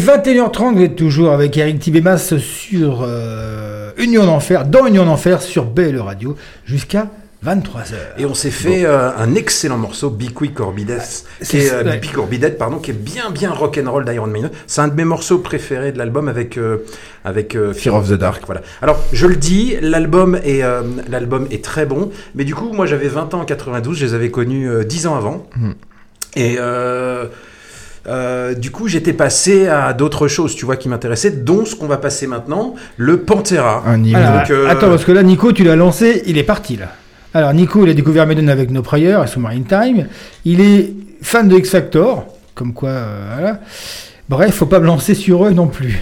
Alors, 0.00 0.16
les 0.24 0.32
21h30, 0.32 0.74
vous 0.74 0.82
êtes 0.82 0.96
toujours 0.96 1.32
avec 1.32 1.56
Eric 1.56 1.78
Tibémas 1.78 2.34
sur 2.38 3.00
euh, 3.02 3.90
Union 3.98 4.24
d'Enfer, 4.24 4.64
dans 4.64 4.86
Union 4.86 5.04
d'Enfer, 5.04 5.42
sur 5.42 5.64
BLE 5.66 6.00
Radio, 6.00 6.36
jusqu'à 6.64 7.08
23h. 7.44 7.94
Et 8.18 8.24
on 8.24 8.34
s'est 8.34 8.50
fait 8.50 8.84
euh, 8.84 9.10
un 9.16 9.34
excellent 9.34 9.78
morceau, 9.78 10.10
Be 10.10 10.30
Quick 10.32 10.58
or 10.60 10.72
Be 10.72 10.80
Death, 10.80 11.24
qui 11.42 11.58
est, 11.58 11.72
euh, 11.72 12.50
pardon, 12.58 12.78
qui 12.78 12.90
est 12.90 12.94
bien 12.94 13.30
bien 13.30 13.50
rock'n'roll 13.50 14.04
d'Iron 14.04 14.26
Maiden. 14.26 14.50
C'est 14.66 14.80
un 14.80 14.88
de 14.88 14.94
mes 14.94 15.04
morceaux 15.04 15.38
préférés 15.38 15.92
de 15.92 15.98
l'album 15.98 16.28
avec 16.28 16.56
euh, 16.58 16.84
avec 17.24 17.56
Fear 17.72 17.94
of 17.94 18.08
the 18.08 18.14
Dark. 18.14 18.42
Voilà. 18.46 18.62
Alors 18.82 18.98
je 19.12 19.26
le 19.26 19.36
dis, 19.36 19.76
l'album 19.80 20.38
est 20.44 20.62
l'album 21.08 21.46
est 21.50 21.64
très 21.64 21.86
bon, 21.86 22.10
mais 22.34 22.44
du 22.44 22.54
coup 22.54 22.72
moi 22.72 22.86
j'avais 22.86 23.08
20 23.08 23.34
ans 23.34 23.40
en 23.40 23.44
92, 23.44 23.96
je 23.96 24.06
les 24.06 24.14
avais 24.14 24.30
connus 24.30 24.68
euh, 24.68 24.84
10 24.84 25.06
ans 25.06 25.16
avant, 25.16 25.46
Hmm. 25.56 25.72
et 26.36 26.58
euh, 28.06 28.54
du 28.54 28.70
coup, 28.70 28.88
j'étais 28.88 29.12
passé 29.12 29.68
à 29.68 29.92
d'autres 29.92 30.28
choses, 30.28 30.54
tu 30.54 30.64
vois, 30.64 30.76
qui 30.76 30.88
m'intéressaient, 30.88 31.30
dont 31.30 31.64
ce 31.64 31.74
qu'on 31.74 31.86
va 31.86 31.98
passer 31.98 32.26
maintenant, 32.26 32.74
le 32.96 33.18
Pantera. 33.18 33.82
Un 33.86 34.02
hymne. 34.02 34.16
Alors, 34.16 34.40
Donc, 34.40 34.50
euh, 34.50 34.68
Attends, 34.68 34.88
parce 34.88 35.04
que 35.04 35.12
là, 35.12 35.22
Nico, 35.22 35.52
tu 35.52 35.64
l'as 35.64 35.76
lancé, 35.76 36.22
il 36.26 36.38
est 36.38 36.42
parti 36.44 36.76
là. 36.76 36.92
Alors 37.32 37.52
Nico, 37.54 37.84
il 37.84 37.90
a 37.90 37.94
découvert 37.94 38.26
Maiden 38.26 38.48
avec 38.48 38.70
No 38.70 38.82
Prayer 38.82 39.18
et 39.24 39.26
Submarine 39.28 39.64
Time. 39.64 40.08
Il 40.44 40.60
est 40.60 40.92
fan 41.22 41.46
de 41.48 41.56
X 41.56 41.70
Factor, 41.70 42.26
comme 42.54 42.72
quoi, 42.72 42.88
euh, 42.88 43.34
voilà. 43.34 43.60
Bref, 44.28 44.54
faut 44.54 44.66
pas 44.66 44.80
me 44.80 44.86
lancer 44.86 45.14
sur 45.14 45.46
eux 45.46 45.50
non 45.52 45.68
plus. 45.68 46.00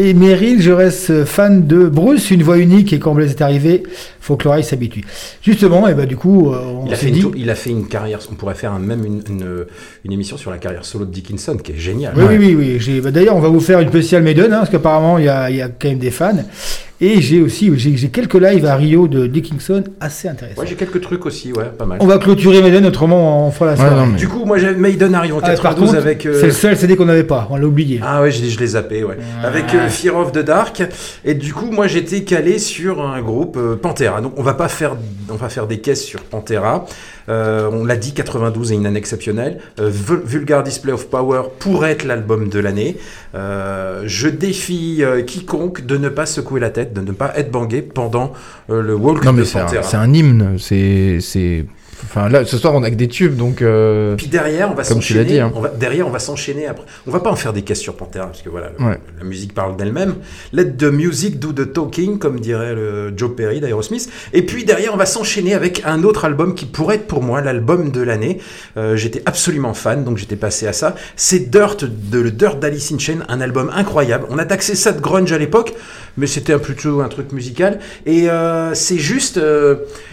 Et 0.00 0.14
Meryl, 0.14 0.62
je 0.62 0.70
reste 0.70 1.24
fan 1.24 1.66
de 1.66 1.88
Bruce, 1.88 2.30
une 2.30 2.44
voix 2.44 2.58
unique, 2.58 2.92
et 2.92 3.00
quand 3.00 3.14
Blaise 3.14 3.30
est 3.32 3.42
arrivé, 3.42 3.82
faut 4.20 4.36
que 4.36 4.44
l'oreille 4.44 4.62
s'habitue. 4.62 5.02
Justement, 5.42 5.88
et 5.88 5.94
bah 5.94 6.06
du 6.06 6.16
coup, 6.16 6.52
euh, 6.52 6.60
on 6.62 6.86
Il 6.86 6.92
a, 6.92 6.96
fait 6.96 7.08
une, 7.08 7.14
dit... 7.14 7.24
il 7.36 7.50
a 7.50 7.56
fait 7.56 7.70
une 7.70 7.88
carrière, 7.88 8.20
on 8.30 8.34
pourrait 8.36 8.54
faire 8.54 8.72
un- 8.72 8.78
même 8.78 9.04
une, 9.04 9.22
une- 9.28 9.66
une 10.04 10.12
émission 10.12 10.36
sur 10.36 10.52
la 10.52 10.58
carrière 10.58 10.84
solo 10.84 11.04
de 11.04 11.10
Dickinson 11.10 11.56
qui 11.56 11.72
est 11.72 11.76
géniale. 11.78 12.14
Oui, 12.16 12.24
oui, 12.38 12.54
oui, 12.56 12.78
oui. 12.86 13.00
Bah, 13.00 13.10
D'ailleurs, 13.10 13.34
on 13.34 13.40
va 13.40 13.48
vous 13.48 13.58
faire 13.58 13.80
une 13.80 13.88
spéciale 13.88 14.22
Maiden, 14.22 14.52
hein, 14.52 14.58
parce 14.58 14.70
qu'apparemment, 14.70 15.18
il 15.18 15.24
y 15.24 15.28
a, 15.28 15.50
il 15.50 15.56
y 15.56 15.62
a 15.62 15.68
quand 15.68 15.88
même 15.88 15.98
des 15.98 16.12
fans. 16.12 16.44
Et 17.00 17.20
j'ai 17.20 17.40
aussi 17.40 17.70
j'ai 17.76 18.08
quelques 18.08 18.34
lives 18.34 18.66
à 18.66 18.74
Rio 18.74 19.06
de 19.06 19.28
Dickinson 19.28 19.84
assez 20.00 20.26
intéressants. 20.26 20.60
Ouais, 20.60 20.66
j'ai 20.66 20.74
quelques 20.74 21.00
trucs 21.00 21.24
aussi, 21.26 21.52
ouais, 21.52 21.66
pas 21.76 21.86
mal. 21.86 21.98
On 22.00 22.06
va 22.06 22.18
clôturer 22.18 22.60
Maiden, 22.60 22.84
autrement 22.86 23.46
on 23.46 23.52
fera 23.52 23.66
la 23.70 23.76
soirée. 23.76 24.12
Du 24.16 24.26
coup, 24.26 24.44
moi, 24.44 24.58
j'ai 24.58 24.74
Maiden 24.74 25.14
arrive 25.14 25.34
en 25.36 25.38
Ah, 25.38 25.42
par 25.50 25.74
92 25.76 25.86
contre, 25.90 25.98
avec. 26.00 26.26
euh, 26.26 26.40
C'est 26.40 26.46
le 26.46 26.52
seul 26.52 26.76
CD 26.76 26.96
qu'on 26.96 27.04
n'avait 27.04 27.22
pas, 27.22 27.46
on 27.50 27.56
l'a 27.56 27.66
oublié. 27.66 28.00
Ah 28.02 28.20
ouais, 28.22 28.32
je, 28.32 28.44
je 28.44 28.58
l'ai 28.58 28.66
zappé, 28.66 29.04
ouais. 29.04 29.16
Avec 29.44 29.72
euh, 29.74 29.88
Fear 29.88 30.16
of 30.16 30.32
the 30.32 30.40
Dark. 30.40 30.82
Et 31.24 31.34
du 31.34 31.54
coup, 31.54 31.70
moi, 31.70 31.86
j'étais 31.86 32.22
calé 32.24 32.58
sur 32.58 33.00
un 33.06 33.20
groupe 33.22 33.56
euh, 33.56 33.76
Pantera. 33.76 34.20
Donc, 34.20 34.32
on 34.36 34.42
va 34.42 34.54
pas 34.54 34.68
faire, 34.68 34.96
on 35.30 35.36
va 35.36 35.48
faire 35.48 35.68
des 35.68 35.78
caisses 35.78 36.02
sur 36.04 36.20
Pantera. 36.22 36.84
Euh, 37.28 37.68
on 37.72 37.84
l'a 37.84 37.96
dit, 37.96 38.12
92 38.14 38.72
est 38.72 38.74
une 38.76 38.86
année 38.86 38.98
exceptionnelle. 38.98 39.58
Euh, 39.80 39.90
Vul- 39.90 40.22
Vulgar 40.24 40.62
Display 40.62 40.92
of 40.92 41.08
Power 41.08 41.42
pourrait 41.58 41.92
être 41.92 42.04
l'album 42.04 42.48
de 42.48 42.58
l'année. 42.58 42.96
Euh, 43.34 44.02
je 44.06 44.28
défie 44.28 45.02
quiconque 45.26 45.84
de 45.86 45.96
ne 45.98 46.08
pas 46.08 46.26
secouer 46.26 46.60
la 46.60 46.70
tête, 46.70 46.92
de 46.94 47.00
ne 47.00 47.12
pas 47.12 47.32
être 47.36 47.50
bangé 47.50 47.82
pendant 47.82 48.32
le 48.68 48.94
walk 48.94 49.24
Non, 49.24 49.32
mais 49.32 49.44
c'est 49.44 49.58
un, 49.58 49.64
Pantera. 49.66 49.82
c'est 49.82 49.96
un 49.96 50.12
hymne. 50.12 50.56
C'est. 50.58 51.18
Enfin, 52.04 52.28
là, 52.28 52.44
ce 52.44 52.56
soir, 52.58 52.74
on 52.74 52.82
a 52.82 52.90
que 52.90 52.94
des 52.96 53.08
tubes, 53.08 53.36
donc. 53.36 53.60
euh, 53.62 54.14
Puis 54.16 54.28
derrière, 54.28 54.70
on 54.70 54.74
va 54.74 54.84
Comme 54.84 55.00
tu 55.00 55.14
l'as 55.14 55.20
s'enchaîner. 55.20 55.24
dit. 55.24 55.40
hein. 55.40 55.52
on 55.54 55.60
va- 55.60 55.68
derrière, 55.70 56.06
on 56.06 56.10
va 56.10 56.18
s'enchaîner 56.18 56.66
après. 56.66 56.84
On 57.06 57.10
va 57.10 57.20
pas 57.20 57.30
en 57.30 57.36
faire 57.36 57.52
des 57.52 57.62
caisses 57.62 57.80
sur 57.80 57.94
Pantera, 57.96 58.26
parce 58.26 58.42
que 58.42 58.48
voilà, 58.48 58.68
Ouais. 58.78 58.98
la 59.18 59.24
musique 59.24 59.52
parle 59.54 59.76
d'elle-même. 59.76 60.14
Let 60.52 60.72
the 60.76 60.84
music 60.84 61.38
do 61.38 61.52
the 61.52 61.72
talking, 61.72 62.18
comme 62.18 62.40
dirait 62.40 62.74
le 62.74 63.12
Joe 63.16 63.30
Perry 63.36 63.60
d'Aerosmith. 63.60 64.08
Et 64.32 64.42
puis 64.42 64.64
derrière, 64.64 64.94
on 64.94 64.96
va 64.96 65.06
s'enchaîner 65.06 65.54
avec 65.54 65.82
un 65.84 66.02
autre 66.04 66.24
album 66.24 66.54
qui 66.54 66.66
pourrait 66.66 66.96
être 66.96 67.06
pour 67.06 67.22
moi 67.22 67.40
l'album 67.40 67.90
de 67.90 68.00
l'année. 68.00 68.38
Euh, 68.76 68.96
j'étais 68.96 69.22
absolument 69.26 69.74
fan, 69.74 70.04
donc 70.04 70.18
j'étais 70.18 70.36
passé 70.36 70.66
à 70.66 70.72
ça. 70.72 70.94
C'est 71.16 71.50
Dirt, 71.50 71.84
de, 71.84 72.18
le 72.20 72.30
Dirt 72.30 72.58
d'Alice 72.60 72.92
in 72.92 72.98
Chains, 72.98 73.20
un 73.28 73.40
album 73.40 73.70
incroyable. 73.74 74.26
On 74.30 74.38
a 74.38 74.44
taxé 74.44 74.74
ça 74.74 74.92
de 74.92 75.00
grunge 75.00 75.32
à 75.32 75.38
l'époque, 75.38 75.74
mais 76.16 76.26
c'était 76.26 76.52
un- 76.52 76.58
plutôt 76.58 77.00
un 77.00 77.08
truc 77.08 77.32
musical. 77.32 77.80
Et 78.06 78.30
euh, 78.30 78.72
c'est 78.74 78.98
juste, 78.98 79.40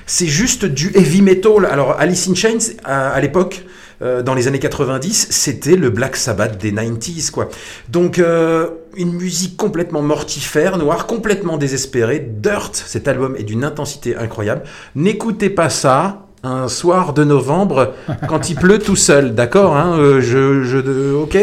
c'est 0.05 0.27
juste 0.27 0.65
du 0.65 0.91
heavy 0.95 1.21
metal. 1.21 1.67
Alors 1.75 1.97
Alice 1.99 2.29
in 2.29 2.35
Chains, 2.35 2.71
à, 2.85 3.19
l'époque, 3.19 3.65
euh, 4.01 4.23
dans 4.23 4.33
les 4.33 4.47
années 4.47 4.59
90, 4.59 5.27
c'était 5.29 5.75
le 5.75 5.89
Black 5.89 6.15
Sabbath 6.15 6.57
des 6.57 6.71
90s, 6.71 7.31
quoi. 7.31 7.49
Donc, 7.89 8.17
euh, 8.17 8.69
une 8.95 9.11
musique 9.11 9.57
complètement 9.57 10.01
mortifère, 10.01 10.77
noire, 10.77 11.05
complètement 11.05 11.57
désespérée. 11.57 12.25
Dirt, 12.25 12.71
cet 12.73 13.09
album 13.09 13.35
est 13.35 13.43
d'une 13.43 13.65
intensité 13.65 14.15
incroyable. 14.15 14.61
N'écoutez 14.95 15.49
pas 15.49 15.69
ça 15.69 16.27
un 16.43 16.69
soir 16.69 17.11
de 17.11 17.25
novembre 17.25 17.93
quand 18.29 18.49
il 18.49 18.55
pleut 18.55 18.79
tout 18.79 18.95
seul, 18.95 19.35
d'accord 19.35 19.75
hein, 19.75 19.97
euh, 19.99 20.21
je, 20.21 20.63
je, 20.63 21.13
ok? 21.13 21.37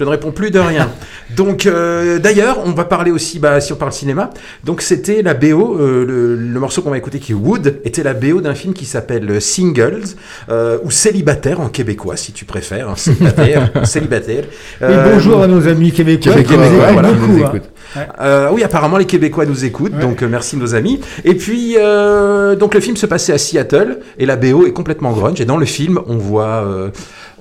Je 0.00 0.04
ne 0.06 0.08
réponds 0.08 0.30
plus 0.30 0.50
de 0.50 0.58
rien. 0.58 0.88
Donc, 1.36 1.66
euh, 1.66 2.18
d'ailleurs, 2.18 2.60
on 2.64 2.70
va 2.72 2.84
parler 2.84 3.10
aussi, 3.10 3.38
bah, 3.38 3.60
si 3.60 3.70
on 3.74 3.76
parle 3.76 3.92
cinéma, 3.92 4.30
donc 4.64 4.80
c'était 4.80 5.20
la 5.20 5.34
BO, 5.34 5.76
euh, 5.78 6.06
le, 6.06 6.36
le 6.36 6.58
morceau 6.58 6.80
qu'on 6.80 6.88
va 6.88 6.96
écouter 6.96 7.18
qui 7.18 7.32
est 7.32 7.34
Wood, 7.34 7.80
était 7.84 8.02
la 8.02 8.14
BO 8.14 8.40
d'un 8.40 8.54
film 8.54 8.72
qui 8.72 8.86
s'appelle 8.86 9.42
Singles, 9.42 10.16
euh, 10.48 10.78
ou 10.84 10.90
Célibataire 10.90 11.60
en 11.60 11.68
québécois, 11.68 12.16
si 12.16 12.32
tu 12.32 12.46
préfères, 12.46 12.88
hein, 12.88 12.96
célibataire, 12.96 13.70
célibataire. 13.84 14.44
Et 14.44 14.84
Euh, 14.84 15.12
bonjour 15.12 15.42
à 15.42 15.46
nos 15.46 15.68
amis 15.68 15.92
québécois. 15.92 16.32
Québécois, 16.32 16.56
voilà, 16.92 17.12
beaucoup, 17.12 17.32
nous 17.32 17.44
hein. 17.44 17.60
Euh, 18.20 18.48
oui, 18.52 18.62
apparemment 18.62 18.96
les 18.96 19.04
Québécois 19.04 19.46
nous 19.46 19.64
écoutent, 19.64 19.98
donc 19.98 20.22
euh, 20.22 20.28
merci 20.28 20.56
nos 20.56 20.74
amis. 20.74 21.00
Et 21.24 21.34
puis, 21.34 21.74
euh, 21.76 22.54
donc 22.54 22.74
le 22.74 22.80
film 22.80 22.96
se 22.96 23.06
passait 23.06 23.32
à 23.32 23.38
Seattle 23.38 23.98
et 24.18 24.26
la 24.26 24.36
BO 24.36 24.66
est 24.66 24.72
complètement 24.72 25.12
grunge. 25.12 25.40
Et 25.40 25.44
dans 25.44 25.56
le 25.56 25.66
film, 25.66 26.00
on 26.06 26.16
voit, 26.16 26.64
euh, 26.64 26.90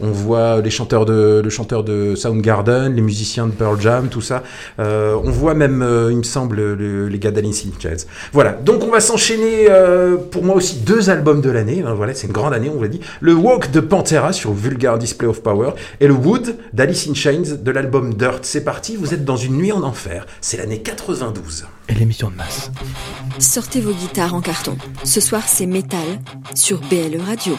on 0.02 0.12
voit 0.12 0.62
les 0.62 0.70
chanteurs 0.70 1.06
de, 1.06 1.42
le 1.44 1.50
chanteur 1.50 1.84
de 1.84 2.16
Soundgarden, 2.16 2.94
les 2.96 3.02
musiciens 3.02 3.48
de 3.48 3.52
Pearl 3.52 3.80
Jam, 3.80 4.08
tout 4.10 4.22
ça. 4.22 4.44
Euh, 4.80 5.16
on 5.24 5.32
voit 5.32 5.54
même, 5.54 5.82
euh, 5.82 6.10
il 6.12 6.18
me 6.18 6.24
semble, 6.24 6.56
le- 6.74 7.08
les 7.08 7.20
gars 7.20 7.32
d'Alice 7.32 7.66
in 7.66 7.80
Chains. 7.80 8.06
Voilà. 8.34 8.52
Donc 8.54 8.84
on 8.84 8.90
va 8.92 9.00
s'enchaîner. 9.00 9.68
euh, 9.70 10.16
pour 10.18 10.44
moi 10.44 10.56
aussi 10.56 10.78
deux 10.78 11.10
albums 11.10 11.42
de 11.42 11.50
l'année. 11.50 11.84
hein, 11.86 11.94
voilà, 11.96 12.14
c'est 12.14 12.28
une 12.28 12.34
grande 12.34 12.54
année, 12.54 12.70
on 12.76 12.82
l'a 12.82 12.88
dit. 12.88 13.00
Le 13.22 13.34
Walk 13.34 13.72
de 13.72 13.80
Pantera 13.80 14.34
sur 14.34 14.54
Vulgar 14.54 14.98
Display 14.98 15.28
of 15.28 15.42
Power 15.42 15.72
et 16.00 16.08
le 16.08 16.14
Wood 16.14 16.56
d'Alice 16.74 17.08
in 17.10 17.14
Chains 17.14 17.44
de 17.62 17.72
l'album 17.72 18.14
Dirt. 18.14 18.40
C'est 18.44 18.64
parti. 18.64 18.96
Vous 18.96 19.14
êtes 19.14 19.26
dans 19.26 19.38
une 19.38 19.54
nuit 19.58 19.72
en 19.72 19.84
enfer. 19.84 20.26
C'est 20.42 20.58
l'année 20.58 20.80
92. 20.82 21.66
Et 21.90 21.96
l'émission 21.96 22.30
de 22.30 22.36
masse. 22.36 22.72
Sortez 23.40 23.82
vos 23.82 23.94
guitares 23.94 24.34
en 24.36 24.42
carton. 24.42 24.78
Ce 25.04 25.20
soir, 25.20 25.44
c'est 25.48 25.66
métal 25.66 26.20
sur 26.56 26.80
BLE 26.82 27.20
Radio. 27.20 27.58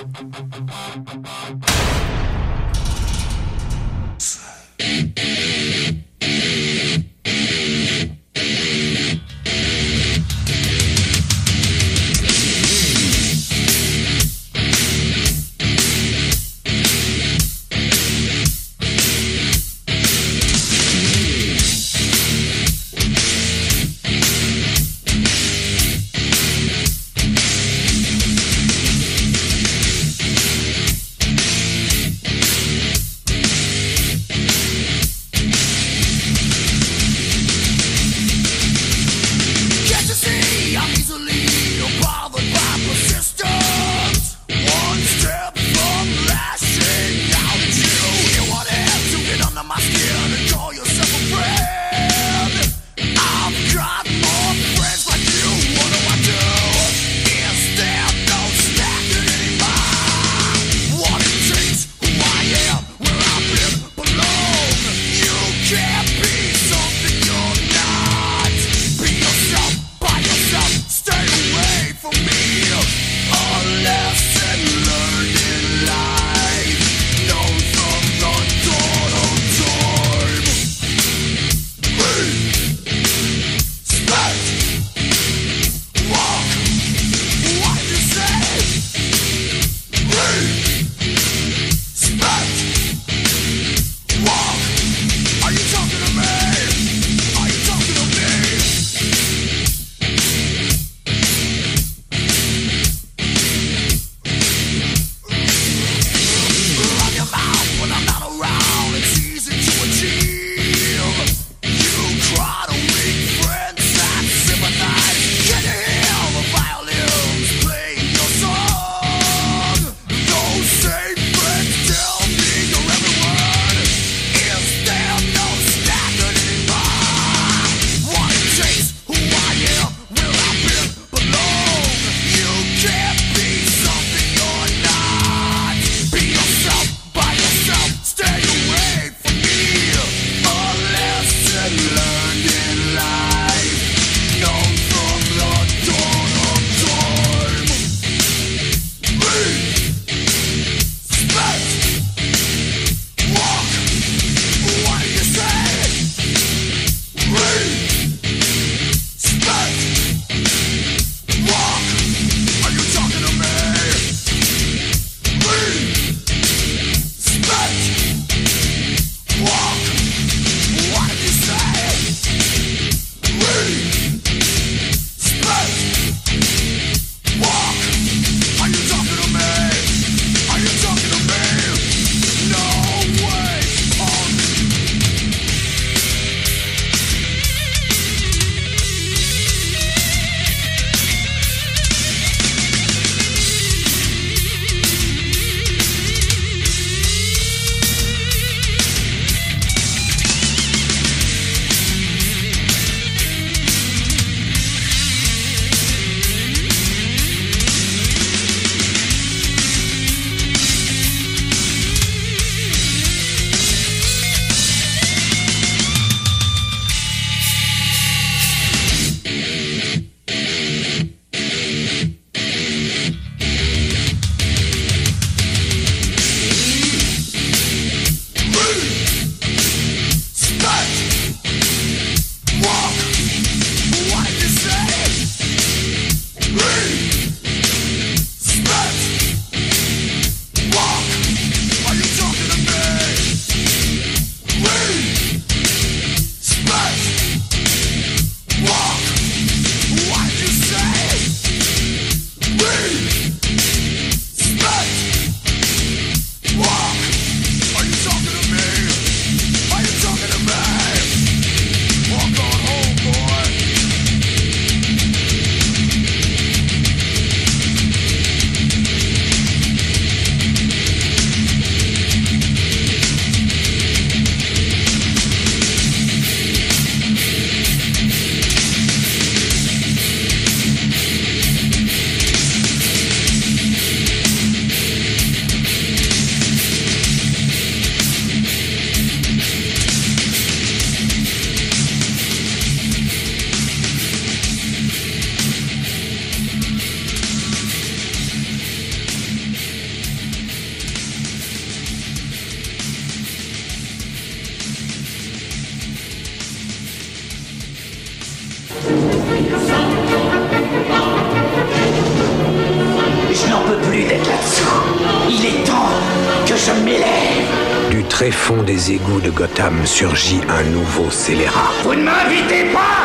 Surgit 320.00 320.40
un 320.48 320.62
nouveau 320.70 321.10
scélérat. 321.10 321.72
Vous 321.82 321.94
ne 321.94 322.02
m'invitez 322.02 322.64
pas 322.72 323.00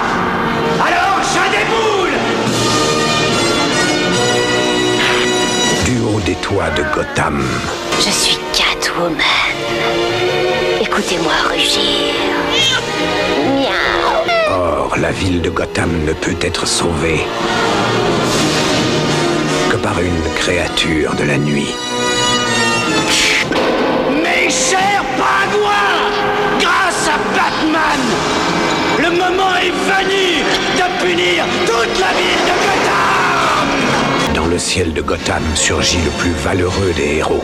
Alors 0.79 1.19
je 1.33 1.43
déboule 1.55 2.15
Du 5.83 5.95
haut 6.05 6.21
des 6.21 6.35
toits 6.35 6.69
de 6.69 6.83
Gotham, 6.95 7.45
Je 7.99 8.09
suis 8.09 8.37
Catwoman. 8.53 9.19
Écoutez-moi 10.79 11.33
rugir. 11.49 12.13
Miaou. 13.57 14.53
Or, 14.57 14.95
la 14.97 15.11
ville 15.11 15.41
de 15.41 15.49
Gotham 15.49 15.91
ne 16.05 16.13
peut 16.13 16.37
être 16.39 16.65
sauvée 16.65 17.19
que 19.69 19.75
par 19.75 19.99
une 19.99 20.23
créature 20.37 21.13
de 21.15 21.25
la 21.25 21.37
nuit. 21.37 21.75
Toute 31.17 31.99
la 31.99 32.11
ville 32.11 32.43
de 32.45 32.55
Gotham 32.65 34.33
Dans 34.35 34.47
le 34.47 34.57
ciel 34.57 34.93
de 34.93 35.01
Gotham 35.01 35.43
surgit 35.55 35.99
le 36.03 36.11
plus 36.11 36.31
valeureux 36.31 36.91
des 36.97 37.17
héros. 37.17 37.43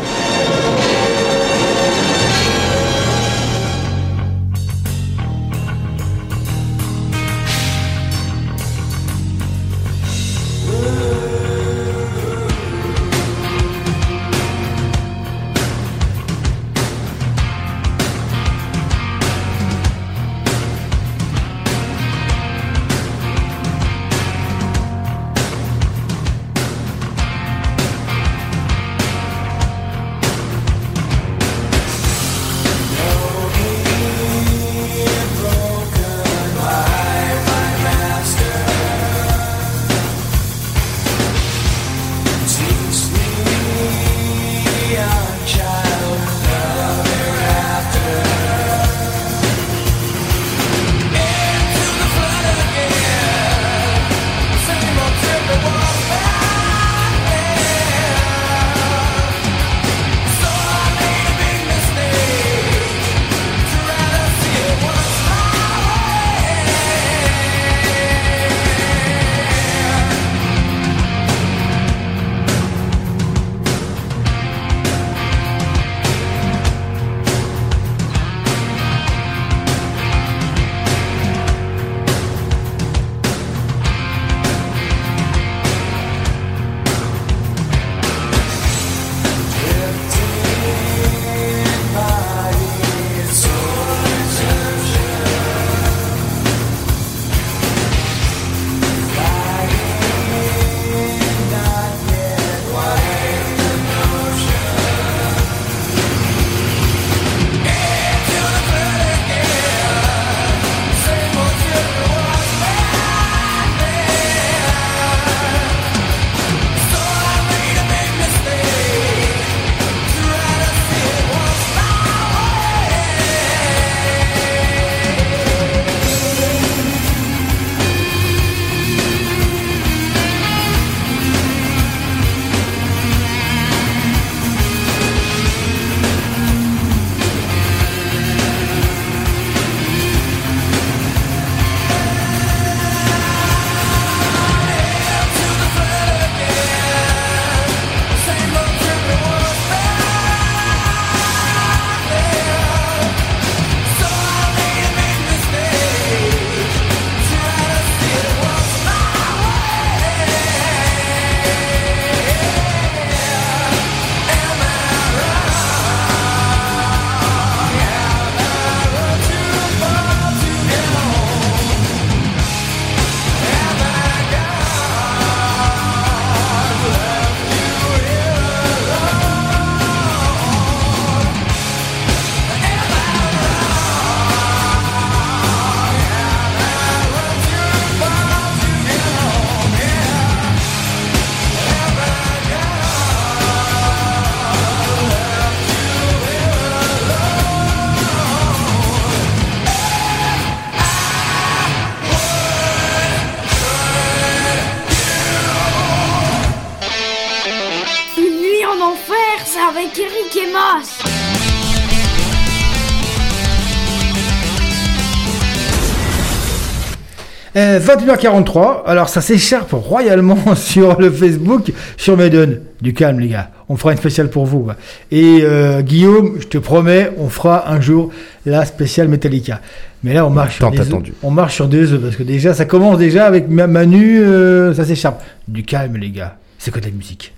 21h43, 217.96 218.84
alors 218.86 219.10
ça 219.10 219.22
s'écharpe 219.22 219.72
royalement 219.74 220.38
sur 220.56 221.00
le 221.00 221.12
Facebook, 221.12 221.72
sur 221.98 222.18
Maiden. 222.18 222.62
Du 222.82 222.94
calme 222.94 223.20
les 223.20 223.28
gars, 223.28 223.52
on 223.70 223.78
fera 223.78 223.92
une 223.92 224.00
spéciale 224.00 224.30
pour 224.30 224.46
vous. 224.46 224.62
quoi. 224.62 224.76
Et 225.12 225.42
euh, 225.44 225.82
Guillaume, 225.82 226.38
je 226.40 226.48
te 226.48 226.58
promets, 226.58 227.12
on 227.20 227.30
fera 227.30 227.72
un 227.72 227.80
jour 227.80 228.10
la 228.46 228.66
spéciale 228.66 229.08
Metallica. 229.08 229.62
Mais 230.04 230.14
là 230.16 230.26
on 230.26 230.32
marche 230.32 230.58
sur 230.58 230.72
des. 230.72 230.80
On 231.22 231.30
marche 231.30 231.56
sur 231.56 231.70
œufs 231.72 232.02
parce 232.02 232.16
que 232.16 232.24
déjà 232.24 232.54
ça 232.56 232.66
commence 232.66 232.98
déjà 232.98 233.26
avec 233.26 233.48
Ma- 233.50 233.68
Manu, 233.68 234.20
euh, 234.22 234.74
ça 234.74 234.84
s'écharpe. 234.84 235.22
Du 235.48 235.64
calme 235.64 235.98
les 235.98 236.10
gars, 236.10 236.38
c'est 236.58 236.72
que 236.72 236.80
de 236.80 236.86
la 236.86 236.92
musique? 236.92 237.34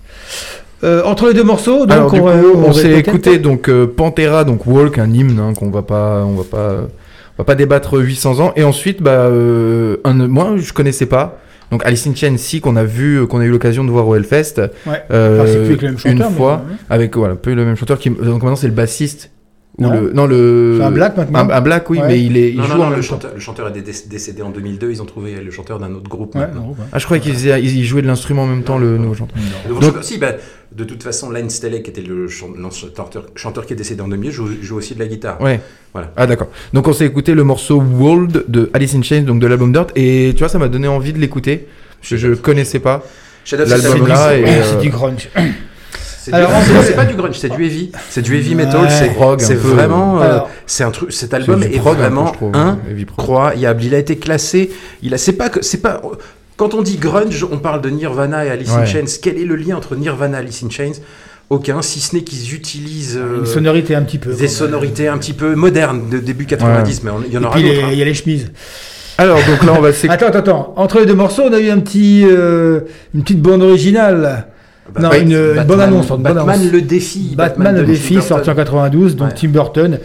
Euh, 0.82 1.02
entre 1.04 1.28
les 1.28 1.34
deux 1.34 1.44
morceaux, 1.44 1.86
donc 1.86 2.14
Alors, 2.14 2.14
on, 2.56 2.72
s'est 2.72 2.98
écouté 2.98 3.38
donc 3.38 3.70
Pantera, 3.96 4.44
donc 4.44 4.66
Walk, 4.66 4.98
un 4.98 5.12
hymne 5.12 5.38
hein, 5.38 5.52
qu'on 5.54 5.70
va 5.70 5.82
pas, 5.82 6.24
on 6.24 6.34
va 6.34 6.44
pas, 6.44 6.76
on 7.38 7.42
va 7.42 7.44
pas 7.44 7.54
débattre 7.54 7.98
800 7.98 8.40
ans. 8.40 8.52
Et 8.56 8.64
ensuite, 8.64 9.02
bah, 9.02 9.10
euh, 9.26 9.96
un, 10.04 10.14
moi, 10.28 10.54
je 10.56 10.72
connaissais 10.72 11.06
pas. 11.06 11.40
Donc 11.70 11.84
Alice 11.86 12.06
in 12.06 12.14
Chains, 12.14 12.36
si 12.36 12.60
qu'on 12.60 12.76
a 12.76 12.84
vu, 12.84 13.16
euh, 13.20 13.26
qu'on 13.26 13.40
a 13.40 13.44
eu 13.44 13.50
l'occasion 13.50 13.84
de 13.84 13.90
voir 13.90 14.06
au 14.06 14.14
Hellfest, 14.14 14.60
Ouais. 14.86 15.02
euh, 15.10 15.34
Alors, 15.40 15.46
c'est 15.48 15.54
plus 15.58 15.64
avec 15.70 15.82
le 15.82 15.88
même 15.88 15.98
chanteur, 15.98 16.28
une 16.30 16.36
fois, 16.36 16.62
avec 16.90 17.16
voilà, 17.16 17.34
peu 17.34 17.54
le 17.54 17.64
même 17.64 17.74
chanteur 17.76 17.98
qui, 17.98 18.10
donc 18.10 18.42
maintenant 18.42 18.54
c'est 18.54 18.68
le 18.68 18.74
bassiste. 18.74 19.30
Ou 19.76 19.82
Non. 19.82 19.92
le, 19.92 20.12
non 20.12 20.26
le. 20.26 20.78
Un 20.82 20.92
black 20.92 21.16
maintenant 21.16 21.40
Un, 21.40 21.50
un 21.50 21.60
black, 21.60 21.90
oui, 21.90 21.98
Ouais. 21.98 22.06
mais 22.06 22.22
il 22.22 22.36
est, 22.36 22.50
il 22.50 22.58
Non, 22.58 22.62
joue 22.62 22.68
non, 22.68 22.74
en 22.74 22.78
non, 22.84 22.90
même 22.90 22.96
le 22.98 23.02
chanteur, 23.02 23.32
le 23.34 23.40
chanteur 23.40 23.66
est 23.68 23.72
dé- 23.80 23.92
décédé 24.08 24.40
en 24.42 24.50
2002. 24.50 24.90
Ils 24.92 25.02
ont 25.02 25.04
trouvé 25.04 25.34
le 25.42 25.50
chanteur 25.50 25.80
d'un 25.80 25.92
autre 25.94 26.08
groupe. 26.08 26.36
Ouais, 26.36 26.42
maintenant. 26.42 26.60
non, 26.62 26.68
ouais. 26.70 26.86
Ah, 26.92 26.98
je 27.00 27.04
croyais 27.06 27.20
qu'il 27.20 27.32
faisait- 27.34 27.60
il 27.60 27.84
jouait 27.84 28.02
de 28.02 28.06
l'instrument 28.06 28.44
en 28.44 28.46
même 28.46 28.62
temps, 28.62 28.78
le 28.78 28.98
nouveau 28.98 29.14
chanteur. 29.14 29.36
Le 29.64 29.68
nouveau 29.70 29.80
Donc- 29.80 29.90
chanteur- 29.90 30.04
si, 30.04 30.18
bah, 30.18 30.34
de 30.70 30.84
toute 30.84 31.02
façon, 31.02 31.28
Lane 31.30 31.50
Staley, 31.50 31.82
qui 31.82 31.90
était 31.90 32.02
le 32.02 32.28
chanteur, 32.28 33.24
chanteur 33.34 33.66
qui 33.66 33.72
est 33.72 33.76
décédé 33.76 34.00
en 34.00 34.06
2000, 34.06 34.30
joue, 34.30 34.48
joue 34.62 34.76
aussi 34.76 34.94
de 34.94 35.00
la 35.00 35.06
guitare. 35.06 35.40
Ouais. 35.40 35.60
Voilà. 35.92 36.12
Ah 36.16 36.26
d'accord. 36.28 36.48
Donc 36.72 36.86
on 36.86 36.92
s'est 36.92 37.06
écouté 37.06 37.34
le 37.34 37.42
morceau 37.42 37.80
World 37.80 38.44
de 38.46 38.70
Alice 38.74 38.94
in 38.94 39.02
Chains, 39.02 39.22
donc 39.22 39.40
de 39.40 39.46
l'album 39.48 39.72
Dirt, 39.72 39.88
et 39.96 40.32
tu 40.34 40.38
vois 40.38 40.48
ça 40.48 40.58
m'a 40.60 40.68
donné 40.68 40.86
envie 40.86 41.12
de 41.12 41.18
l'écouter. 41.18 41.66
Je 42.00 42.28
ne 42.28 42.34
connaissais 42.36 42.78
pas 42.80 43.02
Shadow 43.44 43.64
of 43.64 43.68
the 43.68 43.82
l'album 43.82 44.06
là. 44.08 44.28
Euh, 44.30 44.62
C'est 44.64 44.80
du 44.80 44.90
grunge. 44.90 45.28
C'est 46.32 46.94
pas 46.96 47.04
du 47.04 47.14
grunge, 47.14 47.36
c'est 47.38 47.48
du 47.54 47.64
heavy. 47.64 47.90
C'est 48.10 48.22
du 48.22 48.36
heavy 48.36 48.54
metal. 48.54 48.82
Ouais. 48.82 48.90
C'est 48.90 49.10
Prog, 49.14 49.40
c'est 49.40 49.54
vraiment. 49.54 50.22
euh, 50.22 50.38
c'est 50.66 50.84
un 50.84 50.90
truc. 50.90 51.12
Cet 51.12 51.34
album 51.34 51.62
est 51.62 51.78
prog, 51.78 51.96
vraiment 51.98 52.26
prog. 52.32 52.56
incroyable. 52.56 53.82
Il 53.84 53.94
a 53.94 53.98
été 53.98 54.16
classé. 54.16 54.70
Il 55.02 55.14
a. 55.14 55.18
C'est 55.18 55.32
pas 55.34 55.48
que. 55.48 55.62
C'est 55.62 55.78
pas. 55.82 56.00
Quand 56.56 56.74
on 56.74 56.82
dit 56.82 56.96
grunge, 56.98 57.44
on 57.50 57.58
parle 57.58 57.80
de 57.80 57.90
Nirvana 57.90 58.44
et 58.44 58.50
Alice 58.50 58.70
in. 58.70 58.84
Chains. 58.86 59.04
Quel 59.22 59.38
est 59.38 59.44
le 59.44 59.56
lien 59.56 59.76
entre 59.76 59.96
Nirvana 59.96 60.38
et 60.38 60.40
Alice 60.40 60.62
in 60.62 60.70
Chains? 60.70 60.92
Aucun, 61.50 61.82
si 61.82 62.00
ce 62.00 62.16
n'est 62.16 62.22
qu'ils 62.22 62.54
utilisent 62.54 63.18
euh, 63.20 63.40
Une 63.40 63.46
sonorité 63.46 63.94
un 63.94 64.02
petit 64.02 64.16
peu. 64.18 64.32
des 64.32 64.48
sonorités 64.48 65.08
un 65.08 65.18
petit 65.18 65.34
peu 65.34 65.54
modernes 65.54 66.08
de 66.08 66.18
début 66.18 66.46
90, 66.46 67.02
mais 67.02 67.10
il 67.26 67.32
y 67.34 67.36
en 67.36 67.42
Et 67.42 67.44
aura 67.44 67.60
d'autres. 67.60 67.84
hein. 67.84 67.88
il 67.92 67.98
y 67.98 68.02
a 68.02 68.04
les 68.06 68.14
chemises. 68.14 68.50
Alors 69.18 69.38
donc 69.46 69.62
là 69.62 69.74
on 69.76 69.80
va. 69.82 69.90
Attends, 70.08 70.26
attends, 70.28 70.38
attends. 70.38 70.72
Entre 70.76 71.00
les 71.00 71.06
deux 71.06 71.14
morceaux, 71.14 71.42
on 71.46 71.52
a 71.52 71.60
eu 71.60 71.68
un 71.70 71.80
petit, 71.80 72.24
euh, 72.26 72.80
une 73.14 73.22
petite 73.22 73.42
bande 73.42 73.62
originale. 73.62 74.46
Bah, 74.92 75.00
non, 75.00 75.12
une, 75.12 75.64
bonne 75.66 75.80
annonce. 75.80 76.08
bonne 76.08 76.22
Batman 76.22 76.48
annonce. 76.60 76.72
le 76.72 76.82
défi. 76.82 77.32
Batman, 77.36 77.74
le 77.76 77.84
défi, 77.84 78.14
Burton. 78.14 78.28
sorti 78.28 78.50
en 78.50 78.54
92, 78.54 79.16
donc 79.16 79.28
Ouais. 79.28 79.34
Tim 79.34 79.48
Burton, 79.48 79.98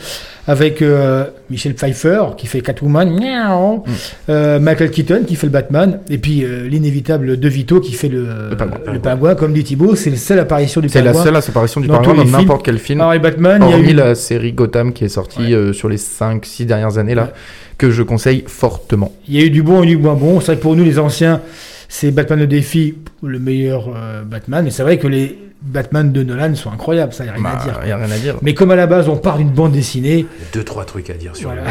avec 0.48 0.82
euh, 0.82 1.26
Michel 1.50 1.74
Pfeiffer 1.76 2.22
qui 2.38 2.48
fait 2.48 2.62
Catwoman, 2.62 3.10
miaou, 3.10 3.84
Mm. 3.86 3.92
euh, 4.30 4.60
Michael 4.60 4.90
Keaton 4.92 5.24
qui 5.28 5.36
fait 5.36 5.48
le 5.48 5.52
Batman, 5.52 6.00
et 6.10 6.18
puis 6.18 6.44
euh, 6.46 6.68
l'inévitable 6.70 7.38
De 7.38 7.50
Vito 7.50 7.82
qui 7.82 7.92
fait 7.92 8.08
le, 8.08 8.26
Le 8.52 8.56
pingouin. 8.56 8.78
le 8.94 9.00
pingouin, 9.00 9.36
comme 9.36 9.52
dit 9.54 9.66
Thibaut, 9.66 9.96
c'est 9.96 10.12
la 10.12 10.16
seule 10.18 10.40
apparition 10.40 10.80
du 10.80 10.88
C'est 10.88 11.02
la 11.02 11.12
pingouin. 11.12 11.24
seule 11.26 11.36
apparition 11.36 11.82
du 11.82 11.88
dans 11.88 11.98
pingouin 12.02 12.24
dans 12.24 12.32
n'importe 12.38 12.64
quel 12.64 12.80
film. 12.80 13.02
Alors, 13.02 13.14
et 13.14 13.20
Batman, 13.20 13.62
il 13.68 13.72
y 13.72 13.74
a 13.74 13.92
eu... 13.92 13.94
la 13.94 14.16
série 14.16 14.54
Gotham 14.54 14.94
qui 14.94 15.04
est 15.04 15.10
sortie 15.10 15.54
euh, 15.54 15.74
sur 15.74 15.90
les 15.90 15.98
5-6 15.98 16.66
dernières 16.66 16.98
années 16.98 17.16
là, 17.16 17.32
que 17.78 17.92
je 17.92 18.02
conseille 18.02 18.46
fortement. 18.48 19.12
Il 19.28 19.36
y 19.36 19.44
a 19.44 19.46
eu 19.46 19.50
du 19.50 19.62
bon 19.62 19.84
et 19.84 19.88
du 19.88 19.98
moins 19.98 20.14
bon. 20.16 20.40
C'est 20.40 20.48
vrai 20.48 20.56
que 20.56 20.62
pour 20.62 20.76
nous, 20.78 20.84
les 20.86 21.00
anciens, 21.00 21.42
c'est 21.90 22.12
Batman 22.12 22.40
le 22.40 22.48
défi, 22.48 22.96
le 23.22 23.40
meilleur 23.40 23.90
euh, 23.94 24.24
Batman. 24.24 24.64
Mais 24.64 24.72
c'est 24.72 24.84
vrai 24.84 24.98
que 24.98 25.08
les 25.08 25.38
Batman 25.62 26.10
de 26.14 26.24
Nolan 26.24 26.56
sont 26.56 26.72
incroyables, 26.72 27.12
ça, 27.12 27.26
il 27.26 27.28
n'y 27.28 27.32
a 27.32 27.34
rien 27.34 27.44
Bah, 27.44 27.58
à 27.60 27.64
dire. 27.66 27.80
y 27.86 27.92
a 27.92 27.98
rien 27.98 28.10
à 28.12 28.18
dire. 28.18 28.36
Mais 28.42 28.54
comme 28.54 28.72
à 28.72 28.78
la 28.78 28.88
base, 28.88 29.10
on 29.10 29.18
part 29.18 29.38
d'une 29.38 29.50
bande 29.50 29.74
dessinée. 29.74 30.26
Deux, 30.54 30.64
trois 30.64 30.86
trucs 30.86 31.10
à 31.10 31.16
dire 31.16 31.36
sur 31.36 31.50
Voilà. 31.50 31.64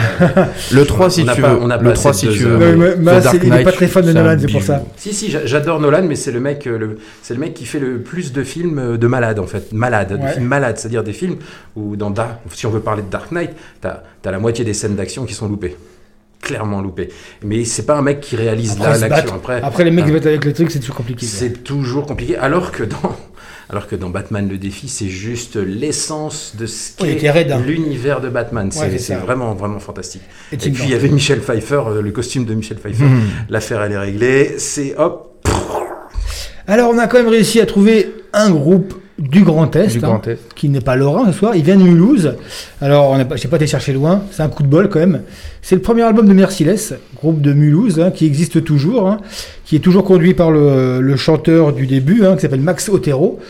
Le 0.73 0.85
3 0.85 1.09
si 1.09 1.23
On 1.27 1.33
tu 1.35 1.41
pas- 1.41 1.55
veux. 1.55 1.63
on 1.63 1.67
le 1.69 1.79
pas 1.79 1.93
3 1.93 2.11
assez 2.11 2.27
si 2.27 2.33
tu 2.37 2.45
veux. 2.45 2.59
Mais- 2.77 2.97
mais- 2.99 3.21
il 3.43 3.51
n'est 3.51 3.63
pas 3.65 3.73
très 3.73 3.87
fan 3.87 4.05
de 4.05 4.13
Nolan, 4.13 4.37
c'est 4.39 4.53
pour 4.53 4.63
ça. 4.63 4.83
Si, 4.99 5.15
si, 5.15 5.31
j'a- 5.31 5.47
j'adore 5.47 5.81
Nolan, 5.81 6.03
mais 6.07 6.17
c'est 6.17 6.33
le 6.33 6.41
mec, 6.41 6.67
euh, 6.67 6.77
le, 6.77 6.99
c'est 7.23 7.33
le 7.33 7.41
mec 7.41 7.55
qui 7.55 7.65
fait 7.65 7.79
le 7.81 8.01
plus 8.03 8.33
de 8.35 8.43
films 8.43 8.79
euh, 8.79 8.97
de 8.99 9.07
malades, 9.07 9.39
en 9.39 9.47
fait. 9.47 9.73
Malades, 9.73 10.13
Ouais. 10.13 10.19
des 10.19 10.33
films 10.35 10.47
malades, 10.49 10.77
c'est-à-dire 10.77 11.03
des 11.03 11.15
films 11.15 11.37
où, 11.75 11.97
dans 11.97 12.11
Dark, 12.11 12.41
si 12.53 12.67
on 12.67 12.71
veut 12.71 12.81
parler 12.81 13.03
de 13.03 13.09
Dark 13.11 13.33
Knight, 13.33 13.53
t'as 13.81 14.03
as 14.23 14.31
la 14.31 14.39
moitié 14.39 14.67
des 14.67 14.75
scènes 14.75 14.97
d'action 14.97 15.25
qui 15.25 15.33
sont 15.33 15.49
loupées. 15.49 15.77
Clairement 16.41 16.81
loupées. 16.81 17.09
Mais 17.43 17.65
c'est 17.65 17.85
pas 17.85 17.97
un 17.97 18.03
mec 18.03 18.21
qui 18.21 18.37
réalise 18.37 18.73
Après, 18.73 18.89
là 18.91 18.95
se 18.95 19.01
l'action. 19.07 19.35
Après, 19.35 19.61
Après, 19.63 19.85
les 19.85 19.91
mecs 19.91 20.05
qui 20.07 20.13
battent 20.13 20.27
avec 20.27 20.45
les 20.45 20.53
trucs, 20.53 20.71
c'est 20.71 20.79
toujours 20.81 20.97
compliqué. 20.97 21.27
c'est 21.27 21.65
toujours 21.65 22.07
compliqué. 22.07 22.37
Alors 22.37 22.71
que 22.73 22.85
dans, 22.85 23.17
alors 23.69 23.87
que 23.87 23.97
dans 23.97 24.09
Batman 24.09 24.49
le 24.49 24.57
défi, 24.57 24.89
c'est 24.89 25.09
juste 25.09 25.57
l'essence 25.57 26.55
de 26.57 26.67
ce 26.67 26.93
qu'est 26.97 27.31
raide, 27.31 27.51
hein. 27.51 27.61
l'univers 27.67 28.21
de 28.21 28.29
Batman. 28.29 28.71
C'est 28.71 28.81
Ouais, 29.15 29.21
vraiment, 29.21 29.55
vraiment 29.55 29.79
fantastique. 29.81 30.23
Et 30.53 30.57
puis 30.57 30.85
il 30.85 30.91
y 30.91 30.95
avait 30.95 31.09
Michel 31.09 31.41
Pfeiffer, 31.41 31.83
euh, 31.89 32.03
le 32.03 32.11
costume 32.13 32.45
de 32.45 32.55
Michel 32.55 32.79
Pfeiffer. 32.79 33.05
Mhm. 33.05 33.21
L'affaire, 33.51 33.83
elle 33.83 33.93
est 33.93 33.99
réglée. 33.99 34.55
C'est 34.59 34.95
hop. 34.97 35.25
Alors, 36.67 36.91
on 36.91 36.99
a 36.99 37.07
quand 37.07 37.17
même 37.19 37.29
réussi 37.29 37.61
à 37.61 37.67
trouver 37.67 38.15
un 38.33 38.51
groupe 38.51 38.98
du 39.19 39.43
Grand 39.43 39.75
Est, 39.75 39.89
Du 39.89 39.99
hein, 39.99 40.01
Grand 40.09 40.29
Est. 40.29 40.39
qui 40.55 40.69
n'est 40.69 40.81
pas 40.81 40.95
lorrain 40.97 41.27
ce 41.27 41.33
soir. 41.39 41.57
Il 41.57 41.63
vient 41.65 41.77
de 41.77 41.83
Mulhouse. 41.83 42.35
Alors, 42.81 43.11
on 43.11 43.25
pas- 43.25 43.37
j'ai 43.37 43.49
pas 43.49 43.57
été 43.57 43.67
chercher 43.67 43.93
loin. 43.93 44.23
C'est 44.31 44.43
un 44.43 44.49
coup 44.49 44.63
de 44.63 44.69
bol 44.69 44.89
quand 44.89 45.01
même. 45.01 45.23
C'est 45.61 45.75
le 45.75 45.83
premier 45.83 46.03
album 46.03 46.27
de 46.29 46.33
Merciless, 46.33 46.95
groupe 47.17 47.41
de 47.41 47.53
Mulhouse, 47.53 47.99
hein, 48.01 48.11
qui 48.13 48.27
existe 48.27 48.63
toujours, 48.65 49.09
hein, 49.09 49.19
qui 49.65 49.75
est 49.77 49.81
toujours 49.81 50.05
conduit 50.05 50.35
par 50.35 50.51
le, 50.53 51.01
le 51.01 51.17
chanteur 51.17 51.73
du 51.73 51.87
début, 51.87 52.23
qui 52.37 52.41
s'appelle 52.41 52.61
Max 52.61 52.89
Otero. 52.89 53.41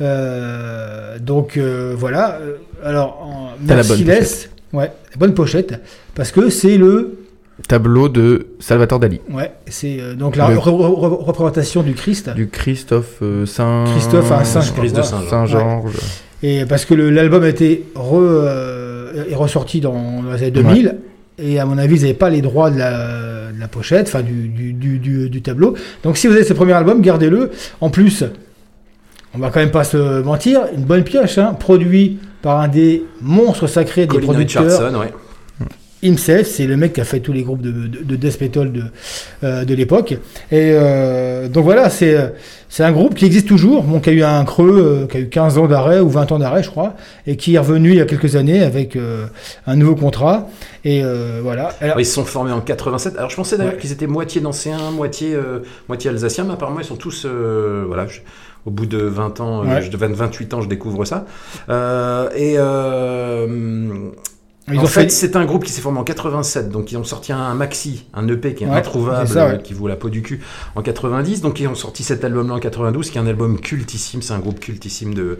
Euh, 0.00 1.18
donc 1.18 1.56
euh, 1.56 1.94
voilà. 1.96 2.38
Euh, 2.40 2.56
Alors, 2.84 3.20
en 3.22 3.48
T'as 3.66 3.74
la 3.76 3.82
bonne 3.82 3.88
Merciless, 4.04 4.50
ouais, 4.72 4.92
la 5.12 5.16
bonne 5.18 5.34
pochette, 5.34 5.74
parce 6.14 6.30
que 6.30 6.48
c'est 6.50 6.78
le 6.78 7.18
Tableau 7.66 8.08
de 8.08 8.46
Salvatore 8.60 9.00
Dali. 9.00 9.20
Ouais, 9.32 9.50
c'est 9.66 9.98
euh, 10.00 10.14
donc 10.14 10.36
la 10.36 10.48
Le- 10.48 10.56
re- 10.56 10.60
re- 10.70 11.00
re- 11.00 11.24
représentation 11.24 11.82
du 11.82 11.94
Christ. 11.94 12.30
Du 12.34 12.48
Christophe 12.48 13.16
euh, 13.22 13.46
Saint. 13.46 13.84
Christophe 13.92 14.30
à 14.30 14.44
Saint- 14.44 14.60
Christ 14.76 14.94
de 14.96 15.02
Saint-Jean. 15.02 15.28
Saint-Georges. 15.28 15.96
Et 16.42 16.64
parce 16.66 16.84
que 16.84 16.94
l'album 16.94 17.42
a 17.42 17.48
été 17.48 17.84
re, 17.96 18.14
euh, 18.20 19.24
est 19.28 19.34
ressorti 19.34 19.80
dans, 19.80 20.22
dans 20.22 20.30
les 20.32 20.42
années 20.42 20.50
2000. 20.52 20.96
Et 21.40 21.58
à 21.58 21.66
mon 21.66 21.78
avis, 21.78 21.96
ils 21.96 22.02
n'avaient 22.02 22.14
pas 22.14 22.30
les 22.30 22.42
droits 22.42 22.70
de 22.70 22.78
la, 22.78 23.50
de 23.52 23.58
la 23.60 23.68
pochette, 23.68 24.06
enfin 24.08 24.22
du, 24.22 24.48
du, 24.48 24.72
du, 24.72 24.98
du- 24.98 25.28
du 25.30 25.42
tableau. 25.42 25.74
Donc 26.04 26.16
si 26.16 26.26
vous 26.28 26.34
avez 26.34 26.44
ce 26.44 26.52
premier 26.52 26.72
album, 26.74 27.00
gardez-le. 27.02 27.50
En 27.80 27.90
plus, 27.90 28.24
on 29.34 29.38
va 29.38 29.50
quand 29.50 29.60
même 29.60 29.70
pas 29.72 29.84
se 29.84 30.22
mentir, 30.22 30.62
une 30.76 30.84
bonne 30.84 31.02
pioche, 31.04 31.38
hein, 31.38 31.54
produit 31.58 32.18
par 32.42 32.60
un 32.60 32.68
des 32.68 33.04
monstres 33.20 33.66
sacrés 33.66 34.02
des 34.02 34.14
Colin 34.16 34.26
producteurs. 34.26 34.62
Richardson, 34.64 34.98
ouais. 35.00 35.12
Himself, 36.02 36.46
c'est 36.46 36.66
le 36.66 36.76
mec 36.76 36.92
qui 36.92 37.00
a 37.00 37.04
fait 37.04 37.20
tous 37.20 37.32
les 37.32 37.42
groupes 37.42 37.60
de, 37.62 37.72
de, 37.72 38.02
de 38.04 38.16
death 38.16 38.40
metal 38.40 38.70
de, 38.72 38.82
euh, 39.42 39.64
de 39.64 39.74
l'époque. 39.74 40.12
Et 40.12 40.18
euh, 40.74 41.48
donc 41.48 41.64
voilà, 41.64 41.90
c'est 41.90 42.32
c'est 42.68 42.84
un 42.84 42.92
groupe 42.92 43.14
qui 43.14 43.24
existe 43.24 43.48
toujours, 43.48 43.82
bon, 43.82 43.98
qui 43.98 44.10
a 44.10 44.12
eu 44.12 44.22
un 44.22 44.44
creux, 44.44 45.02
euh, 45.04 45.06
qui 45.06 45.16
a 45.16 45.20
eu 45.20 45.28
15 45.28 45.56
ans 45.58 45.66
d'arrêt 45.66 46.00
ou 46.00 46.08
20 46.10 46.32
ans 46.32 46.38
d'arrêt, 46.38 46.62
je 46.62 46.70
crois, 46.70 46.94
et 47.26 47.36
qui 47.36 47.54
est 47.54 47.58
revenu 47.58 47.90
il 47.90 47.96
y 47.96 48.00
a 48.00 48.04
quelques 48.04 48.36
années 48.36 48.62
avec 48.62 48.94
euh, 48.94 49.26
un 49.66 49.74
nouveau 49.76 49.94
contrat. 49.96 50.48
Et 50.84 51.02
euh, 51.02 51.40
voilà. 51.42 51.70
Alors, 51.80 51.98
Ils 52.00 52.04
se 52.06 52.14
sont 52.14 52.24
formés 52.24 52.52
en 52.52 52.60
87. 52.60 53.16
Alors 53.16 53.30
je 53.30 53.36
pensais 53.36 53.56
d'ailleurs 53.56 53.74
Ouais. 53.74 53.78
qu'ils 53.80 53.92
étaient 53.92 54.06
moitié 54.06 54.40
danciens, 54.40 54.90
moitié, 54.92 55.34
euh, 55.34 55.60
moitié 55.88 56.10
alsaciens, 56.10 56.44
mais 56.44 56.52
apparemment 56.52 56.80
ils 56.80 56.86
sont 56.86 56.96
tous. 56.96 57.24
euh, 57.26 57.84
voilà, 57.86 58.06
je- 58.06 58.20
au 58.66 58.70
bout 58.70 58.86
de 58.86 58.98
20 58.98 59.40
ans, 59.40 59.62
euh, 59.64 59.66
Ouais. 59.76 59.82
je- 59.82 59.90
de 59.90 59.96
20 59.96 60.12
28 60.14 60.52
ans, 60.54 60.60
je 60.60 60.68
découvre 60.68 61.04
ça. 61.06 61.26
Euh, 61.70 62.28
et. 62.36 62.54
euh, 62.58 64.10
Ils 64.72 64.78
en 64.78 64.82
ont 64.82 64.86
fait, 64.86 65.02
fait- 65.04 65.08
c'est 65.10 65.36
un 65.36 65.44
groupe 65.44 65.64
qui 65.64 65.72
s'est 65.72 65.80
formé 65.80 65.98
en 65.98 66.04
87, 66.04 66.70
donc 66.70 66.92
ils 66.92 66.96
ont 66.96 67.04
sorti 67.04 67.32
un 67.32 67.54
maxi, 67.54 68.06
un 68.14 68.26
EP 68.28 68.54
qui 68.54 68.64
est 68.64 68.66
Ouais, 68.66 68.76
introuvable, 68.76 69.26
c'est 69.28 69.34
ça, 69.34 69.46
ouais. 69.46 69.52
euh, 69.54 69.56
qui 69.58 69.72
vaut 69.74 69.88
la 69.88 69.96
peau 69.96 70.10
du 70.10 70.22
cul, 70.22 70.40
en 70.76 70.82
90. 70.82 71.40
Donc 71.40 71.60
ils 71.60 71.66
ont 71.68 71.74
sorti 71.74 72.02
cet 72.04 72.24
album-là 72.24 72.54
en 72.54 72.58
92, 72.60 73.10
qui 73.10 73.18
est 73.18 73.20
un 73.20 73.26
album 73.26 73.58
cultissime, 73.60 74.22
c'est 74.22 74.32
un 74.34 74.38
groupe 74.38 74.60
cultissime 74.60 75.14
de, 75.14 75.38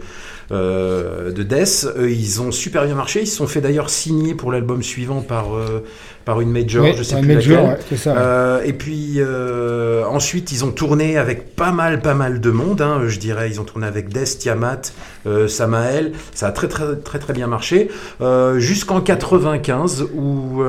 euh, 0.51 1.31
de 1.31 1.43
Death. 1.43 1.87
Euh, 1.97 2.09
ils 2.09 2.41
ont 2.41 2.51
super 2.51 2.85
bien 2.85 2.95
marché, 2.95 3.21
ils 3.21 3.27
se 3.27 3.35
sont 3.37 3.47
fait 3.47 3.61
d'ailleurs 3.61 3.89
signer 3.89 4.33
pour 4.35 4.51
l'album 4.51 4.81
suivant 4.83 5.21
par, 5.21 5.55
euh, 5.55 5.83
par 6.29 6.41
une 6.41 6.51
major, 6.51 6.85
je 6.95 7.01
sais 7.01 7.19
plus 7.19 7.27
major, 7.33 7.63
laquelle. 7.63 7.85
ouais, 7.91 7.97
ça, 7.97 8.11
ouais. 8.11 8.17
Euh, 8.19 8.61
et 8.63 8.73
puis 8.73 9.15
euh, 9.17 10.03
ensuite, 10.05 10.51
ils 10.51 10.63
ont 10.63 10.69
tourné 10.71 11.17
avec 11.17 11.55
pas 11.55 11.71
mal, 11.71 12.01
pas 12.01 12.13
mal 12.13 12.39
de 12.39 12.51
monde. 12.51 12.83
hein, 12.83 13.01
je 13.07 13.17
dirais, 13.17 13.49
ils 13.49 13.59
ont 13.59 13.63
tourné 13.63 13.87
avec 13.87 14.09
Death, 14.09 14.37
Tiamat, 14.37 14.81
euh, 15.25 15.47
Samael. 15.47 16.11
Ça 16.35 16.45
a 16.49 16.51
très, 16.51 16.67
très, 16.67 16.95
très, 16.97 17.17
très 17.17 17.33
bien 17.33 17.47
marché. 17.47 17.89
Euh, 18.21 18.59
Jusqu'en 18.59 19.01
95, 19.01 20.05
où 20.15 20.61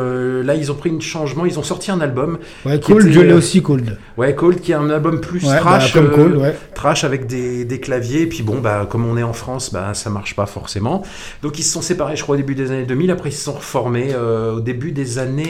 là, 0.42 0.54
ils 0.54 0.72
ont 0.72 0.76
pris 0.76 0.88
un 0.96 1.00
changement. 1.00 1.44
Ils 1.44 1.58
ont 1.58 1.62
sorti 1.62 1.90
un 1.90 2.00
album. 2.00 2.38
Ouais, 2.64 2.80
Cold, 2.80 3.02
était, 3.04 3.12
je 3.12 3.20
l'ai 3.20 3.32
aussi, 3.34 3.60
Cold. 3.62 3.98
Ouais, 4.16 4.34
Cold, 4.34 4.60
qui 4.62 4.72
est 4.72 4.76
un 4.76 4.88
album 4.88 5.20
plus 5.20 5.44
Ouais, 5.44 5.58
trash, 5.58 5.94
bah, 5.94 6.00
Cold, 6.14 6.36
ouais. 6.36 6.56
trash 6.74 7.04
avec 7.04 7.26
des, 7.26 7.66
des 7.66 7.80
claviers. 7.80 8.26
Puis 8.26 8.42
bon, 8.42 8.60
bah, 8.60 8.86
comme 8.90 9.04
on 9.06 9.18
est 9.18 9.22
en 9.22 9.34
France, 9.34 9.74
bah, 9.74 9.92
ça 9.92 10.08
marche 10.08 10.34
pas 10.34 10.46
forcément. 10.46 11.02
Donc 11.42 11.58
ils 11.58 11.64
se 11.64 11.72
sont 11.74 11.82
séparés, 11.82 12.16
je 12.16 12.22
crois, 12.22 12.36
au 12.36 12.38
début 12.38 12.54
des 12.54 12.70
années 12.70 12.86
2000. 12.86 13.10
Après, 13.10 13.28
ils 13.28 13.32
se 13.34 13.44
sont 13.44 13.52
reformés 13.52 14.14
au 14.16 14.60
début 14.60 14.92
des 14.92 15.18
années 15.18 15.49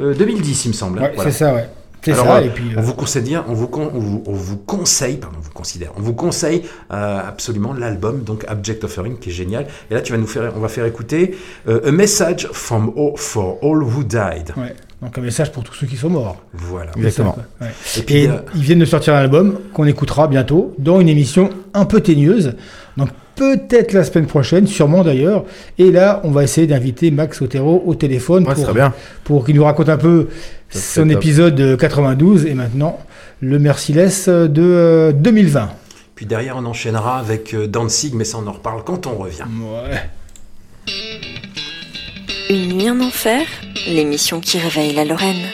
euh, 0.00 0.14
2010, 0.14 0.64
il 0.64 0.68
me 0.68 0.72
semble. 0.74 0.98
Ouais, 1.00 1.12
Voilà. 1.14 1.30
c'est 1.30 1.38
ça, 1.38 1.54
ouais. 1.54 1.68
C'est 2.04 2.12
Alors, 2.12 2.26
ça, 2.26 2.36
euh, 2.36 2.42
et 2.44 2.50
puis, 2.50 2.64
on 2.76 2.78
euh, 2.78 2.82
vous 2.82 2.94
conseille, 2.94 3.36
on 3.48 3.52
vous, 3.52 3.66
con- 3.66 3.90
on 3.92 3.98
vous, 3.98 4.22
on 4.26 4.32
vous 4.32 4.56
conseille, 4.58 5.16
pardon, 5.16 5.38
on 5.40 5.42
vous 5.42 5.50
considère, 5.50 5.90
on 5.96 6.00
vous 6.00 6.12
conseille 6.14 6.62
euh, 6.92 7.18
absolument 7.28 7.72
l'album 7.72 8.22
donc 8.22 8.44
Abject 8.46 8.84
Offering 8.84 9.18
qui 9.18 9.30
est 9.30 9.32
génial. 9.32 9.66
Et 9.90 9.94
là, 9.94 10.00
tu 10.02 10.12
vas 10.12 10.18
nous 10.18 10.28
faire, 10.28 10.52
on 10.54 10.60
va 10.60 10.68
faire 10.68 10.84
écouter 10.84 11.36
euh, 11.68 11.80
A 11.88 11.90
Message 11.90 12.46
from 12.52 12.92
all, 12.96 13.14
for 13.16 13.58
All 13.60 13.82
Who 13.82 14.04
Died. 14.04 14.52
Ouais. 14.56 14.72
Donc 15.02 15.18
un 15.18 15.20
message 15.20 15.50
pour 15.50 15.64
tous 15.64 15.74
ceux 15.74 15.86
qui 15.88 15.96
sont 15.96 16.08
morts. 16.08 16.36
Voilà. 16.54 16.92
Ouais. 16.96 17.08
Et 17.08 17.98
Et, 17.98 18.02
puis, 18.02 18.26
euh, 18.28 18.36
ils 18.54 18.62
viennent 18.62 18.78
de 18.78 18.84
sortir 18.84 19.14
un 19.14 19.18
album 19.18 19.58
qu'on 19.74 19.84
écoutera 19.86 20.28
bientôt 20.28 20.74
dans 20.78 21.00
une 21.00 21.08
émission 21.08 21.50
un 21.74 21.86
peu 21.86 22.00
teigneuse. 22.00 22.54
Donc 22.96 23.08
peut-être 23.34 23.92
la 23.92 24.04
semaine 24.04 24.26
prochaine, 24.26 24.66
sûrement 24.66 25.04
d'ailleurs. 25.04 25.44
Et 25.78 25.90
là, 25.90 26.20
on 26.24 26.30
va 26.30 26.42
essayer 26.44 26.66
d'inviter 26.66 27.10
Max 27.10 27.42
Otero 27.42 27.82
au 27.86 27.94
téléphone 27.94 28.46
Ouais, 28.46 28.54
pour, 28.54 28.62
serait 28.62 28.74
bien. 28.74 28.94
pour 29.24 29.44
qu'il 29.44 29.56
nous 29.56 29.64
raconte 29.64 29.88
un 29.90 29.98
peu 29.98 30.28
Ça 30.70 31.02
son 31.02 31.10
épisode 31.10 31.60
euh, 31.60 31.76
92 31.76 32.46
et 32.46 32.54
maintenant 32.54 32.98
le 33.40 33.58
Merciless 33.58 34.28
de 34.28 34.62
euh, 34.62 35.12
2020. 35.12 35.70
Puis 36.14 36.24
derrière, 36.24 36.56
on 36.56 36.64
enchaînera 36.64 37.18
avec 37.18 37.52
euh, 37.52 37.66
Danzig, 37.66 38.14
mais 38.14 38.24
ça, 38.24 38.38
on 38.42 38.46
en 38.46 38.52
reparle 38.52 38.82
quand 38.84 39.06
on 39.06 39.16
revient. 39.16 39.44
Ouais. 39.60 40.00
Une 42.48 42.72
nuit 42.72 42.88
en 42.90 43.00
enfer, 43.00 43.42
l'émission 43.86 44.40
qui 44.40 44.58
réveille 44.58 44.94
la 44.94 45.04
Lorraine. 45.04 45.44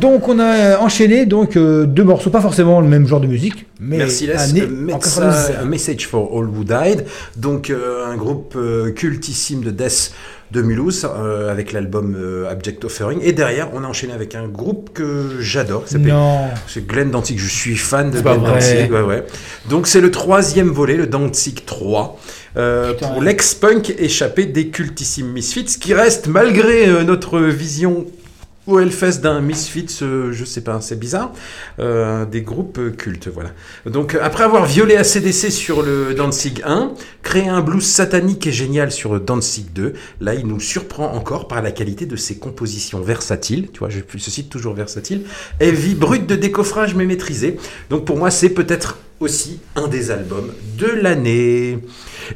Donc 0.00 0.28
on 0.28 0.38
a 0.38 0.44
euh, 0.54 0.76
enchaîné 0.78 1.26
donc 1.26 1.56
euh, 1.56 1.86
deux 1.86 2.04
morceaux, 2.04 2.30
pas 2.30 2.40
forcément 2.40 2.80
le 2.80 2.88
même 2.88 3.06
genre 3.06 3.20
de 3.20 3.26
musique, 3.26 3.66
mais 3.80 3.98
Merciless, 3.98 4.52
92. 4.54 5.34
A 5.60 5.64
Message 5.64 6.06
for 6.06 6.30
All 6.36 6.48
Who 6.48 6.64
Died, 6.64 7.04
donc 7.36 7.70
euh, 7.70 8.06
un 8.06 8.16
groupe 8.16 8.54
euh, 8.56 8.90
cultissime 8.92 9.62
de 9.62 9.70
death 9.70 10.12
de 10.50 10.62
Mulhouse 10.62 11.06
euh, 11.06 11.50
avec 11.50 11.72
l'album 11.72 12.16
euh, 12.18 12.50
Abject 12.50 12.84
Offering. 12.84 13.20
Et 13.22 13.32
derrière, 13.32 13.68
on 13.74 13.84
a 13.84 13.86
enchaîné 13.86 14.14
avec 14.14 14.34
un 14.34 14.48
groupe 14.48 14.90
que 14.94 15.40
j'adore. 15.40 15.84
C'est 16.66 16.86
Glenn 16.86 17.10
Danzig. 17.10 17.38
Je 17.38 17.48
suis 17.48 17.76
fan 17.76 18.10
de 18.10 18.20
Glenn 18.20 18.40
ouais, 18.90 19.02
ouais. 19.02 19.24
Donc 19.68 19.86
c'est 19.86 20.00
le 20.00 20.10
troisième 20.10 20.68
volet, 20.68 20.96
le 20.96 21.06
Danzig 21.06 21.64
3. 21.66 22.18
euh, 22.56 22.94
pour 22.94 23.20
l'ex-punk 23.22 23.94
échappé 23.98 24.46
des 24.46 24.68
cultissimes 24.68 25.28
Misfits, 25.32 25.78
qui 25.78 25.92
reste 25.92 26.28
malgré 26.28 26.88
euh, 26.88 27.04
notre 27.04 27.40
vision 27.40 28.06
au 28.68 28.78
Hellfest 28.78 29.20
d'un 29.22 29.40
Misfits, 29.40 29.98
euh, 30.02 30.30
je 30.32 30.44
sais 30.44 30.60
pas, 30.60 30.80
c'est 30.80 30.98
bizarre, 30.98 31.32
euh, 31.80 32.26
des 32.26 32.42
groupes 32.42 32.78
cultes, 32.96 33.28
voilà. 33.28 33.50
Donc 33.86 34.16
après 34.20 34.44
avoir 34.44 34.66
violé 34.66 34.96
ACDC 34.96 35.50
sur 35.50 35.82
le 35.82 36.14
Danzig 36.14 36.62
1, 36.64 36.92
créé 37.22 37.48
un 37.48 37.62
blues 37.62 37.84
satanique 37.84 38.46
et 38.46 38.52
génial 38.52 38.92
sur 38.92 39.14
le 39.14 39.20
Danzig 39.20 39.72
2, 39.72 39.94
là 40.20 40.34
il 40.34 40.46
nous 40.46 40.60
surprend 40.60 41.14
encore 41.14 41.48
par 41.48 41.62
la 41.62 41.72
qualité 41.72 42.04
de 42.04 42.16
ses 42.16 42.36
compositions 42.36 43.00
versatiles, 43.00 43.70
tu 43.72 43.78
vois, 43.78 43.88
je, 43.88 44.00
je 44.12 44.18
cite 44.30 44.50
toujours 44.50 44.74
versatile, 44.74 45.22
heavy, 45.60 45.94
brute 45.94 46.26
de 46.26 46.36
décoffrage 46.36 46.94
mais 46.94 47.06
maîtrisée. 47.06 47.56
Donc 47.88 48.04
pour 48.04 48.18
moi 48.18 48.30
c'est 48.30 48.50
peut-être 48.50 48.98
aussi 49.20 49.60
un 49.76 49.88
des 49.88 50.10
albums 50.10 50.52
de 50.76 50.86
l'année. 50.86 51.78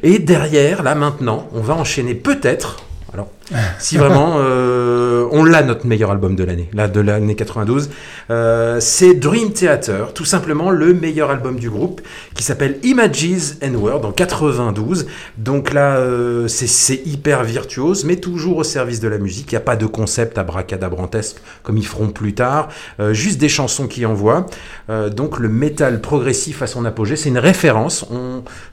Et 0.01 0.19
derrière, 0.19 0.83
là 0.83 0.95
maintenant, 0.95 1.47
on 1.53 1.61
va 1.61 1.75
enchaîner 1.75 2.15
peut-être, 2.15 2.83
alors 3.13 3.29
si 3.79 3.97
vraiment 3.97 4.35
euh, 4.37 5.27
on 5.31 5.43
l'a 5.43 5.63
notre 5.63 5.85
meilleur 5.85 6.11
album 6.11 6.35
de 6.35 6.43
l'année, 6.43 6.69
là 6.73 6.87
de 6.87 6.99
l'année 7.01 7.35
92, 7.35 7.89
euh, 8.29 8.79
c'est 8.79 9.13
Dream 9.13 9.51
Theater, 9.51 10.13
tout 10.13 10.25
simplement 10.25 10.69
le 10.71 10.93
meilleur 10.93 11.29
album 11.29 11.59
du 11.59 11.69
groupe 11.69 12.01
qui 12.35 12.43
s'appelle 12.43 12.79
Images 12.83 13.55
and 13.63 13.73
World 13.75 14.05
en 14.05 14.11
92. 14.11 15.07
Donc 15.37 15.73
là 15.73 15.97
euh, 15.97 16.47
c'est- 16.47 17.01
hyper 17.05 17.43
virtuose, 17.43 18.05
mais 18.05 18.15
toujours 18.17 18.57
au 18.57 18.63
service 18.63 18.99
de 18.99 19.07
la 19.07 19.17
musique. 19.17 19.51
Il 19.51 19.55
n'y 19.55 19.57
a 19.57 19.61
pas 19.61 19.75
de 19.75 19.85
concept 19.85 20.37
abracadabrantesque 20.37 21.37
comme 21.63 21.77
ils 21.77 21.85
feront 21.85 22.09
plus 22.09 22.33
tard, 22.33 22.69
juste 23.11 23.39
des 23.39 23.49
chansons 23.49 23.87
qui 23.87 24.05
envoient. 24.05 24.45
Donc 24.89 25.39
le 25.39 25.49
métal 25.49 26.01
progressif 26.01 26.61
à 26.61 26.67
son 26.67 26.85
apogée, 26.85 27.15
c'est 27.15 27.29
une 27.29 27.37
référence. 27.39 28.05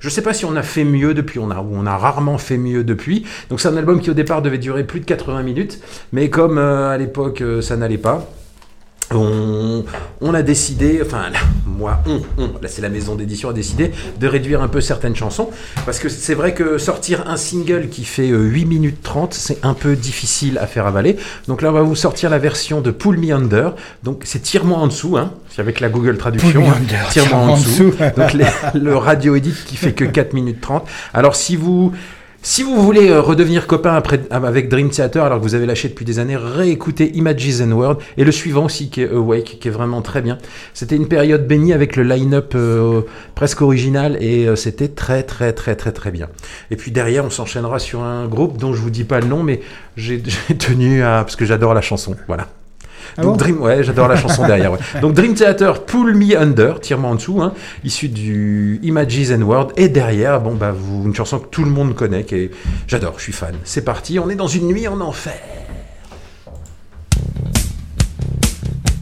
Je 0.00 0.08
sais 0.08 0.22
pas 0.22 0.32
si 0.34 0.44
on 0.44 0.54
a 0.56 0.62
fait 0.62 0.84
mieux 0.84 1.14
depuis, 1.14 1.38
on 1.38 1.50
a, 1.50 1.60
ou 1.60 1.70
on 1.72 1.86
a 1.86 1.96
rarement 1.96 2.38
fait 2.38 2.58
mieux 2.58 2.84
depuis. 2.84 3.24
Donc 3.48 3.60
c'est 3.60 3.68
un 3.68 3.76
album 3.76 4.00
qui 4.00 4.10
au 4.10 4.14
départ 4.14 4.42
devait 4.42 4.58
durer 4.60 4.84
plus 4.84 5.00
de 5.00 5.04
80 5.06 5.42
minutes, 5.42 5.80
mais 6.12 6.30
comme 6.30 6.58
euh, 6.58 6.90
à 6.90 6.96
l'époque 6.98 7.40
euh, 7.40 7.60
ça 7.60 7.76
n'allait 7.76 7.98
pas. 7.98 8.24
On, 9.12 9.82
on 10.20 10.34
a 10.34 10.42
décidé, 10.42 11.00
enfin 11.04 11.30
là, 11.32 11.40
moi, 11.66 11.98
on, 12.06 12.20
on, 12.38 12.44
là 12.62 12.68
c'est 12.68 12.80
la 12.80 12.88
maison 12.88 13.16
d'édition 13.16 13.48
a 13.48 13.52
décidé 13.52 13.90
de 14.20 14.26
réduire 14.28 14.62
un 14.62 14.68
peu 14.68 14.80
certaines 14.80 15.16
chansons 15.16 15.50
parce 15.84 15.98
que 15.98 16.08
c'est 16.08 16.34
vrai 16.34 16.54
que 16.54 16.78
sortir 16.78 17.24
un 17.26 17.36
single 17.36 17.88
qui 17.88 18.04
fait 18.04 18.30
euh, 18.30 18.38
8 18.40 18.66
minutes 18.66 19.02
30 19.02 19.34
c'est 19.34 19.58
un 19.64 19.74
peu 19.74 19.96
difficile 19.96 20.58
à 20.58 20.68
faire 20.68 20.86
avaler. 20.86 21.16
Donc 21.48 21.60
là 21.60 21.70
on 21.70 21.72
va 21.72 21.82
vous 21.82 21.96
sortir 21.96 22.30
la 22.30 22.38
version 22.38 22.80
de 22.82 22.92
Pull 22.92 23.18
Me 23.18 23.32
Under, 23.34 23.74
donc 24.04 24.22
c'est 24.26 24.42
tire-moi 24.42 24.78
en 24.78 24.86
dessous, 24.86 25.16
hein, 25.16 25.32
avec 25.58 25.80
la 25.80 25.88
Google 25.88 26.16
Traduction, 26.16 26.62
hein, 26.70 26.76
tire-moi 27.10 27.36
en 27.40 27.56
dessous. 27.56 27.90
dessous. 27.90 27.96
donc 28.16 28.32
les- 28.32 28.46
le 28.80 28.96
radio 28.96 29.34
edit 29.34 29.54
qui 29.66 29.74
fait 29.74 29.92
que 29.92 30.04
4 30.04 30.34
minutes 30.34 30.60
30. 30.60 30.86
Alors 31.14 31.34
si 31.34 31.56
vous 31.56 31.92
si 32.42 32.62
vous 32.62 32.82
voulez 32.82 33.10
euh, 33.10 33.20
redevenir 33.20 33.66
copain 33.66 34.02
avec 34.30 34.70
Dream 34.70 34.88
Theater 34.88 35.24
alors 35.24 35.38
que 35.38 35.42
vous 35.42 35.54
avez 35.54 35.66
lâché 35.66 35.90
depuis 35.90 36.06
des 36.06 36.18
années, 36.18 36.36
réécoutez 36.36 37.14
Images 37.14 37.60
and 37.60 37.70
World 37.72 37.98
et 38.16 38.24
le 38.24 38.32
suivant 38.32 38.64
aussi 38.64 38.88
qui 38.88 39.02
est 39.02 39.10
Awake 39.10 39.58
qui 39.60 39.68
est 39.68 39.70
vraiment 39.70 40.00
très 40.00 40.22
bien. 40.22 40.38
C'était 40.72 40.96
une 40.96 41.06
période 41.06 41.46
bénie 41.46 41.74
avec 41.74 41.96
le 41.96 42.02
line-up 42.02 42.52
euh, 42.54 43.02
presque 43.34 43.60
original 43.60 44.16
et 44.22 44.48
euh, 44.48 44.56
c'était 44.56 44.88
très 44.88 45.22
très 45.22 45.52
très 45.52 45.76
très 45.76 45.92
très 45.92 46.10
bien. 46.10 46.28
Et 46.70 46.76
puis 46.76 46.92
derrière 46.92 47.26
on 47.26 47.30
s'enchaînera 47.30 47.78
sur 47.78 48.02
un 48.02 48.26
groupe 48.26 48.56
dont 48.56 48.72
je 48.72 48.80
vous 48.80 48.90
dis 48.90 49.04
pas 49.04 49.20
le 49.20 49.26
nom 49.26 49.42
mais 49.42 49.60
j'ai 49.98 50.22
tenu 50.58 51.02
à 51.02 51.22
parce 51.24 51.36
que 51.36 51.44
j'adore 51.44 51.74
la 51.74 51.82
chanson. 51.82 52.16
Voilà. 52.26 52.48
Ah 53.16 53.22
Donc 53.22 53.32
bon 53.32 53.36
Dream, 53.36 53.60
ouais, 53.62 53.82
j'adore 53.84 54.08
la 54.08 54.16
chanson 54.16 54.46
derrière. 54.46 54.72
ouais. 54.72 54.78
Donc 55.00 55.14
Dream 55.14 55.34
Theater, 55.34 55.84
Pull 55.84 56.14
Me 56.14 56.36
Under, 56.38 56.80
tire-moi 56.80 57.10
en 57.10 57.14
dessous, 57.16 57.40
hein, 57.42 57.52
issu 57.84 58.08
du 58.08 58.78
Images 58.82 59.30
and 59.32 59.42
World. 59.42 59.72
Et 59.76 59.88
derrière, 59.88 60.40
bon 60.40 60.54
bah 60.54 60.72
vous, 60.76 61.04
une 61.04 61.14
chanson 61.14 61.38
que 61.38 61.48
tout 61.48 61.64
le 61.64 61.70
monde 61.70 61.94
connaît, 61.94 62.24
qui 62.24 62.34
est, 62.36 62.50
j'adore, 62.86 63.14
je 63.18 63.22
suis 63.24 63.32
fan. 63.32 63.54
C'est 63.64 63.84
parti, 63.84 64.18
on 64.18 64.30
est 64.30 64.34
dans 64.36 64.46
une 64.46 64.66
nuit 64.68 64.86
en 64.88 65.00
enfer. 65.00 65.32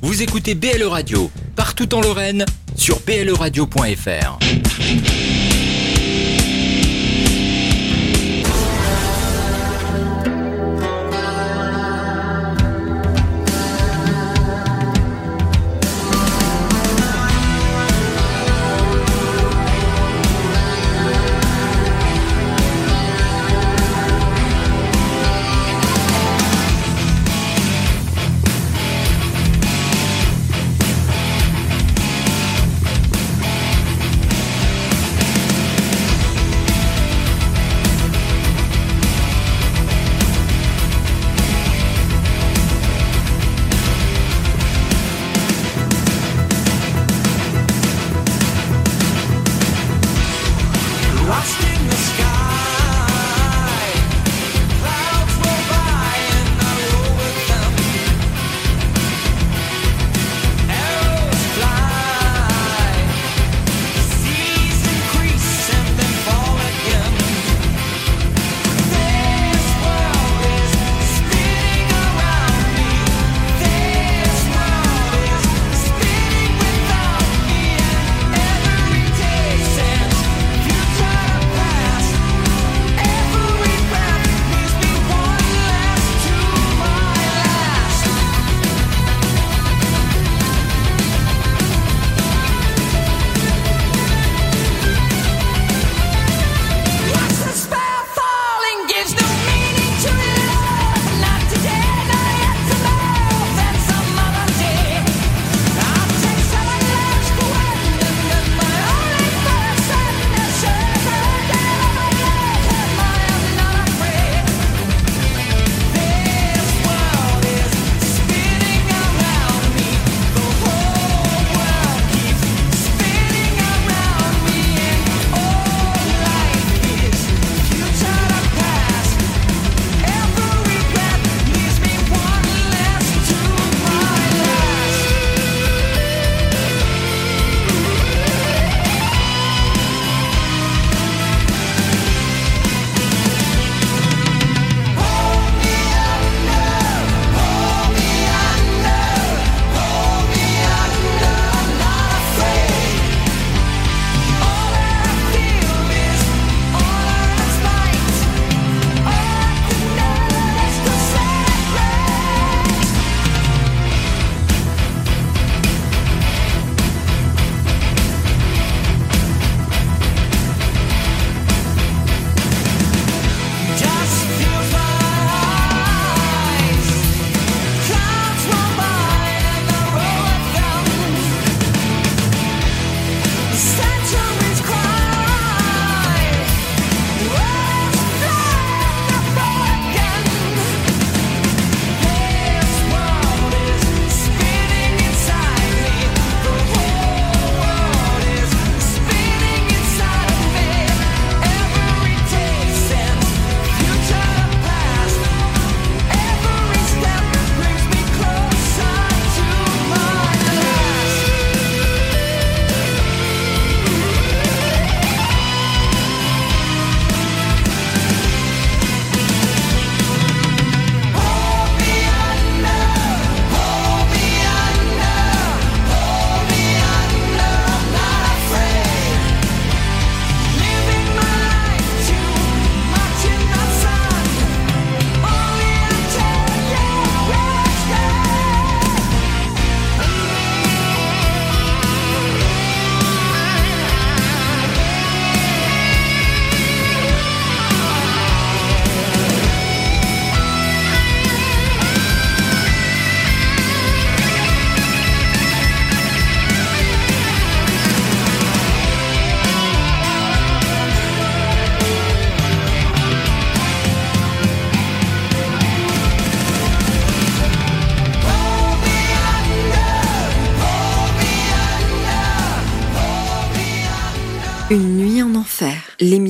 Vous 0.02 0.22
écoutez 0.22 0.54
BLE 0.54 0.84
Radio, 0.88 1.30
partout 1.56 1.92
en 1.94 2.00
Lorraine, 2.00 2.44
sur 2.76 3.00
pleradio.fr. 3.02 4.38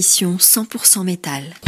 l'émission 0.09 0.37
100% 0.39 1.05
métal. 1.05 1.68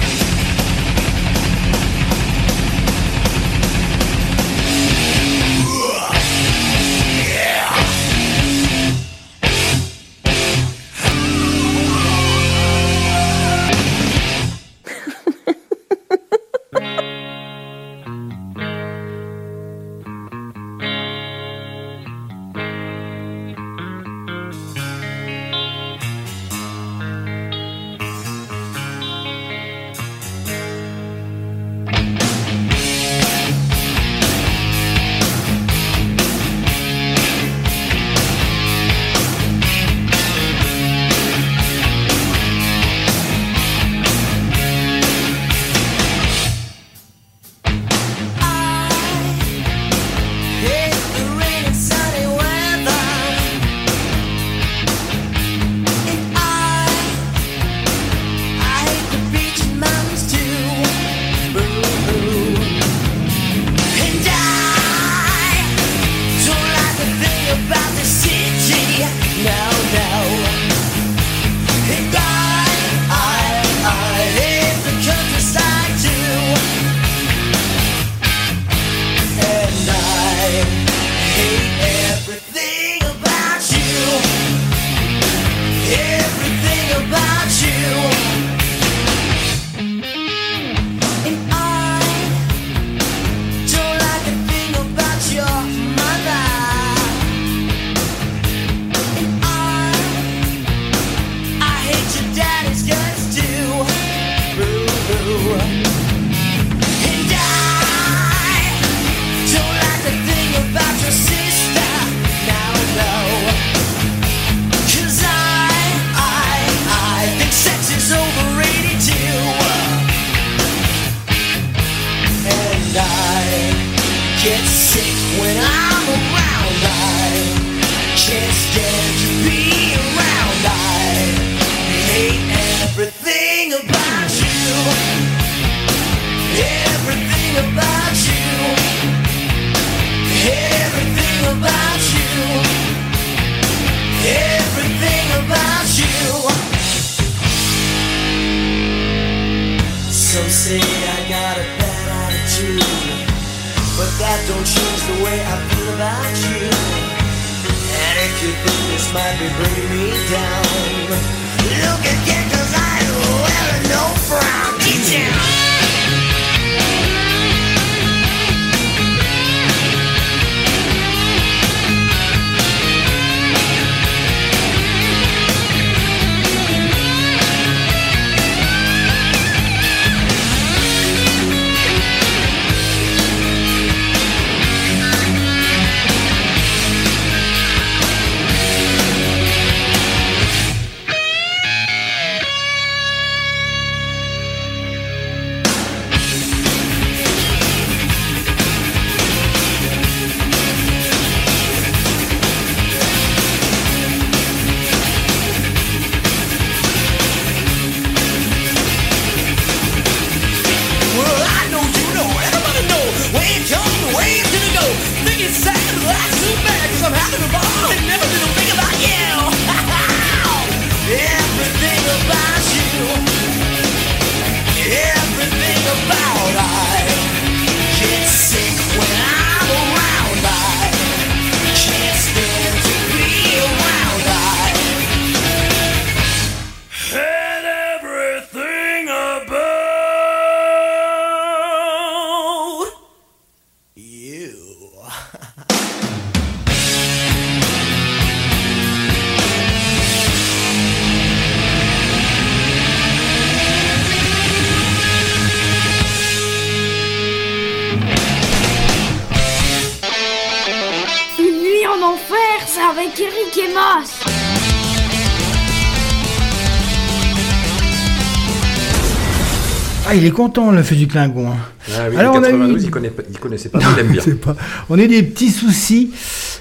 Il 270.21 270.27
est 270.27 270.31
content, 270.31 270.71
le 270.71 270.83
feu 270.83 270.95
du 270.97 271.07
Clingon. 271.07 271.49
hein. 271.49 271.57
Ah 271.97 272.03
oui, 272.11 272.17
Alors, 272.19 272.35
on 272.35 272.39
a 272.39 272.51
92, 272.51 272.83
eu- 272.83 272.87
il, 272.87 272.91
connaît 272.91 273.09
pas- 273.11 273.23
il 273.31 273.39
connaissait 273.39 273.69
pas, 273.71 273.79
il 273.81 274.01
aime 274.01 274.09
bien. 274.09 274.21
C'est 274.25 274.39
pas- 274.41 274.55
On 274.91 274.99
a 274.99 275.03
eu 275.03 275.09
des 275.09 275.23
petits 275.23 275.51
soucis 275.51 276.11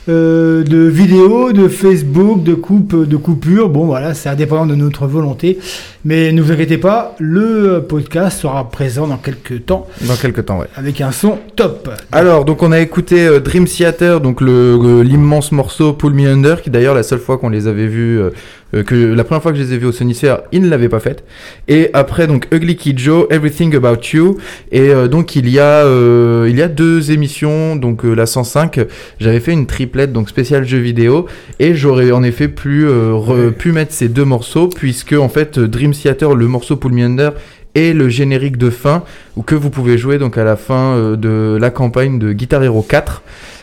euh, 0.07 0.63
de 0.63 0.77
vidéos, 0.77 1.51
de 1.51 1.67
Facebook, 1.67 2.41
de 2.43 2.53
coupe, 2.55 3.07
de 3.07 3.17
coupures. 3.17 3.69
Bon, 3.69 3.85
voilà, 3.85 4.13
c'est 4.13 4.29
indépendant 4.29 4.65
de 4.65 4.75
notre 4.75 5.05
volonté. 5.07 5.59
Mais 6.05 6.31
ne 6.31 6.41
vous 6.41 6.51
inquiétez 6.53 6.77
pas, 6.77 7.15
le 7.19 7.83
podcast 7.87 8.39
sera 8.39 8.69
présent 8.71 9.05
dans 9.07 9.17
quelques 9.17 9.65
temps 9.65 9.85
Dans 10.07 10.15
quelques 10.15 10.45
temps, 10.45 10.59
ouais. 10.59 10.67
avec 10.77 11.01
un 11.01 11.11
son 11.11 11.37
top. 11.57 11.89
Alors, 12.13 12.45
donc 12.45 12.63
on 12.63 12.71
a 12.71 12.79
écouté 12.79 13.27
euh, 13.27 13.39
Dream 13.41 13.65
Theater, 13.65 14.21
donc 14.21 14.41
euh, 14.41 15.03
l'immense 15.03 15.51
morceau 15.51 15.91
Pull 15.91 16.13
Me 16.13 16.27
Under, 16.29 16.61
qui 16.61 16.69
d'ailleurs 16.69 16.95
la 16.95 17.03
seule 17.03 17.19
fois 17.19 17.37
qu'on 17.37 17.49
les 17.49 17.67
avait 17.67 17.87
vus, 17.87 18.17
euh, 18.19 18.29
euh, 18.73 18.83
que 18.83 18.95
la 18.95 19.23
première 19.23 19.41
fois 19.41 19.51
que 19.51 19.57
je 19.57 19.63
les 19.63 19.73
ai 19.73 19.77
vus 19.77 19.87
au 19.87 19.91
Sonisphere, 19.91 20.39
ils 20.51 20.61
ne 20.61 20.69
l'avaient 20.69 20.89
pas 20.89 20.99
faite. 20.99 21.23
Et 21.67 21.89
après 21.93 22.27
donc 22.27 22.47
Ugly 22.51 22.75
Kid 22.75 22.99
Joe, 22.99 23.25
Everything 23.29 23.75
About 23.75 24.01
You. 24.13 24.37
Et 24.71 24.89
euh, 24.89 25.07
donc 25.07 25.35
il 25.35 25.49
y 25.49 25.59
a 25.59 25.85
euh, 25.85 26.47
il 26.49 26.57
y 26.57 26.61
a 26.61 26.67
deux 26.67 27.11
émissions, 27.11 27.75
donc 27.75 28.05
euh, 28.05 28.13
la 28.13 28.25
105, 28.25 28.79
j'avais 29.19 29.39
fait 29.39 29.51
une 29.53 29.65
triplette 29.65 30.13
donc 30.13 30.29
spéciale 30.29 30.65
jeux 30.65 30.77
vidéo, 30.79 31.25
et 31.59 31.73
j'aurais 31.75 32.11
en 32.11 32.23
effet 32.23 32.47
plus 32.47 32.87
euh, 32.87 33.11
re- 33.13 33.51
pu 33.51 33.71
mettre 33.71 33.93
ces 33.93 34.07
deux 34.09 34.25
morceaux 34.25 34.67
puisque 34.67 35.13
en 35.13 35.29
fait 35.29 35.59
Dream 35.59 35.91
Theater, 35.93 36.35
le 36.35 36.47
morceau 36.47 36.75
Pull 36.75 36.93
Me 36.93 37.03
Under 37.03 37.33
et 37.75 37.93
le 37.93 38.09
générique 38.09 38.57
de 38.57 38.69
fin 38.71 39.03
ou 39.35 39.43
que 39.43 39.53
vous 39.55 39.69
pouvez 39.69 39.97
jouer 39.97 40.17
donc 40.17 40.37
à 40.39 40.43
la 40.43 40.55
fin 40.55 41.13
de 41.15 41.55
la 41.61 41.69
campagne 41.69 42.17
de 42.17 42.33
Guitar 42.33 42.63
Hero 42.63 42.81
4 42.81 43.21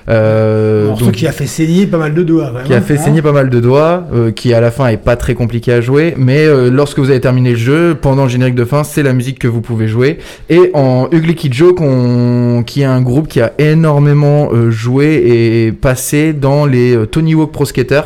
euh, 0.08 0.94
donc, 0.94 1.12
qui 1.12 1.26
a 1.26 1.32
fait 1.32 1.46
saigner 1.46 1.86
pas 1.86 1.98
mal 1.98 2.14
de 2.14 2.22
doigts. 2.22 2.52
qui 2.64 2.74
a 2.74 2.80
fait 2.80 2.96
saigner 2.96 3.22
pas 3.22 3.32
mal 3.32 3.50
de 3.50 3.60
doigts, 3.60 4.04
euh, 4.14 4.30
qui 4.30 4.54
à 4.54 4.60
la 4.60 4.70
fin 4.70 4.88
est 4.88 4.96
pas 4.96 5.16
très 5.16 5.34
compliqué 5.34 5.72
à 5.72 5.80
jouer, 5.80 6.14
mais 6.16 6.46
euh, 6.46 6.70
lorsque 6.70 6.98
vous 6.98 7.10
avez 7.10 7.20
terminé 7.20 7.50
le 7.50 7.56
jeu, 7.56 7.96
pendant 8.00 8.24
le 8.24 8.28
générique 8.28 8.54
de 8.54 8.64
fin, 8.64 8.84
c'est 8.84 9.02
la 9.02 9.12
musique 9.12 9.38
que 9.38 9.48
vous 9.48 9.60
pouvez 9.60 9.88
jouer. 9.88 10.18
Et 10.48 10.70
en 10.74 11.08
Ugly 11.10 11.34
Kid 11.34 11.54
Joe, 11.54 11.74
qu'on- 11.74 12.62
qui 12.64 12.82
est 12.82 12.84
un 12.84 13.00
groupe 13.02 13.28
qui 13.28 13.40
a 13.40 13.52
énormément 13.58 14.50
euh, 14.52 14.70
joué 14.70 15.22
et 15.66 15.72
passé 15.72 16.32
dans 16.32 16.66
les 16.66 16.94
euh, 16.96 17.06
Tony 17.06 17.34
Hawk 17.34 17.52
Pro 17.52 17.64
Skater. 17.64 18.02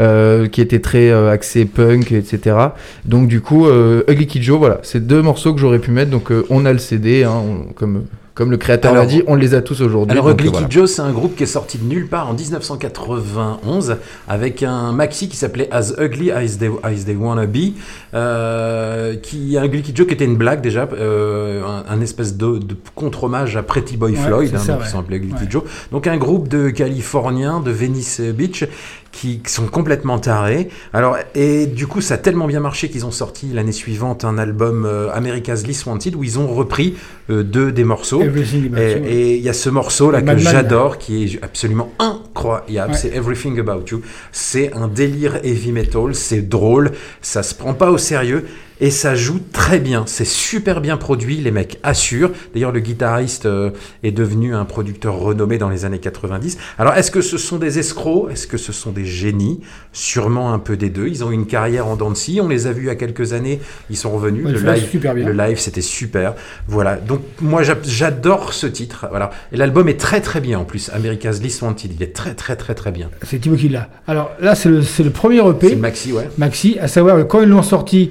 euh, 0.00 0.48
qui 0.48 0.60
était 0.60 0.80
très 0.80 1.10
euh, 1.10 1.30
axé 1.30 1.64
punk, 1.64 2.12
etc. 2.12 2.56
Donc 3.04 3.28
du 3.28 3.40
coup, 3.40 3.66
euh, 3.66 4.02
Ugly 4.08 4.26
Kid 4.26 4.42
Joe, 4.42 4.58
voilà, 4.58 4.78
c'est 4.82 5.06
deux 5.06 5.22
morceaux 5.22 5.52
que 5.54 5.60
j'aurais 5.60 5.78
pu 5.78 5.90
mettre. 5.90 6.10
Donc 6.10 6.30
euh, 6.30 6.44
on 6.50 6.64
a 6.66 6.72
le 6.72 6.78
CD, 6.78 7.24
hein, 7.24 7.32
on- 7.34 7.72
comme 7.72 8.04
comme 8.42 8.50
le 8.50 8.56
créateur 8.56 8.92
l'a 8.92 9.06
dit, 9.06 9.22
on 9.28 9.36
les 9.36 9.54
a 9.54 9.62
tous 9.62 9.82
aujourd'hui. 9.82 10.10
Alors 10.10 10.28
Ugly 10.28 10.48
voilà. 10.48 10.66
Joe, 10.68 10.90
c'est 10.90 11.00
un 11.00 11.12
groupe 11.12 11.36
qui 11.36 11.44
est 11.44 11.46
sorti 11.46 11.78
de 11.78 11.84
nulle 11.84 12.08
part 12.08 12.28
en 12.28 12.34
1991 12.34 13.98
avec 14.26 14.64
un 14.64 14.90
maxi 14.90 15.28
qui 15.28 15.36
s'appelait 15.36 15.68
As 15.70 15.92
Ugly 15.96 16.32
as 16.32 16.58
They, 16.58 16.68
as 16.82 17.04
They 17.04 17.14
Wanna 17.14 17.46
Be, 17.46 17.74
euh, 18.14 19.14
qui 19.14 19.56
un 19.56 19.64
Ugly 19.64 19.92
Joe 19.94 20.08
qui 20.08 20.14
était 20.14 20.24
une 20.24 20.34
blague 20.34 20.60
déjà, 20.60 20.88
euh, 20.92 21.62
un, 21.64 21.84
un 21.88 22.00
espèce 22.00 22.36
de, 22.36 22.58
de 22.58 22.74
contre-hommage 22.96 23.56
à 23.56 23.62
Pretty 23.62 23.96
Boy 23.96 24.14
Ouais, 24.14 24.18
Floyd, 24.18 24.52
hein, 24.56 24.58
ça, 24.58 24.72
donc 24.92 25.08
ouais. 25.08 25.22
Joe. 25.48 25.62
Donc 25.92 26.08
un 26.08 26.16
groupe 26.16 26.48
de 26.48 26.70
Californiens 26.70 27.60
de 27.60 27.70
Venice 27.70 28.20
Beach 28.20 28.64
qui, 29.12 29.40
qui 29.40 29.52
sont 29.52 29.66
complètement 29.66 30.18
tarés. 30.18 30.68
Alors 30.92 31.16
et 31.34 31.66
du 31.66 31.86
coup 31.86 32.00
ça 32.00 32.14
a 32.14 32.18
tellement 32.18 32.46
bien 32.46 32.60
marché 32.60 32.88
qu'ils 32.88 33.06
ont 33.06 33.10
sorti 33.10 33.46
l'année 33.52 33.70
suivante 33.72 34.24
un 34.24 34.38
album 34.38 34.84
euh, 34.86 35.10
America's 35.12 35.66
Least 35.66 35.86
Wanted 35.86 36.16
où 36.16 36.24
ils 36.24 36.38
ont 36.38 36.48
repris 36.48 36.96
euh, 37.30 37.42
deux 37.44 37.70
des 37.72 37.84
morceaux. 37.84 38.20
Everything 38.22 38.74
Et- 39.06 39.36
il 39.36 39.42
y 39.42 39.48
a 39.48 39.52
ce 39.52 39.68
morceau 39.70 40.10
là 40.10 40.20
que 40.22 40.36
j'adore, 40.38 40.98
qui 40.98 41.24
est 41.24 41.44
absolument 41.44 41.92
incroyable. 41.98 42.92
Ouais. 42.92 42.98
C'est 42.98 43.14
Everything 43.14 43.58
About 43.60 43.84
You. 43.90 44.02
C'est 44.32 44.72
un 44.74 44.88
délire 44.88 45.36
heavy 45.44 45.72
metal. 45.72 46.14
C'est 46.14 46.42
drôle. 46.42 46.92
Ça 47.20 47.42
se 47.42 47.54
prend 47.54 47.74
pas 47.74 47.90
au 47.90 47.98
sérieux. 47.98 48.46
Et 48.82 48.90
ça 48.90 49.14
joue 49.14 49.38
très 49.52 49.78
bien. 49.78 50.02
C'est 50.06 50.26
super 50.26 50.80
bien 50.80 50.96
produit. 50.96 51.36
Les 51.36 51.52
mecs 51.52 51.78
assurent. 51.84 52.32
D'ailleurs, 52.52 52.72
le 52.72 52.80
guitariste 52.80 53.46
euh, 53.46 53.70
est 54.02 54.10
devenu 54.10 54.54
un 54.56 54.64
producteur 54.64 55.14
renommé 55.14 55.56
dans 55.56 55.68
les 55.70 55.84
années 55.84 56.00
90. 56.00 56.58
Alors, 56.78 56.94
est-ce 56.94 57.12
que 57.12 57.20
ce 57.20 57.38
sont 57.38 57.58
des 57.58 57.78
escrocs? 57.78 58.30
Est-ce 58.32 58.48
que 58.48 58.58
ce 58.58 58.72
sont 58.72 58.90
des 58.90 59.04
génies? 59.04 59.60
Sûrement 59.92 60.52
un 60.52 60.58
peu 60.58 60.76
des 60.76 60.90
deux. 60.90 61.06
Ils 61.06 61.22
ont 61.22 61.30
une 61.30 61.46
carrière 61.46 61.86
en 61.86 61.94
dents 61.96 62.10
de 62.10 62.16
scie. 62.16 62.40
On 62.42 62.48
les 62.48 62.66
a 62.66 62.72
vus 62.72 62.82
il 62.82 62.86
y 62.88 62.90
a 62.90 62.96
quelques 62.96 63.32
années. 63.32 63.60
Ils 63.88 63.96
sont 63.96 64.10
revenus. 64.10 64.44
Ouais, 64.44 64.52
le 64.52 64.58
live, 64.60 64.88
super 64.90 65.14
bien. 65.14 65.26
le 65.26 65.32
live, 65.32 65.58
c'était 65.60 65.80
super. 65.80 66.34
Voilà. 66.66 66.96
Donc 66.96 67.20
moi, 67.40 67.62
j'a- 67.62 67.78
j'adore 67.84 68.52
ce 68.52 68.66
titre. 68.66 69.06
Voilà. 69.10 69.30
Et 69.52 69.56
l'album 69.56 69.88
est 69.88 70.00
très 70.00 70.20
très 70.20 70.40
bien 70.40 70.58
en 70.58 70.64
plus. 70.64 70.90
America's 70.92 71.40
Least 71.40 71.62
Wanted. 71.62 71.92
Il 71.94 72.02
est 72.02 72.12
très 72.12 72.34
très 72.34 72.56
très 72.56 72.74
très 72.74 72.90
bien. 72.90 73.10
C'est 73.22 73.38
Thibaut 73.40 73.54
qui 73.54 73.68
l'a. 73.68 73.88
Alors 74.08 74.32
là, 74.40 74.56
c'est 74.56 74.68
le, 74.70 74.80
le 75.04 75.10
premier 75.10 75.38
EP. 75.48 75.68
C'est 75.68 75.76
maxi, 75.76 76.12
ouais. 76.12 76.28
Maxi, 76.36 76.78
à 76.80 76.88
savoir 76.88 77.28
quand 77.28 77.42
ils 77.42 77.48
l'ont 77.48 77.62
sorti, 77.62 78.10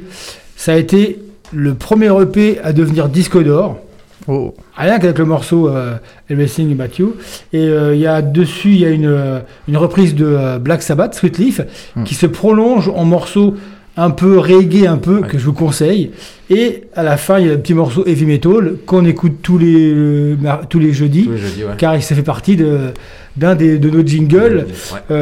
ça 0.64 0.74
a 0.74 0.78
été 0.78 1.18
le 1.54 1.74
premier 1.74 2.12
EP 2.22 2.60
à 2.64 2.72
devenir 2.72 3.10
disque 3.10 3.42
d'or. 3.44 3.80
Oh. 4.28 4.54
Rien 4.78 5.00
qu'avec 5.00 5.18
le 5.18 5.26
morceau 5.26 5.68
euh, 5.68 5.96
Everything 6.30 6.72
About 6.80 6.94
You. 7.00 7.16
Et 7.54 7.58
euh, 7.68 7.96
il 7.96 8.02
y 8.02 8.06
a 8.08 8.22
dessus, 8.22 8.70
il 8.70 8.80
y 8.80 8.86
a 8.86 8.90
une, 8.92 9.08
euh, 9.08 9.40
une 9.68 9.78
reprise 9.78 10.14
de 10.14 10.26
euh, 10.28 10.60
Black 10.60 10.84
Sabbath, 10.84 11.16
Sweet 11.16 11.38
Leaf, 11.40 11.62
Hmm. 11.96 12.04
qui 12.04 12.14
se 12.14 12.28
prolonge 12.28 12.88
en 12.90 13.04
morceaux 13.06 13.56
un 13.98 14.12
peu 14.12 14.38
reggae, 14.38 14.86
un 14.88 14.98
peu, 14.98 15.22
que 15.22 15.38
je 15.40 15.44
vous 15.46 15.54
conseille. 15.54 16.12
Et 16.52 16.84
à 16.96 17.02
la 17.04 17.18
fin, 17.18 17.40
il 17.40 17.48
y 17.48 17.50
a 17.50 17.54
un 17.54 17.58
petit 17.58 17.74
morceau 17.74 18.06
heavy 18.06 18.26
metal 18.26 18.76
qu'on 18.86 19.04
écoute 19.06 19.38
tous 19.42 19.58
les, 19.58 20.38
tous 20.70 20.80
les 20.80 20.94
jeudis, 20.94 21.26
Tous 21.26 21.32
les 21.32 21.38
jeudis, 21.38 21.64
ouais. 21.66 21.72
car 21.78 21.96
il 21.96 22.02
ça 22.04 22.14
fait 22.16 22.22
partie 22.36 22.56
de, 22.56 22.92
d'un 23.36 23.56
des, 23.56 23.80
de 23.80 23.90
nos 23.90 24.06
jingles. 24.06 24.68
Ouais. 24.94 25.18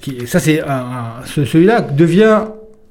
Qui, 0.00 0.26
ça, 0.26 0.40
c'est 0.40 0.60
un, 0.62 0.66
un- 0.74 1.24
ce- 1.24 1.44
celui-là 1.44 1.80
devient 1.80 2.40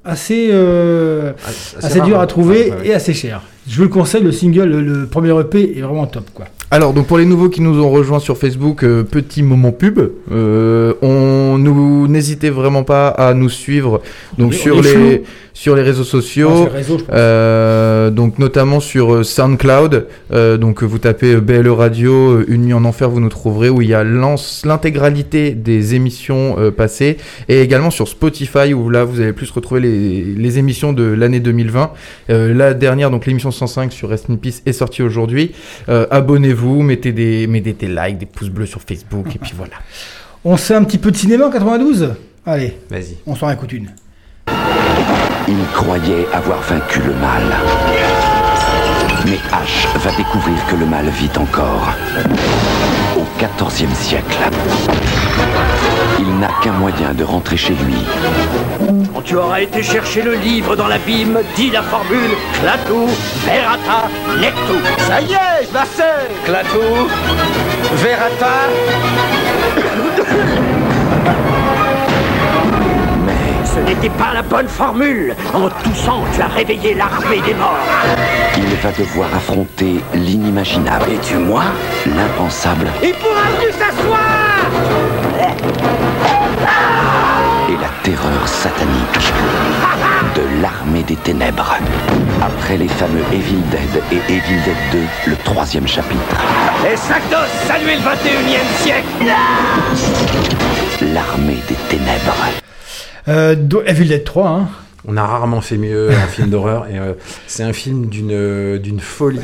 assez, 0.04 0.48
euh, 0.52 1.32
assez 1.46 1.76
assez 1.86 2.00
dur 2.00 2.18
à 2.20 2.26
trouver 2.26 2.64
Ouais, 2.64 2.70
ouais, 2.70 2.76
ouais. 2.80 2.86
et 2.88 2.94
assez 2.94 3.14
cher. 3.14 3.42
Je 3.66 3.76
vous 3.76 3.84
le 3.84 3.88
conseille, 3.88 4.22
le 4.22 4.32
single, 4.32 4.64
le, 4.68 4.80
le 4.82 5.06
premier 5.06 5.30
EP 5.40 5.78
est 5.78 5.80
vraiment 5.80 6.06
top, 6.06 6.24
quoi. 6.34 6.44
Alors, 6.70 6.92
donc 6.92 7.06
pour 7.06 7.18
les 7.18 7.24
nouveaux 7.24 7.48
qui 7.48 7.60
nous 7.62 7.80
ont 7.82 7.88
rejoints 7.90 8.18
sur 8.18 8.36
Facebook, 8.36 8.82
euh, 8.84 9.02
petit 9.04 9.42
moment 9.42 9.72
pub. 9.72 10.00
Euh, 10.32 10.92
on 11.02 11.43
nous 11.58 12.08
n'hésitez 12.08 12.50
vraiment 12.50 12.84
pas 12.84 13.08
à 13.08 13.34
nous 13.34 13.48
suivre 13.48 14.00
donc 14.38 14.54
sur 14.54 14.82
les 14.82 14.90
flou. 14.90 15.18
sur 15.52 15.76
les 15.76 15.82
réseaux 15.82 16.04
sociaux, 16.04 16.64
les 16.64 16.70
réseaux, 16.70 16.98
euh, 17.12 18.10
donc 18.10 18.38
notamment 18.38 18.80
sur 18.80 19.14
euh, 19.14 19.22
SoundCloud. 19.22 20.06
Euh, 20.32 20.56
donc 20.56 20.82
vous 20.82 20.98
tapez 20.98 21.36
BLE 21.36 21.68
Radio, 21.68 22.42
Une 22.46 22.62
nuit 22.62 22.72
en 22.72 22.84
enfer, 22.84 23.08
vous 23.08 23.20
nous 23.20 23.28
trouverez 23.28 23.68
où 23.70 23.82
il 23.82 23.88
y 23.88 23.94
a 23.94 24.04
l'intégralité 24.04 25.52
des 25.52 25.94
émissions 25.94 26.56
euh, 26.58 26.70
passées 26.70 27.16
et 27.48 27.60
également 27.60 27.90
sur 27.90 28.08
Spotify 28.08 28.74
où 28.74 28.90
là 28.90 29.04
vous 29.04 29.20
allez 29.20 29.32
plus 29.32 29.50
retrouver 29.50 29.80
les, 29.80 30.22
les 30.24 30.58
émissions 30.58 30.92
de 30.92 31.04
l'année 31.04 31.40
2020. 31.40 31.92
Euh, 32.30 32.54
la 32.54 32.74
dernière, 32.74 33.10
donc 33.10 33.26
l'émission 33.26 33.50
105 33.50 33.92
sur 33.92 34.08
Rest 34.08 34.30
in 34.30 34.36
Peace 34.36 34.62
est 34.66 34.72
sortie 34.72 35.02
aujourd'hui. 35.02 35.52
Abonnez-vous, 35.88 36.82
mettez 36.82 37.12
des, 37.12 37.46
mettez 37.46 37.72
des 37.72 37.88
likes, 37.88 38.18
des 38.18 38.26
pouces 38.26 38.50
bleus 38.50 38.66
sur 38.66 38.80
Facebook 38.80 39.26
et 39.34 39.38
puis 39.38 39.52
voilà. 39.56 39.74
On 40.44 40.56
sait 40.56 40.74
un 40.74 40.84
petit 40.84 40.98
peu 40.98 41.10
de 41.10 41.16
cinéma 41.16 41.46
en 41.46 41.50
92 41.50 42.14
Allez, 42.46 42.78
Vas-y. 42.90 43.16
on 43.26 43.34
s'en 43.34 43.50
écoute 43.50 43.72
une. 43.72 43.90
Il 45.48 45.56
croyait 45.72 46.26
avoir 46.32 46.60
vaincu 46.60 46.98
le 47.00 47.14
mal. 47.14 47.42
Mais 49.24 49.36
H 49.36 49.98
va 49.98 50.10
découvrir 50.16 50.56
que 50.66 50.76
le 50.76 50.84
mal 50.84 51.06
vit 51.08 51.30
encore. 51.38 51.88
Au 53.16 53.24
XIVe 53.38 53.94
siècle. 53.94 54.36
Il 56.18 56.38
n'a 56.38 56.50
qu'un 56.62 56.72
moyen 56.72 57.14
de 57.14 57.24
rentrer 57.24 57.56
chez 57.56 57.72
lui. 57.74 57.96
Quand 59.14 59.22
tu 59.22 59.36
auras 59.36 59.60
été 59.62 59.82
chercher 59.82 60.22
le 60.22 60.34
livre 60.34 60.76
dans 60.76 60.88
l'abîme, 60.88 61.38
dis 61.56 61.70
la 61.70 61.82
formule 61.82 62.30
Clatou, 62.60 63.06
Verata, 63.46 64.08
Nectou. 64.40 64.78
Ça 65.08 65.20
y 65.22 65.32
est, 65.32 65.68
je 65.68 65.74
la 65.74 65.84
sais 65.86 66.28
Clatou, 66.44 67.08
Verata. 67.96 68.52
Mais 73.26 73.64
ce 73.64 73.80
n'était 73.80 74.10
pas 74.10 74.32
la 74.34 74.42
bonne 74.42 74.68
formule. 74.68 75.34
En 75.52 75.68
toussant, 75.82 76.24
tu 76.34 76.40
as 76.40 76.48
réveillé 76.48 76.94
l'armée 76.94 77.40
des 77.46 77.54
morts. 77.54 77.76
Il 78.56 78.74
va 78.76 78.92
devoir 78.92 79.28
affronter 79.34 80.00
l'inimaginable. 80.14 81.10
Et 81.12 81.18
tu, 81.18 81.36
moi 81.36 81.64
L'impensable 82.06 82.88
Il 83.02 83.14
pourra 83.14 83.46
plus 83.58 83.72
s'asseoir 83.72 84.44
et 87.68 87.76
la 87.76 87.88
terreur 88.02 88.46
satanique 88.46 89.32
de 90.36 90.62
l'armée 90.62 91.02
des 91.02 91.16
ténèbres. 91.16 91.76
Après 92.42 92.76
les 92.76 92.88
fameux 92.88 93.22
Evil 93.32 93.60
Dead 93.70 94.02
et 94.12 94.32
Evil 94.32 94.60
Dead 94.64 94.76
2, 95.26 95.30
le 95.30 95.36
troisième 95.44 95.86
chapitre. 95.86 96.22
Les 96.88 96.96
sacs 96.96 97.28
d'os, 97.30 97.48
saluez 97.66 97.94
le 97.96 98.02
21 98.02 98.30
e 98.32 98.82
siècle 98.82 99.06
L'armée 101.12 101.58
des 101.68 101.76
ténèbres. 101.88 102.36
Euh, 103.28 103.54
Evil 103.86 104.08
Dead 104.08 104.24
3, 104.24 104.48
hein. 104.48 104.68
On 105.06 105.16
a 105.16 105.24
rarement 105.26 105.60
fait 105.60 105.76
mieux 105.76 106.10
en 106.10 106.26
film 106.28 106.50
d'horreur. 106.50 106.86
Et 106.90 106.98
euh, 106.98 107.12
c'est 107.46 107.62
un 107.62 107.72
film 107.72 108.06
d'une 108.06 108.30
euh, 108.32 108.78
d'une 108.78 109.00
folie 109.00 109.40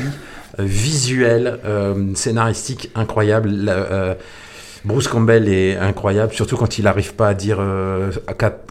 euh, 0.59 0.63
visuelle, 0.63 1.59
euh, 1.65 2.13
scénaristique 2.15 2.89
incroyable. 2.95 3.49
La- 3.49 3.71
euh, 3.73 4.13
Bruce 4.83 5.07
Campbell 5.07 5.47
est 5.47 5.77
incroyable, 5.77 6.33
surtout 6.33 6.57
quand 6.57 6.77
il 6.79 6.85
n'arrive 6.85 7.13
pas 7.13 7.27
à 7.27 7.33
dire 7.33 7.57
euh, 7.59 8.11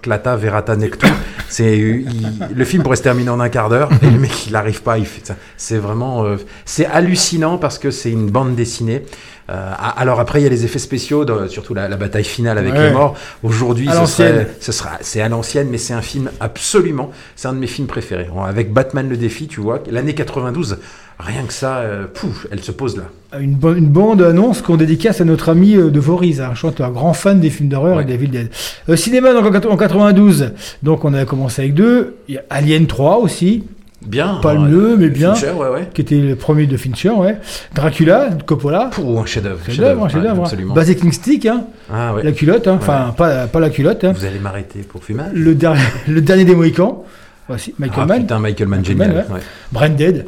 Clata, 0.03 0.37
Verata, 0.37 0.75
Nectou. 0.77 1.07
C'est 1.49 1.77
le 1.77 2.65
film 2.65 2.83
pourrait 2.83 2.97
se 2.97 3.03
terminer 3.03 3.31
en 3.31 3.41
un 3.41 3.49
quart 3.49 3.69
d'heure 3.69 3.91
et 4.03 4.07
le 4.07 4.19
mec 4.19 4.47
il 4.47 4.53
n'arrive 4.53 4.83
pas. 4.83 4.99
Il 4.99 5.07
fait 5.07 5.27
ça. 5.27 5.37
C'est 5.57 5.79
vraiment 5.79 6.25
euh, 6.25 6.37
c'est 6.65 6.87
hallucinant 6.87 7.59
parce 7.59 7.79
que 7.79 7.91
c'est 7.91 8.11
une 8.13 8.31
bande 8.31 8.55
dessinée. 8.55 9.03
Euh, 9.51 9.73
alors 9.97 10.21
après 10.21 10.41
il 10.41 10.45
y 10.45 10.47
a 10.47 10.51
les 10.51 10.65
effets 10.65 10.79
spéciaux, 10.79 11.27
surtout 11.49 11.75
la, 11.75 11.89
la 11.89 11.97
bataille 11.97 12.25
finale 12.25 12.57
avec 12.59 12.73
Ouais. 12.75 12.89
les 12.89 12.93
morts. 12.93 13.17
Aujourd'hui, 13.43 13.89
ce 13.89 13.95
l'ancienne. 13.95 14.33
serait 14.35 14.51
ce 14.61 14.73
sera, 14.73 14.91
c'est 15.01 15.21
à 15.21 15.29
l'ancienne, 15.29 15.69
mais 15.71 15.79
c'est 15.79 15.95
un 15.95 16.03
film 16.03 16.31
absolument, 16.41 17.11
c'est 17.37 17.49
un 17.49 17.53
de 17.53 17.59
mes 17.59 17.67
films 17.67 17.89
préférés. 17.89 18.29
Avec 18.47 18.73
Batman 18.73 19.09
le 19.09 19.17
défi, 19.17 19.49
tu 19.49 19.61
vois, 19.61 19.83
l'année 19.91 20.15
92, 20.15 20.79
rien 21.19 21.43
que 21.47 21.53
ça, 21.53 21.79
euh, 21.79 22.07
pouf, 22.07 22.47
elle 22.53 22.61
se 22.63 22.71
pose 22.73 22.97
là. 22.97 23.05
Une, 23.41 23.55
bo- 23.55 23.75
une 23.75 23.89
bande 23.89 24.23
annonce 24.23 24.63
qu'on 24.63 24.77
dédicace 24.77 25.21
à 25.21 25.25
notre 25.25 25.49
ami 25.49 25.77
euh, 25.77 25.91
de 25.91 26.01
Voriz. 26.01 26.41
Hein. 26.41 26.53
Un 26.81 26.91
grand 26.91 27.13
fan 27.13 27.41
des 27.41 27.51
films 27.51 27.69
d'horreur 27.69 28.01
et 28.01 28.05
des 28.05 28.15
Evil 28.15 28.29
Dead. 28.29 28.51
Euh, 28.89 28.97
cinéma 28.97 29.33
donc, 29.33 29.47
en 29.47 29.51
quat- 29.51 29.67
en 29.69 29.77
92, 29.77 30.53
donc 30.83 31.05
on 31.05 31.13
a 31.15 31.25
commencé 31.25 31.63
avec 31.63 31.75
deux. 31.75 32.17
Il 32.29 32.35
y 32.37 32.39
a 32.39 32.43
Alien 32.51 32.87
3 32.87 33.19
aussi. 33.19 33.65
Bien. 34.07 34.37
Pas 34.43 34.55
le 34.55 34.61
mieux, 34.61 34.97
mais 34.97 35.09
bien. 35.11 35.35
Fincher, 35.35 35.53
ouais, 35.53 35.69
ouais. 35.69 35.89
Qui 35.93 36.01
était 36.01 36.17
le 36.17 36.35
premier 36.35 36.67
de 36.67 36.77
Fincher, 36.77 37.11
ouais. 37.11 37.37
Dracula, 37.75 38.31
Coppola. 38.47 38.89
Pour 38.93 39.21
un 39.21 39.27
chef-d'œuvre. 39.27 39.61
Chef-d'œuvre, 39.67 40.09
chef-d'œuvre. 40.09 40.75
Basic 40.75 41.05
Instinct, 41.05 41.39
hein. 41.47 41.65
Ah 41.93 42.15
ouais. 42.15 42.23
La 42.23 42.33
culotte, 42.33 42.67
hein. 42.67 42.79
enfin 42.81 43.15
pas, 43.17 43.47
pas 43.47 43.61
la 43.61 43.69
culotte. 43.71 44.03
hein. 44.05 44.13
Vous 44.17 44.25
allez 44.25 44.39
m'arrêter 44.39 44.81
pour 44.81 45.05
fumer 45.05 45.25
Le, 45.35 45.55
dernier- 45.55 45.81
le 46.09 46.21
dernier 46.23 46.45
des 46.45 46.55
Mohicans. 46.55 47.05
Voici, 47.47 47.75
Michael 47.81 47.99
Ah, 48.03 48.07
Mann. 48.07 48.21
putain, 48.21 48.39
Michael 48.39 48.69
Mann, 48.69 48.79
Michael 48.81 48.97
génial, 48.99 49.11
ouais. 49.29 49.35
ouais. 49.35 49.41
Branded. 49.73 50.27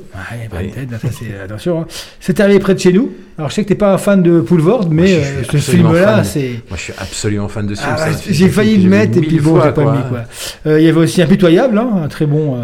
Branded, 0.50 0.90
ça 1.00 1.08
c'est 1.12 1.40
attention. 1.44 1.82
hein. 1.82 1.86
C'est 2.18 2.40
arrivé 2.40 2.58
près 2.58 2.74
de 2.74 2.80
chez 2.80 2.92
nous. 2.92 3.12
Alors 3.38 3.48
je 3.48 3.54
sais 3.54 3.62
que 3.62 3.68
t'es 3.68 3.74
pas 3.76 3.94
un 3.94 3.98
fan 3.98 4.22
de 4.24 4.40
Poulvord, 4.40 4.90
mais 4.90 5.02
Moi, 5.02 5.10
euh, 5.12 5.42
ce 5.50 5.56
film-là, 5.58 6.24
c'est. 6.24 6.60
Moi, 6.68 6.76
je 6.76 6.80
suis 6.82 6.92
absolument 6.98 7.46
fan 7.48 7.66
de 7.68 7.76
ce 7.76 7.82
film. 7.82 7.94
Ah, 7.96 8.06
film 8.10 8.34
j'ai 8.34 8.46
que 8.48 8.52
failli 8.52 8.76
j'ai 8.78 8.82
le 8.82 8.90
mettre 8.90 9.18
et 9.18 9.20
puis 9.20 9.38
bon, 9.38 9.60
j'ai 9.62 9.70
pas 9.70 9.82
mis 9.92 10.02
quoi. 10.08 10.24
Euh, 10.66 10.80
Il 10.80 10.84
y 10.84 10.88
avait 10.88 10.98
aussi 11.00 11.22
Impitoyable, 11.22 11.78
hein, 11.78 11.90
un 12.04 12.08
très 12.08 12.26
bon. 12.26 12.60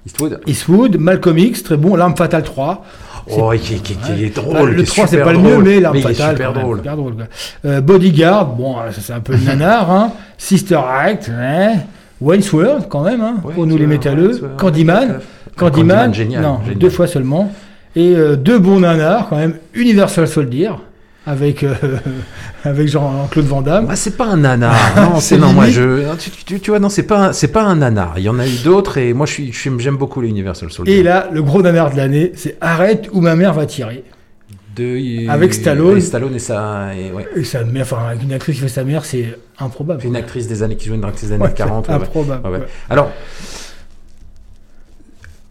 Euh, 0.00 0.06
Eastwood. 0.06 0.40
Eastwood, 0.46 0.96
Malcolm 0.98 1.38
X, 1.38 1.62
très 1.62 1.76
bon. 1.76 1.96
L'arme 1.96 2.16
fatale 2.16 2.42
3. 2.42 2.84
Oh, 3.32 3.52
qui, 3.60 3.74
qui- 3.80 3.94
qui 3.96 4.24
est 4.24 4.34
drôle. 4.34 4.54
Bah, 4.54 4.64
le 4.64 4.74
qui 4.76 4.80
est 4.82 4.84
3 4.86 5.06
c'est 5.06 5.18
pas 5.18 5.32
le 5.32 5.38
mieux, 5.38 5.58
mais 5.58 5.78
l'arme 5.80 5.96
il 5.96 6.00
est 6.00 6.14
fatale. 6.14 6.36
super 6.36 6.52
même, 6.52 6.62
drôle. 6.62 6.76
super 6.78 6.96
drôle. 6.96 7.14
Euh, 7.66 7.80
Bodyguard, 7.80 8.46
bon, 8.46 8.76
ça 8.90 9.00
c'est 9.00 9.12
un 9.12 9.20
peu 9.20 9.34
le 9.34 9.38
nanar. 9.44 9.90
Hein. 9.90 10.12
Sister 10.38 10.76
Act, 10.88 11.28
ouais. 11.28 11.74
Wayne's 12.20 12.52
World 12.52 12.84
quand 12.88 13.02
même, 13.02 13.20
hein, 13.20 13.36
pour 13.54 13.66
nous 13.66 13.76
les 13.78 13.86
métalleux. 13.86 14.40
Candyman, 14.58 15.20
Candyman, 15.56 15.96
Candyman, 16.06 16.14
génial, 16.14 16.42
non, 16.42 16.58
génial. 16.62 16.78
deux 16.78 16.90
fois 16.90 17.06
seulement. 17.06 17.52
Et 17.96 18.14
euh, 18.14 18.36
deux 18.36 18.58
bons 18.58 18.80
nanars 18.80 19.28
quand 19.28 19.36
même. 19.36 19.54
Universal 19.74 20.26
Soldier 20.28 20.70
avec 21.30 21.62
euh, 21.64 21.74
avec 22.64 22.88
Jean-Claude 22.88 23.46
Van 23.46 23.62
Damme. 23.62 23.86
Ah, 23.90 23.96
c'est 23.96 24.16
pas 24.16 24.26
un 24.26 24.36
nanar. 24.38 24.74
Non, 24.96 25.20
c'est 25.20 25.38
non, 25.38 25.52
moi 25.52 25.68
je. 25.68 26.06
non, 26.06 26.16
Tu, 26.18 26.30
tu- 26.30 26.60
tu 26.60 26.70
vois, 26.70 26.78
non, 26.80 26.88
c'est 26.88 27.04
pas, 27.04 27.28
un- 27.28 27.32
c'est 27.32 27.48
pas 27.48 27.62
un 27.62 27.76
nanar. 27.76 28.14
Il 28.18 28.22
y 28.24 28.28
en 28.28 28.38
a 28.38 28.46
eu 28.46 28.56
d'autres 28.64 28.98
et 28.98 29.12
moi 29.14 29.26
je 29.26 29.32
suis, 29.32 29.52
j'aime 29.78 29.96
beaucoup 29.96 30.20
les 30.20 30.28
Universal 30.28 30.70
Soldier. 30.70 30.98
Et 30.98 31.02
là, 31.02 31.28
le 31.32 31.42
gros 31.42 31.62
nanar 31.62 31.90
de 31.92 31.96
l'année, 31.96 32.32
c'est 32.34 32.56
Arrête 32.60 33.08
ou 33.12 33.20
ma 33.20 33.36
mère 33.36 33.52
va 33.54 33.66
tirer. 33.66 34.04
De- 34.76 35.28
Avec 35.28 35.52
Stallone. 35.52 35.90
avec 35.92 36.02
Stallone 36.04 36.34
et 36.34 36.38
ça. 36.38 36.94
Et, 36.94 37.10
ouais. 37.12 37.26
Et 37.36 37.44
sa 37.44 37.64
mère, 37.64 37.82
enfin, 37.82 37.98
avec 38.08 38.22
une 38.22 38.32
actrice 38.32 38.54
qui 38.56 38.62
fait 38.62 38.68
sa 38.68 38.84
mère, 38.84 39.04
c'est 39.04 39.36
improbable. 39.58 40.00
Une 40.06 40.14
actrice 40.16 40.46
des 40.46 40.62
années 40.62 40.76
qui 40.76 40.86
joue 40.88 40.94
une 40.94 41.04
actrice 41.04 41.28
des 41.28 41.34
années 41.34 41.44
Ouais, 41.44 41.52
40. 41.54 41.86
c'est 41.86 41.92
improbable, 41.92 42.48
ouais. 42.48 42.60
Alors. 42.88 43.10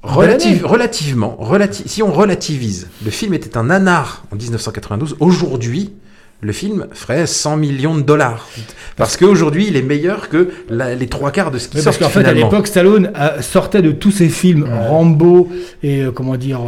Relative- 0.03 0.65
relativement, 0.65 1.37
relati- 1.39 1.87
si 1.87 2.01
on 2.03 2.11
relativise, 2.11 2.87
le 3.03 3.11
film 3.11 3.33
était 3.33 3.57
un 3.57 3.65
nanar 3.65 4.23
en 4.31 4.35
1992. 4.35 5.15
Aujourd'hui, 5.19 5.91
le 6.41 6.53
film 6.53 6.87
ferait 6.93 7.27
100 7.27 7.57
millions 7.57 7.95
de 7.97 8.01
dollars. 8.01 8.47
Parce 8.95 9.17
qu'aujourd'hui, 9.17 9.65
il 9.67 9.75
est 9.75 9.81
meilleur 9.81 10.29
que 10.29 10.51
la- 10.69 10.95
les 10.95 11.07
trois 11.07 11.31
quarts 11.31 11.51
de 11.51 11.57
ce 11.57 11.67
qui 11.67 11.75
Oui, 11.77 11.83
sort 11.83 11.91
parce 11.91 11.97
qu'en 11.97 12.09
fait, 12.21 12.25
à 12.25 12.31
l'époque, 12.33 12.67
Stallone 12.67 13.11
euh, 13.19 13.41
sortait 13.41 13.81
de 13.81 13.91
tous 13.91 14.11
ses 14.11 14.29
films 14.29 14.65
Rambo 14.87 15.49
et 15.83 16.03
euh, 16.03 16.11
comment 16.11 16.37
dire 16.37 16.61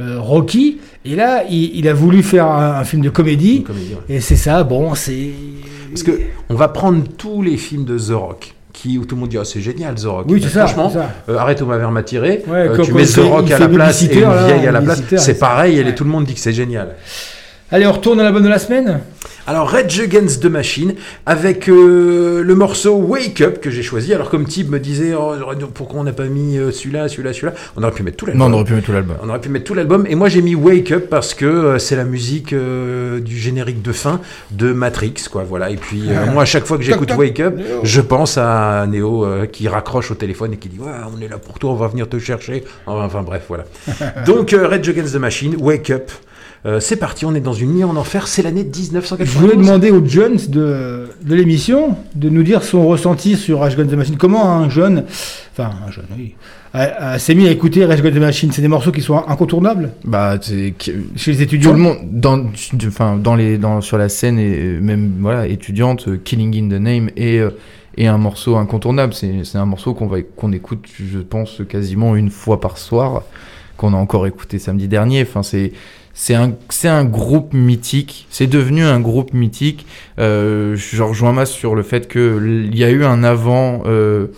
euh, 0.00 0.18
Rocky, 0.20 0.78
et 1.04 1.14
là, 1.14 1.44
il, 1.48 1.76
il 1.78 1.86
a 1.86 1.94
voulu 1.94 2.24
faire 2.24 2.46
un, 2.46 2.80
un 2.80 2.84
film 2.84 3.00
de 3.02 3.10
comédie, 3.10 3.64
et 4.08 4.20
c'est 4.20 4.34
ça. 4.34 4.64
Bon, 4.64 4.96
c'est 4.96 5.28
Parce 5.90 6.02
que 6.02 6.18
on 6.48 6.56
va 6.56 6.66
prendre 6.66 7.04
tous 7.16 7.42
les 7.42 7.56
films 7.58 7.84
de 7.84 7.96
The 7.96 8.10
Rock. 8.10 8.54
Qui, 8.78 8.98
où 8.98 9.06
tout 9.06 9.14
le 9.14 9.20
monde 9.22 9.30
dit, 9.30 9.38
Ah, 9.40 9.44
c'est 9.46 9.62
génial, 9.62 9.94
The 9.94 10.04
Rock. 10.04 10.26
Oui, 10.28 10.38
c'est 10.42 10.50
ça, 10.50 10.66
Franchement, 10.66 10.90
ça. 10.90 11.10
euh, 11.30 11.38
arrête 11.38 11.62
où 11.62 11.66
ma 11.66 11.78
mère 11.78 11.90
m'a 11.90 12.02
tiré. 12.02 12.42
Ouais, 12.46 12.68
euh, 12.68 12.76
quand- 12.76 12.82
tu 12.82 12.92
mets 12.92 13.06
The 13.06 13.20
Rock 13.20 13.50
à 13.50 13.58
la 13.58 13.68
place 13.68 14.02
et 14.02 14.06
une 14.12 14.46
vieille 14.46 14.66
à 14.66 14.72
la 14.72 14.82
place. 14.82 15.02
C'est 15.16 15.38
pareil, 15.38 15.78
et 15.78 15.84
ouais. 15.84 15.94
tout 15.94 16.04
le 16.04 16.10
monde 16.10 16.24
dit 16.26 16.34
que 16.34 16.40
c'est 16.40 16.52
génial. 16.52 16.94
Allez, 17.72 17.86
on 17.86 17.92
retourne 17.92 18.20
à 18.20 18.22
l'album 18.22 18.42
de 18.42 18.48
la 18.50 18.58
semaine? 18.58 19.00
Alors, 19.48 19.68
Rage 19.70 20.00
Against 20.00 20.42
the 20.42 20.46
Machine, 20.46 20.94
avec 21.24 21.68
euh, 21.68 22.42
le 22.42 22.54
morceau 22.56 22.96
Wake 22.96 23.40
Up 23.42 23.60
que 23.60 23.70
j'ai 23.70 23.84
choisi. 23.84 24.12
Alors, 24.12 24.28
comme 24.28 24.44
Tib 24.44 24.68
me 24.70 24.80
disait, 24.80 25.14
oh, 25.14 25.34
pourquoi 25.72 26.00
on 26.00 26.02
n'a 26.02 26.12
pas 26.12 26.24
mis 26.24 26.58
euh, 26.58 26.72
celui-là, 26.72 27.08
celui-là, 27.08 27.32
celui-là? 27.32 27.52
On 27.76 27.82
aurait 27.84 27.92
pu 27.92 28.02
mettre 28.02 28.16
tout 28.16 28.26
l'album. 28.26 28.48
Non, 28.50 28.52
on 28.52 28.58
aurait 28.58 28.64
pu 28.64 28.74
mettre 28.74 28.86
tout 28.86 28.92
l'album. 28.92 29.16
On 29.22 29.28
aurait 29.28 29.40
pu 29.40 29.48
mettre 29.48 29.64
tout 29.64 29.74
l'album. 29.74 30.04
Et 30.08 30.16
moi, 30.16 30.28
j'ai 30.28 30.42
mis 30.42 30.56
Wake 30.56 30.90
Up 30.90 31.06
parce 31.08 31.32
que 31.32 31.44
euh, 31.46 31.78
c'est 31.78 31.94
la 31.94 32.02
musique 32.02 32.52
euh, 32.52 33.20
du 33.20 33.38
générique 33.38 33.82
de 33.82 33.92
fin 33.92 34.20
de 34.50 34.72
Matrix, 34.72 35.14
quoi. 35.30 35.44
Voilà. 35.48 35.70
Et 35.70 35.76
puis, 35.76 36.02
euh, 36.08 36.24
Ouais. 36.24 36.32
moi, 36.32 36.42
à 36.42 36.46
chaque 36.46 36.64
fois 36.64 36.76
que 36.76 36.82
j'écoute. 36.82 37.12
Wake 37.16 37.38
Up, 37.38 37.54
je 37.84 38.00
pense 38.00 38.36
à 38.38 38.84
Neo 38.88 39.24
euh, 39.24 39.46
qui 39.46 39.68
raccroche 39.68 40.10
au 40.10 40.16
téléphone 40.16 40.54
et 40.54 40.56
qui 40.56 40.68
dit, 40.68 40.80
ouais, 40.80 40.90
on 41.16 41.20
est 41.22 41.28
là 41.28 41.38
pour 41.38 41.60
toi, 41.60 41.70
on 41.70 41.76
va 41.76 41.86
venir 41.86 42.08
te 42.08 42.18
chercher. 42.18 42.64
Enfin, 42.84 43.04
enfin, 43.04 43.22
bref, 43.22 43.44
voilà. 43.46 43.64
Donc, 44.26 44.52
euh, 44.52 44.66
Rage 44.66 44.88
Against 44.88 45.14
the 45.14 45.18
Machine, 45.20 45.54
Wake 45.60 45.90
Up. 45.90 46.10
Euh, 46.64 46.80
c'est 46.80 46.96
parti, 46.96 47.24
on 47.24 47.34
est 47.34 47.40
dans 47.40 47.52
une 47.52 47.74
nuit 47.74 47.84
en 47.84 47.94
enfer, 47.96 48.26
c'est 48.26 48.42
l'année 48.42 48.64
1992. 48.64 49.26
Je 49.32 49.38
voulais 49.38 49.56
demander 49.56 49.90
aux 49.90 50.04
jeunes 50.04 50.36
de, 50.48 51.08
de 51.22 51.34
l'émission 51.34 51.96
de 52.14 52.28
nous 52.28 52.42
dire 52.42 52.62
son 52.64 52.86
ressenti 52.86 53.36
sur 53.36 53.60
Rage 53.60 53.74
Against 53.74 53.90
the 53.90 53.96
Machine. 53.96 54.16
Comment 54.16 54.50
un 54.50 54.68
jeune, 54.68 55.04
enfin 55.52 55.70
un 55.86 55.90
jeune, 55.92 56.06
oui, 56.16 56.34
s'est 57.18 57.34
mis 57.34 57.46
à 57.46 57.50
écouter 57.52 57.84
Rage 57.84 58.00
Against 58.00 58.16
the 58.16 58.20
Machine? 58.20 58.52
C'est 58.52 58.62
des 58.62 58.68
morceaux 58.68 58.90
qui 58.90 59.00
sont 59.02 59.16
incontournables? 59.28 59.90
Bah, 60.04 60.38
c'est 60.40 60.74
que- 60.76 60.90
chez 61.14 61.32
les 61.32 61.42
étudiants? 61.42 61.70
Tout 61.70 61.76
le 61.76 61.82
monde, 61.82 61.98
dans, 62.10 62.44
enfin, 62.86 63.16
dans 63.16 63.36
les, 63.36 63.58
dans, 63.58 63.80
sur 63.80 63.98
la 63.98 64.08
scène 64.08 64.38
et 64.38 64.56
euh, 64.58 64.80
même 64.80 65.12
voilà, 65.20 65.46
étudiante, 65.46 66.08
euh, 66.08 66.16
Killing 66.16 66.56
in 66.64 66.68
the 66.76 66.80
Name 66.80 67.10
et, 67.16 67.38
euh, 67.38 67.50
et 67.96 68.08
un 68.08 68.18
morceau 68.18 68.56
incontournable. 68.56 69.14
C'est 69.14 69.44
c'est 69.44 69.58
un 69.58 69.66
morceau 69.66 69.94
qu'on 69.94 70.06
va 70.08 70.20
qu'on 70.22 70.50
écoute, 70.52 70.86
je 70.98 71.18
pense, 71.20 71.62
quasiment 71.68 72.16
une 72.16 72.30
fois 72.30 72.60
par 72.60 72.76
soir, 72.78 73.22
qu'on 73.76 73.94
a 73.94 73.96
encore 73.96 74.26
écouté 74.26 74.58
samedi 74.58 74.88
dernier. 74.88 75.22
Enfin, 75.22 75.42
c'est 75.44 75.72
c'est 76.18 76.34
un, 76.34 76.54
un 76.84 77.04
groupe 77.04 77.52
mythique, 77.52 78.26
c'est 78.30 78.46
devenu 78.46 78.82
un 78.82 79.00
groupe 79.00 79.34
mythique. 79.34 79.86
Euh, 80.18 80.74
je 80.74 81.02
rejoins 81.02 81.34
Mas 81.34 81.50
sur 81.50 81.74
le 81.74 81.82
fait 81.82 82.08
qu'il 82.08 82.74
y 82.74 82.84
a 82.84 82.90
eu 82.90 83.04
un 83.04 83.22
avant, 83.22 83.82
euh, 83.84 84.28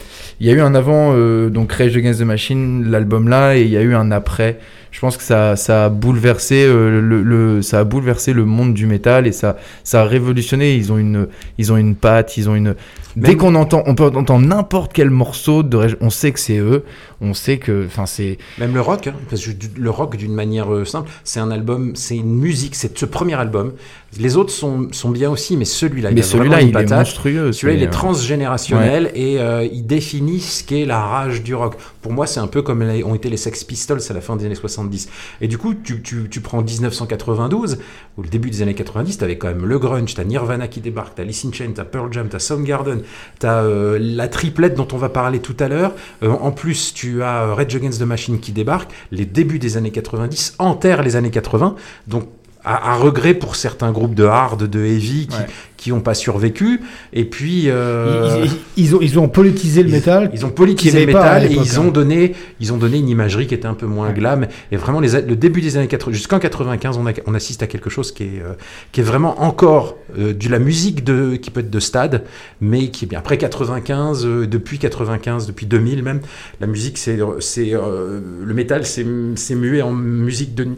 il 0.41 0.49
y 0.49 0.51
a 0.51 0.55
eu 0.55 0.61
un 0.61 0.75
avant 0.75 1.13
euh, 1.15 1.51
donc 1.51 1.71
Rage 1.71 1.97
Against 1.97 2.19
the 2.19 2.25
Machine, 2.25 2.91
l'album 2.91 3.29
là, 3.29 3.57
et 3.57 3.63
il 3.63 3.71
y 3.71 3.77
a 3.77 3.83
eu 3.83 3.95
un 3.95 4.11
après. 4.11 4.59
Je 4.91 5.01
pense 5.01 5.17
que 5.17 5.23
ça, 5.23 5.55
ça 5.57 5.85
a 5.87 5.89
bouleversé 5.91 6.65
euh, 6.67 7.01
le, 7.01 7.23
le- 7.23 7.63
ça 7.63 7.81
a 7.81 7.85
bouleversé 7.85 8.33
le 8.33 8.45
monde 8.45 8.73
du 8.75 8.87
métal 8.87 9.27
et 9.27 9.33
ça, 9.33 9.57
ça 9.85 10.03
a 10.03 10.05
révolutionné. 10.05 10.75
Ils 10.75 10.93
ont 10.93 10.99
une, 10.99 11.29
ils 11.59 11.73
ont 11.73 11.77
une 11.77 11.95
patte, 11.95 12.37
ils 12.37 12.49
ont 12.49 12.55
une. 12.55 12.75
Dès 13.17 13.29
Même- 13.29 13.37
qu'on 13.39 13.55
entend, 13.55 13.83
on 13.87 13.95
peut 13.95 14.05
entendre 14.05 14.47
n'importe 14.47 14.93
quel 14.93 15.11
morceau 15.11 15.63
de, 15.63 15.97
on 16.01 16.11
sait 16.11 16.33
que 16.33 16.39
c'est 16.41 16.59
eux, 16.59 16.85
on 17.21 17.35
sait 17.35 17.59
que, 17.59 17.85
enfin 17.87 18.07
c'est. 18.07 18.39
Même 18.59 18.75
le 18.75 18.81
rock, 18.81 19.09
hein, 19.09 19.15
parce 19.29 19.45
que 19.45 19.51
du- 19.51 19.71
le 19.77 19.91
rock 19.91 20.17
d'une 20.17 20.35
manière 20.35 20.73
euh, 20.73 20.85
simple, 20.85 21.11
c'est 21.25 21.41
un 21.41 21.51
album, 21.51 21.93
c'est 21.95 22.17
une 22.17 22.35
musique, 22.39 22.75
c'est 22.75 22.97
ce 22.97 23.07
premier 23.07 23.35
album. 23.35 23.73
Les 24.19 24.37
autres 24.39 24.51
sont, 24.53 24.89
sont 24.93 25.11
bien 25.11 25.31
aussi, 25.31 25.57
mais 25.57 25.67
celui-là, 25.67 26.11
il 26.11 26.25
celui-là, 26.25 26.57
il 26.63 26.69
est 26.69 26.73
monstrueux, 26.99 27.53
Celui-là, 27.53 27.79
il 27.79 27.83
est 27.83 27.87
euh, 27.89 27.91
transgénérationnel 27.91 29.11
et 29.15 29.39
euh, 29.39 29.69
il 29.71 29.87
définit 29.87 30.41
ce 30.41 30.65
qu'est 30.65 30.87
la 30.87 30.99
rage 30.99 31.43
du 31.43 31.55
rock. 31.55 31.75
Pour 32.01 32.13
moi, 32.13 32.27
c'est 32.27 32.41
un 32.41 32.47
peu 32.47 32.63
comme 32.63 32.83
les- 32.83 33.05
ont 33.05 33.15
été 33.15 33.29
les 33.29 33.37
Sex 33.37 33.65
Pistols 33.65 34.01
à 34.09 34.13
la 34.15 34.21
fin 34.23 34.37
des 34.37 34.47
années 34.47 34.55
70. 34.55 35.09
Et 35.43 35.47
du 35.47 35.59
coup, 35.59 35.75
tu, 35.75 36.01
tu, 36.03 36.27
tu 36.31 36.41
prends 36.41 36.63
1992, 36.63 37.79
ou 38.17 38.23
le 38.23 38.29
début 38.29 38.51
des 38.51 38.63
années 38.63 38.75
90, 38.75 39.19
t'avais 39.19 39.37
quand 39.37 39.49
même 39.49 39.67
le 39.67 39.79
grunge, 39.79 40.15
t'as 40.15 40.25
Nirvana 40.25 40.69
qui 40.69 40.81
débarque, 40.81 41.15
t'as 41.15 41.23
Alice 41.23 41.45
in 41.45 41.53
Chains, 41.53 41.73
t'as 41.75 41.85
Pearl 41.85 42.11
Jam, 42.13 42.29
t'as 42.29 42.39
Soundgarden, 42.39 43.03
t'as 43.39 43.63
euh, 43.63 43.99
la 44.01 44.29
triplette 44.29 44.75
dont 44.75 44.89
on 44.93 44.97
va 44.97 45.11
parler 45.11 45.41
tout 45.41 45.57
à 45.61 45.69
l'heure. 45.69 45.93
Euh, 46.23 46.31
en 46.31 46.51
plus, 46.51 46.95
tu 46.95 47.23
as 47.23 47.55
Rage 47.55 47.77
Against 47.77 48.01
the 48.01 48.05
Machine 48.07 48.41
qui 48.41 48.53
débarque. 48.53 48.91
Les 49.13 49.27
débuts 49.27 49.59
des 49.59 49.77
années 49.77 49.91
90 49.91 50.55
enterrent 50.59 51.03
les 51.03 51.17
années 51.17 51.31
80. 51.31 51.77
Donc, 52.07 52.25
à, 52.65 52.93
à 52.93 52.97
regret 52.97 53.35
pour 53.35 53.57
certains 53.57 53.93
groupes 53.93 54.15
de 54.15 54.25
hard, 54.25 54.69
de 54.69 54.81
heavy 54.85 55.27
qui, 55.29 55.37
Ouais. 55.37 55.47
qui 55.77 55.93
ont 55.93 56.01
pas 56.01 56.15
survécu. 56.15 56.81
Et 57.13 57.25
puis, 57.25 57.65
euh, 57.69 58.47
Ils, 58.77 58.97
ont, 58.97 58.99
ils 59.01 59.19
ont 59.19 59.29
politisé 59.29 59.83
le 59.85 59.91
métal. 59.91 60.31
ils 60.35 60.45
ont 60.45 60.51
politisé 60.51 61.01
le 61.01 61.07
métal 61.07 61.45
et 61.47 61.55
ils 61.55 61.77
hein. 61.79 61.83
ont 61.83 61.91
donné, 61.91 62.35
ils 62.61 62.73
ont 62.73 62.77
donné 62.77 62.99
une 62.99 63.09
imagerie 63.09 63.47
qui 63.47 63.55
était 63.55 63.69
un 63.69 63.75
peu 63.75 63.87
moins 63.87 64.11
glam. 64.13 64.47
Et 64.73 64.77
vraiment, 64.77 64.99
les, 65.01 65.21
le 65.23 65.37
début 65.37 65.61
des 65.61 65.77
années 65.77 65.87
80, 65.87 66.13
jusqu'en 66.15 66.39
95, 66.41 66.97
on, 66.99 67.07
a- 67.07 67.13
on 67.27 67.35
assiste 67.35 67.63
à 67.63 67.69
quelque 67.69 67.91
chose 67.91 68.11
qui 68.13 68.25
est, 68.25 68.43
euh, 68.43 68.55
qui 68.93 69.01
est 69.01 69.05
vraiment 69.05 69.41
encore 69.43 69.97
euh, 70.19 70.35
de 70.35 70.49
la 70.49 70.59
musique 70.59 71.05
de, 71.05 71.37
qui 71.37 71.51
peut 71.51 71.61
être 71.61 71.71
de 71.71 71.81
stade, 71.81 72.25
mais 72.61 72.89
qui 72.89 73.05
est 73.05 73.09
bien. 73.09 73.21
Après 73.21 73.39
95, 73.39 74.27
euh, 74.27 74.47
depuis 74.49 74.79
95, 74.81 75.47
depuis 75.47 75.67
2000 75.67 76.03
même, 76.03 76.21
la 76.61 76.67
musique, 76.67 76.99
c'est, 76.99 77.19
c'est 77.39 77.73
euh, 77.75 78.21
le 78.45 78.55
métal, 78.55 78.85
c'est, 78.85 79.07
c'est 79.37 79.55
mué 79.55 79.81
en 79.81 79.93
musique 79.93 80.55
de 80.57 80.69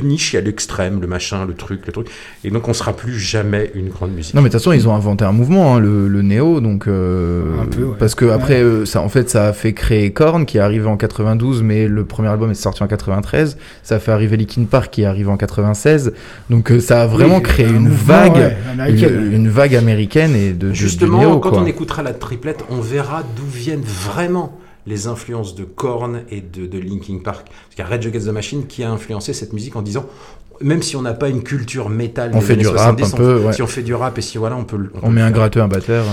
de 0.00 0.06
niche, 0.06 0.32
il 0.32 0.36
y 0.36 0.38
a 0.38 0.42
l'extrême, 0.42 1.00
le 1.00 1.06
machin, 1.06 1.44
le 1.46 1.54
truc, 1.54 1.86
le 1.86 1.92
truc. 1.92 2.08
Et 2.44 2.50
donc, 2.50 2.68
on 2.68 2.72
sera 2.74 2.92
plus 2.94 3.18
jamais 3.18 3.70
une 3.74 3.88
grande 3.88 4.12
musique. 4.12 4.34
Non 4.34 4.42
mais 4.42 4.48
de 4.48 4.52
toute 4.52 4.60
façon 4.60 4.72
ils 4.72 4.88
ont 4.88 4.94
inventé 4.94 5.24
un 5.24 5.32
mouvement, 5.32 5.74
hein, 5.76 5.80
le, 5.80 6.08
le 6.08 6.22
néo, 6.22 6.60
donc 6.60 6.86
euh, 6.88 7.42
Un 7.62 7.66
peu, 7.66 7.82
ouais. 7.84 7.96
parce 7.98 8.14
que 8.14 8.26
après 8.26 8.62
euh, 8.62 8.84
ça 8.84 9.00
en 9.00 9.08
fait 9.08 9.30
ça 9.30 9.46
a 9.48 9.52
fait 9.52 9.72
créer 9.72 10.12
Korn 10.12 10.44
qui 10.46 10.58
est 10.58 10.60
arrivé 10.60 10.86
en 10.86 10.96
92, 10.96 11.62
mais 11.62 11.88
le 11.88 12.04
premier 12.04 12.28
album 12.28 12.50
est 12.50 12.54
sorti 12.54 12.82
en 12.82 12.86
93. 12.86 13.56
Ça 13.82 13.96
a 13.96 13.98
fait 13.98 14.12
arriver 14.12 14.36
Linkin 14.36 14.64
Park 14.64 14.90
qui 14.92 15.02
est 15.02 15.06
arrivé 15.06 15.30
en 15.30 15.36
96. 15.36 16.12
Donc 16.50 16.70
euh, 16.70 16.80
ça 16.80 17.02
a 17.02 17.06
vraiment 17.06 17.36
Oui, 17.36 17.42
créé 17.42 17.66
un 17.66 17.74
une 17.74 17.88
vague, 17.88 18.34
ouais, 18.36 18.56
une, 19.32 19.48
vague 19.48 19.74
américaine 19.74 20.34
et 20.36 20.52
de, 20.52 20.68
de- 20.68 20.72
Justement, 20.74 21.18
de 21.18 21.26
néo, 21.26 21.38
quand 21.38 21.50
quoi. 21.50 21.60
on 21.60 21.66
écoutera 21.66 22.02
la 22.02 22.12
triplette, 22.14 22.64
on 22.70 22.80
verra 22.80 23.22
d'où 23.36 23.46
viennent 23.46 23.82
vraiment 23.84 24.58
les 24.86 25.06
influences 25.06 25.54
de 25.54 25.64
Korn 25.64 26.22
et 26.30 26.40
de, 26.40 26.66
de 26.66 26.78
Linkin 26.78 27.18
Park. 27.22 27.46
Parce 27.48 27.74
qu'il 27.74 27.78
y 27.78 27.82
a 27.82 27.90
Rage 27.90 28.06
Against 28.06 28.26
the 28.26 28.32
Machine 28.32 28.66
qui 28.66 28.82
a 28.84 28.90
influencé 28.90 29.32
cette 29.32 29.52
musique 29.52 29.76
en 29.76 29.82
disant, 29.82 30.04
même 30.60 30.82
si 30.82 30.94
on 30.96 31.02
n'a 31.02 31.14
pas 31.14 31.28
une 31.28 31.42
culture 31.42 31.88
métal, 31.88 32.30
On 32.34 32.40
fait 32.40 32.56
du 32.56 32.66
rap 32.68 32.76
70, 32.98 33.02
un 33.12 33.16
peu, 33.16 33.40
on- 33.42 33.46
ouais. 33.46 33.52
si 33.52 33.62
on 33.62 33.66
fait 33.66 33.82
du 33.82 33.94
rap 33.94 34.16
et 34.18 34.22
si 34.22 34.38
voilà, 34.38 34.56
on 34.56 34.64
peut, 34.64 34.76
le- 34.76 34.90
on 34.94 35.00
peut 35.00 35.06
On 35.06 35.10
met 35.10 35.20
un 35.22 35.30
gratteux, 35.30 35.60
un 35.62 35.68
batteur. 35.68 36.04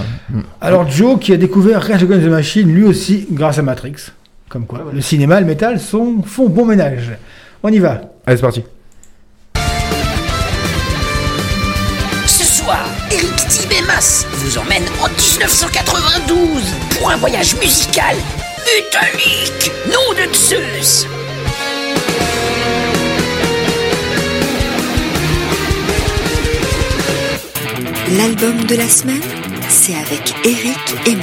Alors 0.62 0.90
Joe 0.90 1.20
qui 1.20 1.32
a 1.34 1.38
découvert 1.38 1.82
Rage 1.84 2.04
Against 2.04 2.26
the 2.26 2.30
Machine, 2.30 2.72
lui 2.74 2.84
aussi 2.84 3.28
grâce 3.32 3.58
à 3.60 3.62
Matrix. 3.62 3.96
Comme 4.50 4.66
quoi, 4.66 4.86
le 4.92 5.00
cinéma 5.02 5.38
et 5.38 5.42
le 5.42 5.48
métal 5.48 5.80
sont, 5.80 6.22
font 6.24 6.50
bon 6.50 6.66
ménage. 6.66 7.12
On 7.64 7.70
y 7.70 7.80
va. 7.80 8.02
Allez 8.26 8.38
c'est 8.38 8.42
parti. 8.42 8.64
Ce 12.26 12.44
soir, 12.46 12.84
Eric 13.12 13.36
Tibemas 13.48 14.26
vous 14.34 14.58
emmène 14.58 14.84
en 15.02 15.08
1992 15.08 16.64
pour 16.98 17.10
un 17.12 17.18
voyage 17.18 17.56
musical 17.60 18.16
utonique, 18.80 19.72
nom 19.88 20.14
de 20.14 20.34
Zeus. 20.34 21.08
L'album 28.18 28.66
de 28.66 28.76
la 28.76 28.88
semaine, 28.88 29.22
c'est 29.70 29.96
avec 29.96 30.34
Eric 30.44 30.78
et 31.06 31.16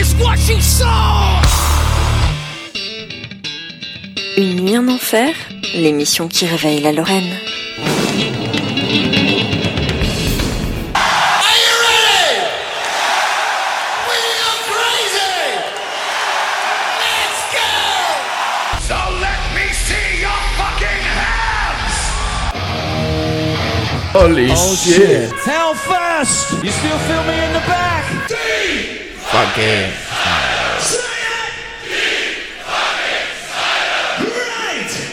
is 0.00 0.14
what 0.14 0.38
you 0.48 0.58
sow. 0.60 0.86
Une 4.38 4.56
nuit 4.56 4.78
en 4.78 4.88
enfer, 4.88 5.34
l'émission 5.74 6.26
qui 6.26 6.46
réveille 6.46 6.80
la 6.80 6.92
Lorraine. 6.92 7.36
So 18.88 18.96
let 19.20 19.40
me 19.54 19.66
see 19.72 20.20
your 20.20 20.40
fucking 20.58 21.02
hands! 21.20 21.96
Holy 24.12 24.48
Oh 24.50 24.74
shit. 24.74 24.94
shit. 24.96 25.32
How 25.44 25.74
fast? 25.74 26.64
You 26.64 26.70
still 26.70 26.98
feel 27.06 27.22
me 27.24 27.36
in 27.44 27.52
the 27.52 27.64
back? 27.70 28.99
Fuck 29.30 29.58
it. 29.58 29.94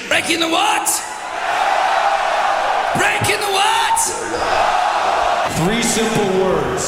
Breaking 0.10 0.40
the 0.40 0.50
what? 0.50 0.88
Breaking 2.98 3.40
the 3.40 3.52
what? 3.54 4.00
Three 5.62 5.84
simple 5.84 6.26
words. 6.42 6.84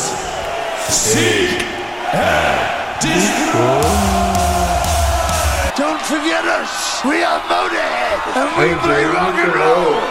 Seek 0.90 1.62
and 2.14 3.00
destroy. 3.00 3.82
Don't 5.78 6.02
forget 6.02 6.44
us! 6.46 7.04
We 7.06 7.24
are 7.24 7.40
Motorhead! 7.48 8.20
And 8.36 8.50
we 8.58 8.76
play 8.82 9.06
rock 9.06 9.36
and 9.38 9.54
roll! 9.54 10.02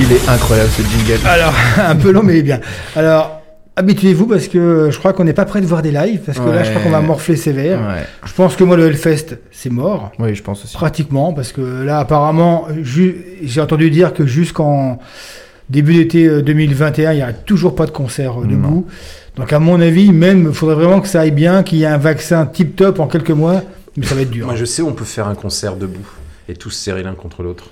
Il 0.00 0.10
est 0.10 0.26
incroyable 0.28 0.70
ce 0.70 0.82
jingle. 0.82 1.20
Alors, 1.26 1.52
un 1.78 1.96
peu 1.96 2.10
long, 2.10 2.22
mais 2.22 2.40
bien. 2.40 2.60
Alors, 2.96 3.39
habituez-vous 3.76 4.26
parce 4.26 4.48
que 4.48 4.88
je 4.90 4.98
crois 4.98 5.12
qu'on 5.12 5.24
n'est 5.24 5.32
pas 5.32 5.44
prêt 5.44 5.60
de 5.60 5.66
voir 5.66 5.82
des 5.82 5.92
lives. 5.92 6.20
Parce 6.24 6.38
que 6.38 6.48
là, 6.48 6.62
je 6.62 6.70
crois 6.70 6.82
qu'on 6.82 6.90
va 6.90 7.00
morfler 7.00 7.36
sévère. 7.36 7.80
Ouais. 7.80 8.06
Je 8.24 8.32
pense 8.32 8.56
que 8.56 8.64
moi, 8.64 8.76
le 8.76 8.86
Hellfest, 8.86 9.38
c'est 9.50 9.70
mort. 9.70 10.12
Oui, 10.18 10.34
je 10.34 10.42
pense 10.42 10.64
aussi. 10.64 10.74
Pratiquement. 10.74 11.32
Parce 11.32 11.52
que 11.52 11.60
là, 11.60 11.98
apparemment, 11.98 12.66
j'ai 12.82 13.60
entendu 13.60 13.90
dire 13.90 14.12
que 14.12 14.26
jusqu'en 14.26 14.98
début 15.68 15.94
d'été 15.94 16.26
euh, 16.26 16.42
2021, 16.42 17.12
il 17.12 17.16
n'y 17.16 17.22
a 17.22 17.32
toujours 17.32 17.74
pas 17.74 17.86
de 17.86 17.92
concert 17.92 18.40
euh, 18.40 18.46
debout. 18.46 18.86
Donc, 19.36 19.52
à 19.52 19.60
mon 19.60 19.80
avis, 19.80 20.12
même, 20.12 20.46
il 20.48 20.54
faudrait 20.54 20.74
vraiment 20.74 21.00
que 21.00 21.08
ça 21.08 21.20
aille 21.20 21.30
bien, 21.30 21.62
qu'il 21.62 21.78
y 21.78 21.84
ait 21.84 21.86
un 21.86 21.98
vaccin 21.98 22.44
tip-top 22.46 22.98
en 22.98 23.06
quelques 23.06 23.30
mois. 23.30 23.62
Mais 23.96 24.04
ça 24.04 24.14
va 24.14 24.22
être 24.22 24.30
dur. 24.30 24.46
Moi, 24.46 24.56
je 24.56 24.64
sais 24.64 24.82
où 24.82 24.88
on 24.88 24.92
peut 24.92 25.04
faire 25.04 25.28
un 25.28 25.34
concert 25.34 25.76
debout 25.76 26.06
et 26.48 26.54
tous 26.54 26.70
serrer 26.70 27.02
l'un 27.02 27.14
contre 27.14 27.42
l'autre. 27.42 27.70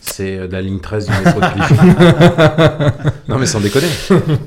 C'est 0.00 0.36
euh, 0.38 0.48
la 0.50 0.60
ligne 0.62 0.80
13 0.80 1.06
du 1.06 1.12
métro 1.24 1.40
de 1.40 1.46
Clichy. 1.46 1.74
non, 3.28 3.38
mais 3.38 3.46
sans 3.46 3.60
déconner. 3.60 3.86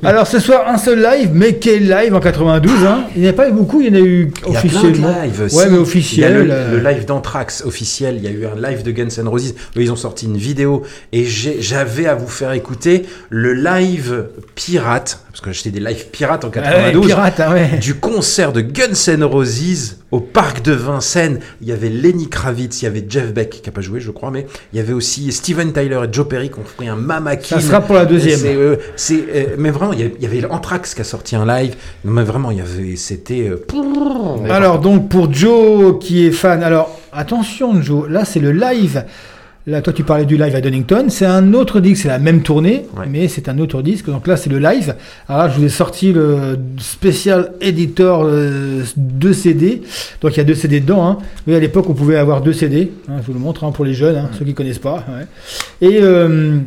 Alors 0.03 0.25
ce 0.27 0.39
soir 0.39 0.67
un 0.67 0.77
seul 0.77 1.01
live, 1.01 1.29
mais 1.33 1.55
quel 1.55 1.87
live 1.87 2.13
en 2.15 2.19
92 2.19 2.85
hein? 2.85 3.03
Il 3.15 3.21
n'y 3.21 3.27
en 3.27 3.31
a 3.31 3.33
pas 3.33 3.47
eu 3.49 3.51
beaucoup, 3.51 3.81
il 3.81 3.87
y 3.87 3.91
en 3.91 4.01
a 4.01 4.05
eu 4.05 4.31
Il 4.47 4.53
y 4.53 4.57
a 4.57 4.59
plein 4.61 4.69
de 4.69 4.75
officiellement. 4.77 5.21
lives. 5.23 5.41
Ouais, 5.53 5.65
mais 5.65 5.71
Il 5.71 5.75
y 5.75 5.77
a 5.77 5.81
officiel. 5.81 6.33
le, 6.47 6.51
euh, 6.51 6.71
le 6.81 6.89
live 6.89 7.05
d'Anthrax 7.05 7.63
officiel. 7.65 8.15
Il 8.17 8.23
y 8.23 8.27
a 8.27 8.31
eu 8.31 8.45
un 8.45 8.55
live 8.69 8.83
de 8.83 8.91
Guns 8.91 9.07
N' 9.17 9.27
Roses. 9.27 9.53
Eux, 9.77 9.81
ils 9.81 9.91
ont 9.91 9.95
sorti 9.95 10.25
une 10.25 10.37
vidéo 10.37 10.83
et 11.13 11.25
j'ai- 11.25 11.61
j'avais 11.61 12.07
à 12.07 12.15
vous 12.15 12.27
faire 12.27 12.51
écouter 12.53 13.05
le 13.29 13.53
live 13.53 14.25
pirate, 14.55 15.19
parce 15.31 15.41
que 15.41 15.51
j'étais 15.53 15.71
des 15.71 15.79
lives 15.79 16.07
pirates 16.11 16.43
en 16.45 16.51
Ah 16.55 16.59
ouais, 16.59 16.91
92, 16.93 17.05
pirate, 17.07 17.39
hein, 17.39 17.53
ouais. 17.53 17.77
du 17.79 17.95
concert 17.95 18.51
de 18.51 18.61
Guns 18.61 19.07
N' 19.07 19.23
Roses 19.23 19.97
au 20.11 20.19
parc 20.19 20.61
de 20.61 20.73
Vincennes. 20.73 21.39
Il 21.61 21.69
y 21.69 21.71
avait 21.71 21.87
Lenny 21.89 22.27
Kravitz, 22.27 22.81
il 22.81 22.85
y 22.85 22.87
avait 22.87 23.05
Jeff 23.07 23.33
Beck 23.33 23.61
qui 23.61 23.69
a 23.69 23.71
pas 23.71 23.79
joué, 23.81 24.01
je 24.01 24.11
crois, 24.11 24.29
mais 24.29 24.45
il 24.73 24.77
y 24.77 24.79
avait 24.81 24.91
aussi 24.93 25.31
Steven 25.31 25.71
Tyler 25.71 26.01
et 26.03 26.13
Joe 26.13 26.27
Perry 26.27 26.49
qui 26.49 26.59
ont 26.59 26.63
fait 26.65 26.87
un 26.87 26.95
Mama 26.97 27.31
Ça 27.41 27.61
sera 27.61 27.79
pour 27.81 27.95
la 27.95 28.05
deuxième. 28.05 28.39
C'est, 28.39 28.55
euh, 28.55 28.75
c'est, 28.97 29.23
euh, 29.33 29.45
mais 29.57 29.69
vraiment, 29.71 29.93
il 29.93 29.99
y 29.99 30.03
avait- 30.03 30.15
il 30.19 30.23
y 30.23 30.25
avait 30.25 30.45
Anthrax 30.51 30.93
qui 30.93 31.01
a 31.01 31.05
sorti 31.05 31.35
un 31.37 31.45
live. 31.45 31.75
Mais 32.03 32.23
vraiment, 32.23 32.51
il 32.51 32.57
y 32.57 32.61
avait, 32.61 32.95
c'était. 32.97 33.47
euh, 33.49 33.65
Alors 34.49 34.79
donc 34.79 35.07
pour 35.09 35.31
Joe 35.33 35.97
qui 35.99 36.25
est 36.27 36.31
fan, 36.31 36.61
alors 36.63 36.99
attention 37.13 37.81
Joe, 37.81 38.09
là 38.09 38.25
c'est 38.25 38.39
le 38.39 38.51
live. 38.51 39.05
Là 39.67 39.83
toi 39.83 39.93
tu 39.93 40.03
parlais 40.03 40.25
du 40.25 40.37
live 40.37 40.55
à 40.55 40.59
Donington, 40.61 41.05
c'est 41.09 41.25
un 41.27 41.53
autre 41.53 41.79
disque, 41.81 42.01
c'est 42.03 42.07
la 42.07 42.17
même 42.17 42.41
tournée, 42.41 42.87
mais 43.07 43.27
c'est 43.27 43.47
un 43.47 43.59
autre 43.59 43.83
disque. 43.83 44.07
Donc 44.07 44.25
là 44.25 44.35
c'est 44.35 44.49
le 44.49 44.57
live. 44.57 44.95
Alors 45.29 45.43
là 45.43 45.49
je 45.49 45.59
vous 45.59 45.65
ai 45.65 45.69
sorti 45.69 46.13
le 46.13 46.57
spécial 46.79 47.51
editor 47.61 48.23
euh, 48.25 48.81
de 48.97 49.31
CD. 49.33 49.83
Donc 50.21 50.33
il 50.33 50.37
y 50.37 50.39
a 50.39 50.45
deux 50.45 50.55
CD 50.55 50.79
dedans. 50.79 51.05
Hein. 51.05 51.17
Oui 51.47 51.53
à 51.53 51.59
l'époque 51.59 51.85
on 51.89 51.93
pouvait 51.93 52.17
avoir 52.17 52.41
deux 52.41 52.53
CD. 52.53 52.91
hein, 53.07 53.17
je 53.21 53.27
vous 53.27 53.33
le 53.33 53.39
montre 53.39 53.63
hein, 53.63 53.71
pour 53.71 53.85
les 53.85 53.93
jeunes, 53.93 54.15
hein, 54.15 54.29
ceux 54.37 54.45
qui 54.45 54.55
connaissent 54.55 54.79
pas. 54.79 55.05
ouais. 55.09 55.87
Et 55.87 55.99
euh, 56.01 56.57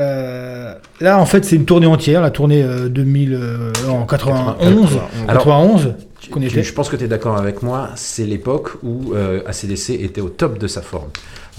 euh, 0.00 0.74
là 1.00 1.18
en 1.20 1.26
fait 1.26 1.44
c'est 1.44 1.54
une 1.54 1.64
tournée 1.64 1.86
entière, 1.86 2.22
la 2.22 2.30
tournée 2.30 2.64
euh, 2.64 2.88
2000 2.88 3.34
euh, 3.34 3.72
en 3.88 4.04
91, 4.04 4.98
Alors, 5.28 5.44
91. 5.44 5.94
tu- 6.18 6.30
qu'on 6.30 6.40
tu- 6.40 6.46
était. 6.46 6.62
je 6.64 6.72
pense 6.72 6.88
que 6.88 6.96
tu 6.96 7.04
es 7.04 7.08
d'accord 7.08 7.36
avec 7.36 7.62
moi, 7.62 7.90
c'est 7.94 8.24
l'époque 8.26 8.70
où 8.82 9.12
ACDC 9.46 9.90
était 10.02 10.20
au 10.20 10.28
top 10.28 10.58
de 10.58 10.66
sa 10.66 10.82
forme. 10.82 11.08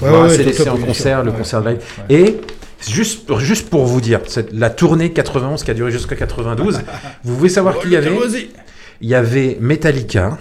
Ouais, 0.01 0.09
ACDC 0.09 0.55
top, 0.57 0.67
en 0.69 0.77
concert, 0.77 1.23
le 1.23 1.31
concert 1.31 1.61
live. 1.61 1.79
Et 2.09 2.37
juste, 2.87 3.25
pour- 3.25 3.39
juste 3.39 3.69
pour 3.69 3.85
vous 3.85 4.01
dire, 4.01 4.21
cette- 4.27 4.51
la 4.53 4.69
tournée 4.69 5.11
91 5.11 5.63
qui 5.63 5.71
a 5.71 5.73
duré 5.73 5.91
jusqu'à 5.91 6.15
92, 6.15 6.81
vous 7.23 7.35
voulez 7.37 7.49
savoir 7.49 7.79
qui 7.79 7.87
il 7.87 7.93
y 7.93 7.95
avait 7.97 8.11
Il 9.01 9.09
y 9.09 9.15
avait 9.15 9.57
Metallica, 9.59 10.37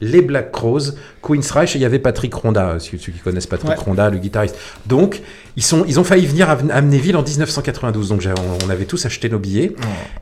les 0.00 0.22
Black 0.22 0.52
Crowes, 0.52 0.94
Queen's 1.22 1.50
Reich 1.50 1.74
et 1.74 1.78
il 1.78 1.82
y 1.82 1.84
avait 1.84 1.98
Patrick 1.98 2.32
Ronda, 2.34 2.76
ceux, 2.78 2.96
qui 2.98 3.10
connaissent 3.12 3.46
Patrick. 3.46 3.78
Ronda, 3.78 4.10
le 4.10 4.18
guitariste. 4.18 4.56
Donc, 4.86 5.20
ils, 5.56 5.62
sont, 5.62 5.84
ils 5.88 5.98
ont 5.98 6.04
failli 6.04 6.26
venir 6.26 6.50
à 6.50 6.58
Amnéville 6.72 7.16
en 7.16 7.22
1992. 7.22 8.08
Donc, 8.10 8.22
on, 8.64 8.70
avait 8.70 8.84
tous 8.84 9.06
acheté 9.06 9.28
nos 9.28 9.38
billets. 9.38 9.72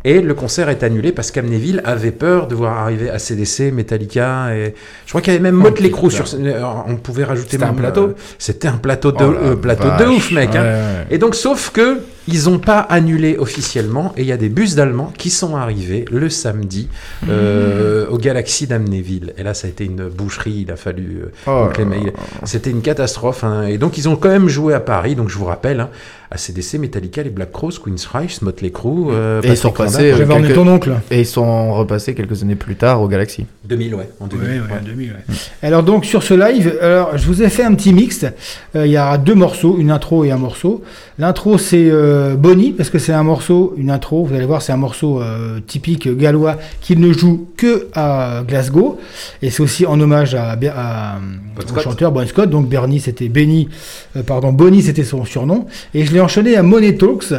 Et 0.05 0.20
le 0.20 0.35
concert 0.35 0.69
est 0.69 0.82
annulé 0.82 1.12
parce 1.12 1.31
qu'Amnéville 1.31 1.82
avait 1.85 2.12
peur 2.12 2.47
de 2.47 2.55
voir 2.55 2.78
arriver 2.78 3.11
ACDC, 3.11 3.73
Metallica 3.73 4.55
et 4.55 4.74
je 5.06 5.11
crois 5.11 5.20
qu'il 5.20 5.32
y 5.32 5.36
avait 5.36 5.43
même 5.43 5.56
Motley 5.56 5.90
Crue 5.90 6.11
sur. 6.11 6.24
Euh, 6.35 6.62
On 6.86 6.97
pouvait 6.97 7.24
rajouter 7.24 7.52
C'était 7.52 7.65
un 7.65 7.69
même, 7.69 7.77
plateau 7.77 8.09
euh, 8.09 8.15
C'était 8.39 8.69
un 8.69 8.77
plateau 8.77 9.12
de, 9.12 9.24
Oh 9.24 9.32
la 9.32 9.39
euh, 9.40 9.56
plateau 9.56 9.89
de 10.05 10.09
ouf, 10.11 10.31
mec. 10.31 10.55
hein. 10.55 10.62
Ouais. 10.62 11.06
Et 11.11 11.19
donc, 11.19 11.35
sauf 11.35 11.70
que 11.70 12.01
ils 12.27 12.44
n'ont 12.44 12.59
pas 12.59 12.78
annulé 12.81 13.36
officiellement 13.36 14.15
et 14.16 14.23
il 14.23 14.27
y 14.27 14.32
a 14.32 14.39
des 14.39 14.48
bus 14.48 14.74
d'Allemands 14.74 15.12
qui 15.19 15.28
sont 15.28 15.56
arrivés 15.56 16.06
le 16.11 16.31
samedi 16.31 16.89
euh, 17.28 18.06
au 18.09 18.16
Galaxy 18.16 18.66
d'Amnéville. 18.66 19.35
Et 19.36 19.43
là, 19.43 19.52
ça 19.52 19.66
a 19.66 19.70
été 19.70 19.85
une 19.85 20.09
boucherie. 20.09 20.65
Il 20.66 20.73
a 20.73 20.77
fallu. 20.77 21.23
Oh 21.47 21.69
C'était 22.44 22.70
une 22.70 22.81
catastrophe. 22.81 23.44
hein. 23.44 23.65
Et 23.66 23.77
donc, 23.77 23.98
ils 23.98 24.09
ont 24.09 24.16
quand 24.16 24.31
même 24.31 24.48
joué 24.48 24.73
à 24.73 24.81
Paris. 24.81 25.15
Donc, 25.16 25.23
je 25.28 25.38
vous 25.38 25.44
rappelle, 25.44 25.80
hein, 25.80 25.90
ACDC, 26.35 26.78
Metallica, 26.78 27.23
les 27.23 27.31
Black 27.31 27.52
Crowes, 27.52 27.78
Queen's 27.82 28.05
Reich, 28.06 28.43
Motley 28.43 28.70
Crue. 28.70 29.06
euh, 29.11 29.40
Et 29.43 29.48
ils 29.48 29.56
sont 29.56 29.70
repassés. 29.70 30.12
Euh, 30.12 30.27
quelques- 30.27 30.55
ton 30.55 30.66
oncle. 30.69 30.93
Et 31.11 31.20
ils 31.20 31.27
sont 31.27 31.73
repassés 31.74 32.15
quelques 32.15 32.43
années 32.43 32.56
plus 32.56 32.74
tard 32.77 33.01
au 33.01 33.09
Galaxy. 33.09 33.47
2000, 33.65 33.94
ouais. 33.94 34.09
En 34.20 34.27
2000. 34.27 34.47
Ouais, 34.48 34.55
ouais, 34.56 34.61
ouais. 34.61 34.78
en 34.81 34.85
2000, 34.85 35.11
ouais. 35.12 35.35
Alors 35.62 35.82
donc 35.82 36.05
sur 36.05 36.23
ce 36.23 36.35
live, 36.35 36.77
alors 36.82 37.16
je 37.16 37.27
vous 37.27 37.43
ai 37.43 37.48
fait 37.48 37.62
un 37.65 37.74
petit 37.74 37.93
mix. 37.93 38.24
Euh, 38.77 38.85
Il 38.86 38.93
y 38.93 38.97
a 38.97 39.16
deux 39.16 39.35
morceaux, 39.35 39.77
une 39.78 39.90
intro 39.90 40.24
et 40.24 40.31
un 40.31 40.36
morceau. 40.36 40.82
L'intro 41.19 41.56
c'est 41.59 41.89
euh, 41.90 42.35
Bonnie 42.36 42.73
parce 42.73 42.90
que 42.90 42.98
c'est 42.98 43.12
un 43.12 43.23
morceau, 43.23 43.73
une 43.77 43.90
intro. 43.90 44.24
Vous 44.24 44.35
allez 44.35 44.44
voir, 44.47 44.61
c'est 44.62 44.73
un 44.73 44.77
morceau 44.77 45.23
euh, 45.23 45.61
typique 45.66 46.09
gallois 46.16 46.56
qui 46.81 46.97
ne 46.97 47.12
joue 47.12 47.47
que 47.56 47.86
à 47.94 48.43
Glasgow 48.47 48.98
et 49.40 49.51
c'est 49.51 49.62
aussi 49.62 49.86
en 49.86 49.98
hommage 50.01 50.35
à, 50.35 50.52
à, 50.74 51.19
au 51.56 51.61
Scott. 51.62 51.85
chanteur 51.85 52.11
Bon 52.12 52.27
Scott. 52.27 52.51
Donc 52.51 52.69
Bernie 52.69 52.98
c'était 53.01 53.28
Benny, 53.28 53.69
euh, 54.16 54.23
pardon 54.23 54.52
Bonnie 54.52 54.82
c'était 54.82 55.05
son 55.05 55.24
surnom 55.24 55.66
et 55.94 56.05
je 56.05 56.12
l'ai 56.12 56.20
enchaîné 56.24 56.56
à 56.56 56.62
Money 56.62 56.96
Talks. 56.96 57.32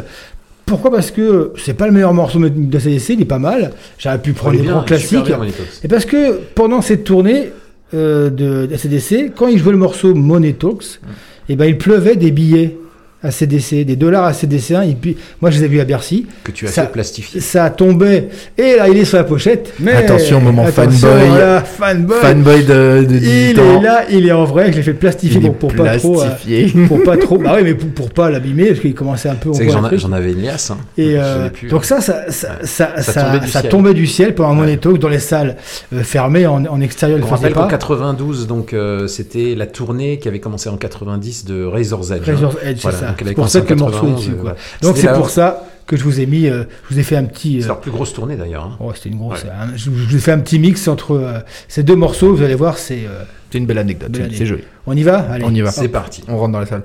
Pourquoi 0.64 0.90
Parce 0.90 1.10
que 1.12 1.52
c'est 1.56 1.74
pas 1.74 1.86
le 1.86 1.92
meilleur 1.92 2.12
morceau 2.12 2.40
de 2.40 2.78
CDC, 2.78 3.10
il 3.14 3.22
est 3.22 3.24
pas 3.24 3.38
mal. 3.38 3.72
J'aurais 3.98 4.20
pu 4.20 4.32
prendre 4.32 4.54
il 4.54 4.58
des 4.58 4.62
bien, 4.64 4.72
grands 4.72 4.82
il 4.82 4.86
classiques. 4.86 5.24
bien. 5.24 5.40
Et 5.84 5.88
parce 5.88 6.04
que 6.04 6.40
pendant 6.54 6.82
cette 6.82 7.04
tournée 7.04 7.50
euh, 7.94 8.30
de 8.30 8.68
ACDC, 8.72 9.32
quand 9.36 9.46
ils 9.46 9.58
jouaient 9.58 9.72
le 9.72 9.78
morceau 9.78 10.12
Money 10.14 10.54
Talks, 10.54 11.00
et 11.48 11.54
ben 11.54 11.66
il 11.66 11.78
pleuvait 11.78 12.16
des 12.16 12.32
billets 12.32 12.76
ACDC, 13.22 13.84
des 13.84 13.96
dollars 13.96 14.24
ACDC. 14.24 14.72
hein, 14.72 14.82
et 14.82 14.94
puis, 14.94 15.16
moi, 15.40 15.50
je 15.50 15.58
les 15.58 15.64
ai 15.64 15.68
vus 15.68 15.80
à 15.80 15.84
Bercy. 15.84 16.26
Que 16.44 16.52
tu 16.52 16.66
as 16.66 16.70
Ça- 16.70 16.82
fait 16.82 16.92
plastifier. 16.92 17.40
Ça 17.40 17.70
tombait. 17.70 18.28
Et 18.58 18.76
là, 18.76 18.88
il 18.88 18.96
est 18.96 19.04
sur 19.04 19.18
la 19.18 19.24
pochette. 19.24 19.72
Mais 19.80 19.92
Attention, 19.92 20.40
moment 20.40 20.64
attention, 20.64 21.08
fanboy. 21.08 21.28
voilà, 21.28 21.60
fanboy. 21.62 22.16
Fanboy 22.20 22.64
de, 22.64 23.06
de 23.08 23.14
Il 23.14 23.20
18 23.20 23.58
est 23.58 23.82
là, 23.82 24.04
il 24.10 24.26
est 24.26 24.32
en 24.32 24.44
vrai. 24.44 24.70
Je 24.72 24.76
l'ai 24.76 24.82
fait 24.82 24.94
plastifier 24.94 25.40
Il 25.40 25.46
pour, 25.52 25.56
pour 25.70 25.74
pas 25.74 25.96
trop. 25.98 26.22
euh, 26.22 26.28
pour 26.88 27.02
pas 27.02 27.16
trop. 27.16 27.38
Bah 27.38 27.52
oui, 27.56 27.62
mais 27.64 27.74
pour, 27.74 27.88
pour 27.90 28.10
pas 28.10 28.30
l'abîmer, 28.30 28.66
parce 28.68 28.80
qu'il 28.80 28.94
commençait 28.94 29.28
un 29.28 29.34
peu. 29.34 29.48
on 29.50 29.54
C'est 29.54 29.66
que 29.66 29.96
j'en 29.98 30.12
avais 30.12 30.32
une 30.32 30.42
liasse. 30.42 30.70
hein. 30.70 30.78
Et 30.98 31.12
Je 31.12 31.16
euh, 31.18 31.48
donc 31.70 31.84
ça, 31.84 32.00
ça, 32.00 32.30
ça, 32.30 32.58
ça, 32.64 32.92
Ça 32.96 33.02
ça- 33.12 33.22
tombait 33.22 33.40
du 33.40 33.50
ça 33.50 33.60
ciel. 33.60 33.70
tombait 33.70 33.94
du 33.94 34.06
ciel 34.06 34.34
pendant 34.34 34.50
un 34.50 34.54
Money 34.54 34.76
Talk 34.76 34.98
dans 34.98 35.08
les 35.08 35.18
salles 35.18 35.56
euh, 35.92 36.02
fermées 36.02 36.46
en, 36.46 36.64
en 36.66 36.80
extérieur. 36.80 37.18
Faisaient 37.20 37.30
rappelle 37.30 37.52
qu'en 37.54 37.62
pas. 37.62 37.68
92, 37.68 38.46
donc 38.46 38.72
euh, 38.72 39.06
c'était 39.06 39.54
la 39.56 39.66
tournée 39.66 40.18
qui 40.18 40.28
avait 40.28 40.40
commencé 40.40 40.68
en 40.68 40.76
90 40.76 41.44
de 41.44 41.64
Razor's 41.64 42.10
Edge. 42.10 42.20
hein. 42.28 42.32
Razor's 42.32 42.56
Edge, 42.64 42.78
c'est 42.82 42.92
ça. 42.92 43.05
C'est 43.18 43.34
pour 43.34 43.48
ça 43.48 43.60
que 43.60 43.70
le 43.74 43.76
morceau 43.80 43.96
est 44.06 44.10
91, 44.10 44.16
dessus. 44.16 44.30
quoi. 44.32 44.40
voilà. 44.42 44.56
Donc 44.82 44.96
c'est 44.96 45.12
pour 45.12 45.30
ça 45.30 45.64
que 45.86 45.96
je 45.96 46.02
vous 46.02 46.18
ai 46.20 46.26
mis, 46.26 46.46
euh, 46.48 46.64
je 46.88 46.94
vous 46.94 47.00
ai 47.00 47.02
fait 47.04 47.16
un 47.16 47.24
petit. 47.24 47.58
C'est 47.60 47.66
euh, 47.66 47.68
leur 47.68 47.80
plus 47.80 47.90
grosse 47.92 48.12
tournée 48.12 48.36
d'ailleurs. 48.36 48.64
hein. 48.64 48.76
oh, 48.80 48.92
c'était 48.94 49.10
une 49.10 49.18
grosse. 49.18 49.44
un- 49.44 49.76
je, 49.76 49.84
je 49.84 49.90
vous 49.90 50.16
ai 50.16 50.18
fait 50.18 50.32
un 50.32 50.38
petit 50.40 50.58
mix 50.58 50.88
entre 50.88 51.12
euh, 51.12 51.38
ces 51.68 51.82
deux 51.84 51.94
morceaux. 51.96 52.34
Vous 52.34 52.42
allez 52.42 52.54
voir, 52.56 52.76
c'est. 52.78 53.04
euh, 53.06 53.22
C'est 53.52 53.58
une 53.58 53.66
belle 53.66 53.78
anecdote. 53.78 54.10
c'est-. 54.14 54.36
C'est 54.36 54.46
joli. 54.46 54.62
On 54.86 54.96
y 54.96 55.02
va? 55.04 55.18
Allez. 55.30 55.44
On 55.44 55.54
y 55.54 55.60
va. 55.60 55.70
C'est 55.70 55.88
parti. 55.88 56.22
On 56.28 56.36
rentre 56.38 56.52
dans 56.52 56.60
la 56.60 56.66
salle. 56.66 56.82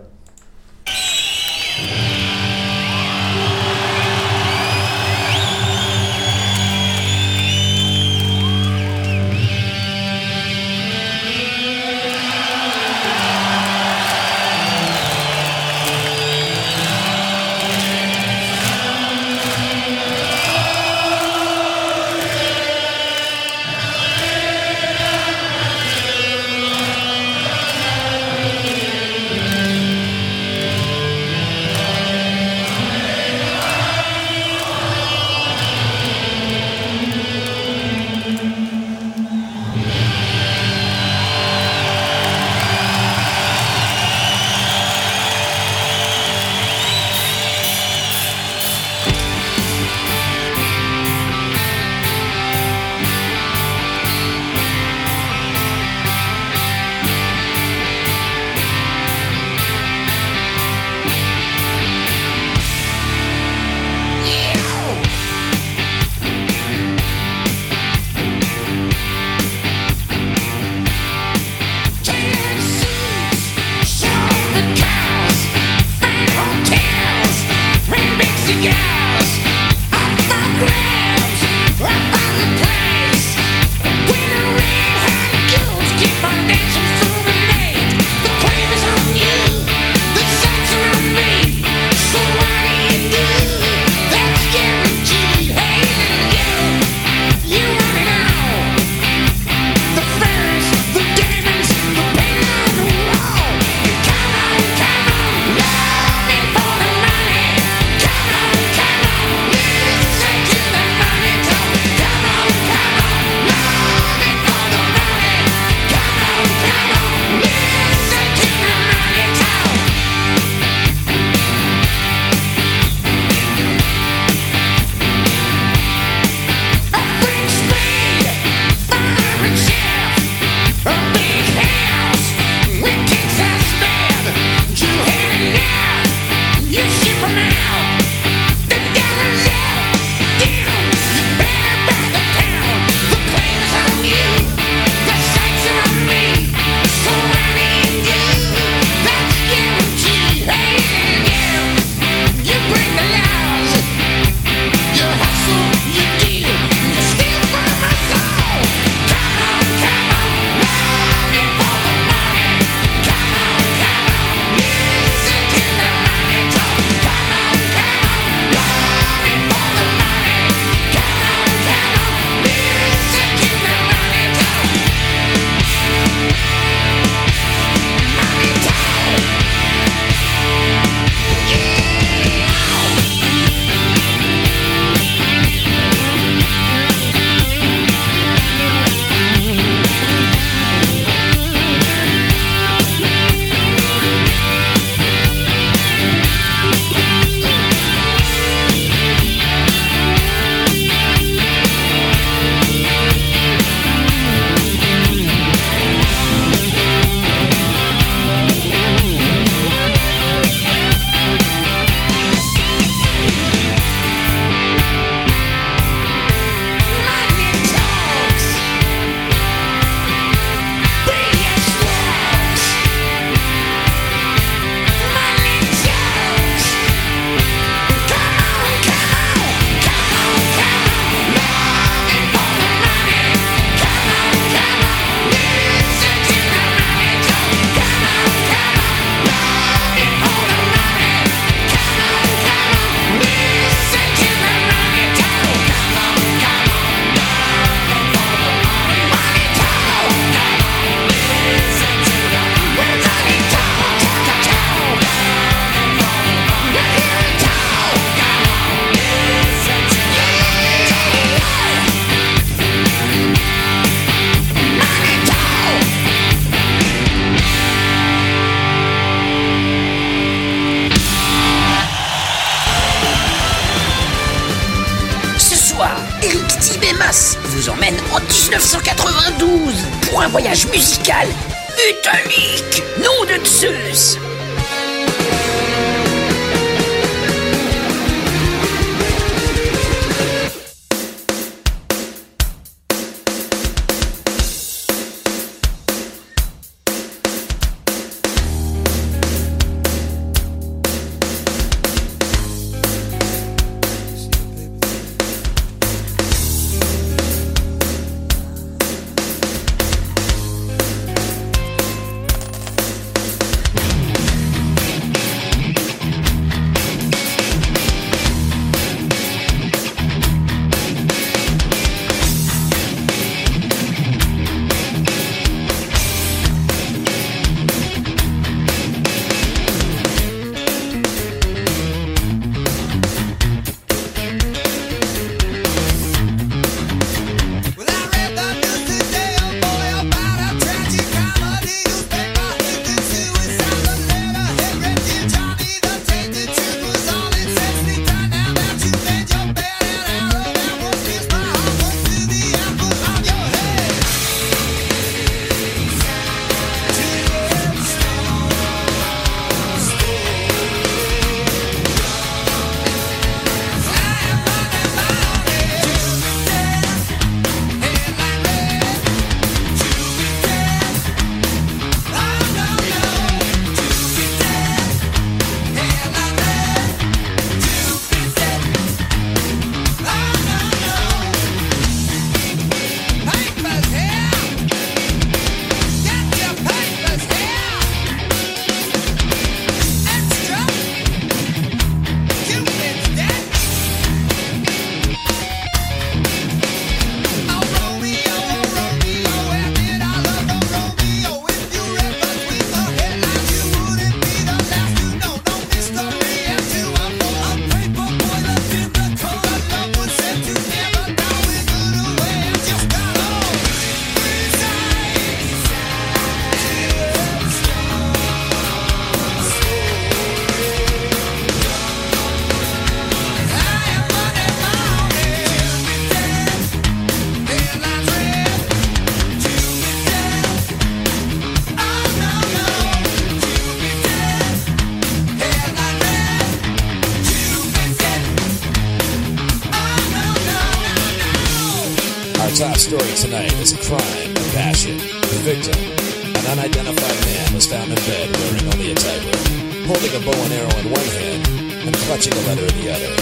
Tonight 443.21 443.53
is 443.61 443.71
a 443.71 443.77
crime, 443.77 444.31
a 444.31 444.45
passion. 444.57 444.97
The 444.97 445.39
victim, 445.45 445.77
an 445.77 446.57
unidentified 446.57 447.19
man, 447.25 447.53
was 447.53 447.67
found 447.67 447.89
in 447.89 447.95
bed 447.95 448.35
wearing 448.35 448.73
only 448.73 448.91
a 448.91 448.95
tightrope, 448.95 449.85
holding 449.85 450.13
a 450.15 450.21
bow 450.25 450.43
and 450.45 450.53
arrow 450.53 450.79
in 450.79 450.89
one 450.89 451.09
hand 451.21 451.47
and 451.85 451.95
clutching 451.97 452.33
a 452.33 452.41
letter 452.47 452.65
in 452.65 452.81
the 452.81 452.89
other. 452.89 453.13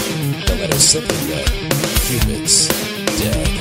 The 0.46 0.56
letter 0.56 0.78
simply 0.78 1.18
read, 1.28 1.46
Cupid's 2.08 2.68
dead. 3.20 3.59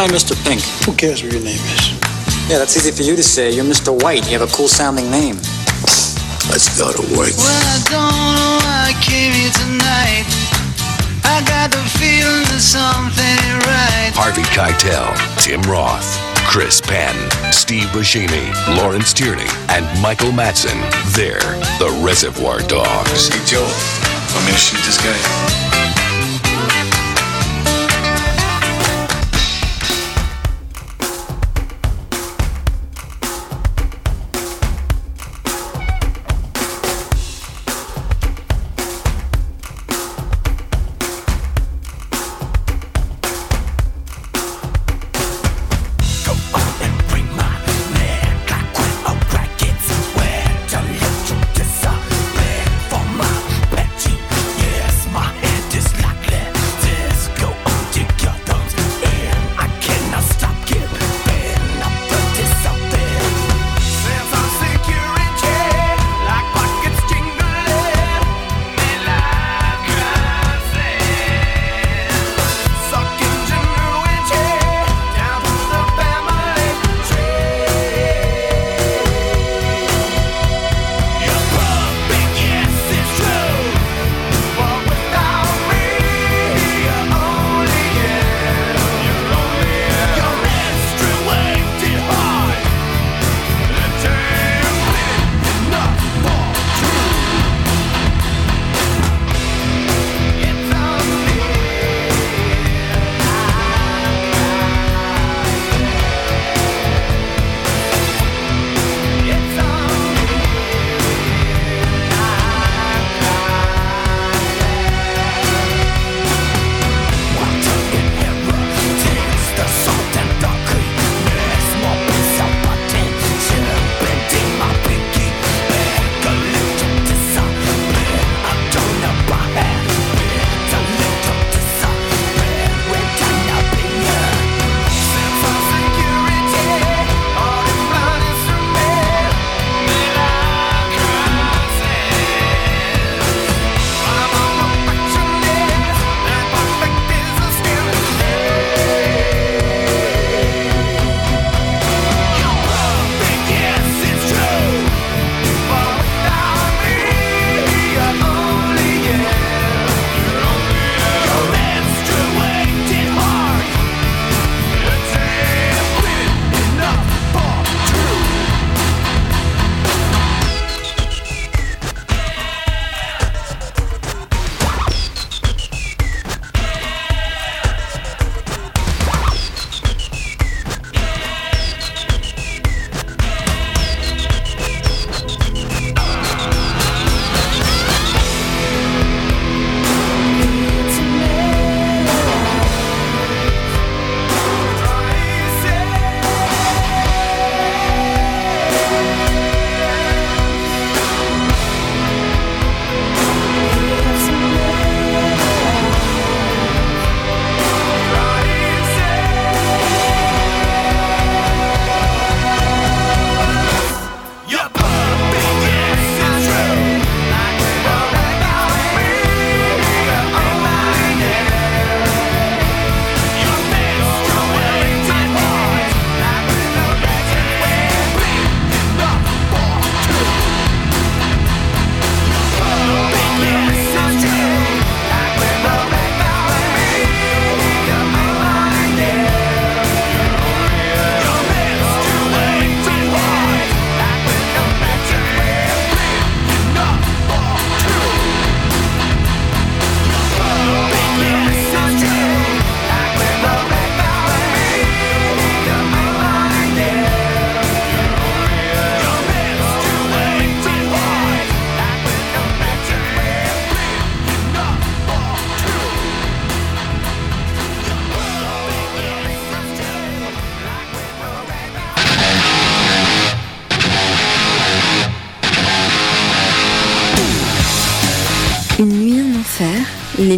am 0.00 0.10
I 0.10 0.14
Mr. 0.14 0.32
Pink? 0.44 0.62
Who 0.86 0.94
cares 0.96 1.22
what 1.22 1.32
your 1.32 1.42
name 1.42 1.60
is? 1.60 1.92
Yeah, 2.48 2.58
that's 2.58 2.76
easy 2.76 2.90
for 2.90 3.02
you 3.02 3.16
to 3.16 3.22
say. 3.22 3.52
You're 3.52 3.64
Mr. 3.64 3.92
White. 3.92 4.24
You 4.30 4.38
have 4.38 4.48
a 4.48 4.52
cool 4.52 4.68
sounding 4.68 5.10
name. 5.10 5.36
Let's 6.48 6.72
go 6.78 6.90
to. 6.90 7.02
Well, 7.12 7.28
I 7.28 7.78
don't 7.84 8.32
know 8.34 8.54
why 8.64 8.90
I 8.90 8.94
came 9.04 9.32
here 9.32 9.52
tonight. 9.52 10.24
I 11.24 11.44
got 11.44 11.70
the 11.70 11.84
feeling 12.00 12.48
that 12.48 12.64
something 12.64 13.44
right. 13.68 14.12
Harvey 14.16 14.42
Keitel, 14.56 15.12
Tim 15.36 15.60
Roth, 15.70 16.16
Chris 16.48 16.80
Penn, 16.80 17.14
Steve 17.52 17.86
Buscemi, 17.92 18.50
Lawrence 18.76 19.12
Tierney, 19.12 19.48
and 19.68 19.84
Michael 20.00 20.32
Matson. 20.32 20.80
They're 21.12 21.38
the 21.78 21.92
Reservoir 22.02 22.60
Dogs. 22.60 23.28
Hey, 23.28 23.44
Joe, 23.44 23.68
want 24.32 24.46
me 24.46 24.52
to 24.52 24.58
shoot 24.58 24.80
this 24.84 24.98
guy? 24.98 25.89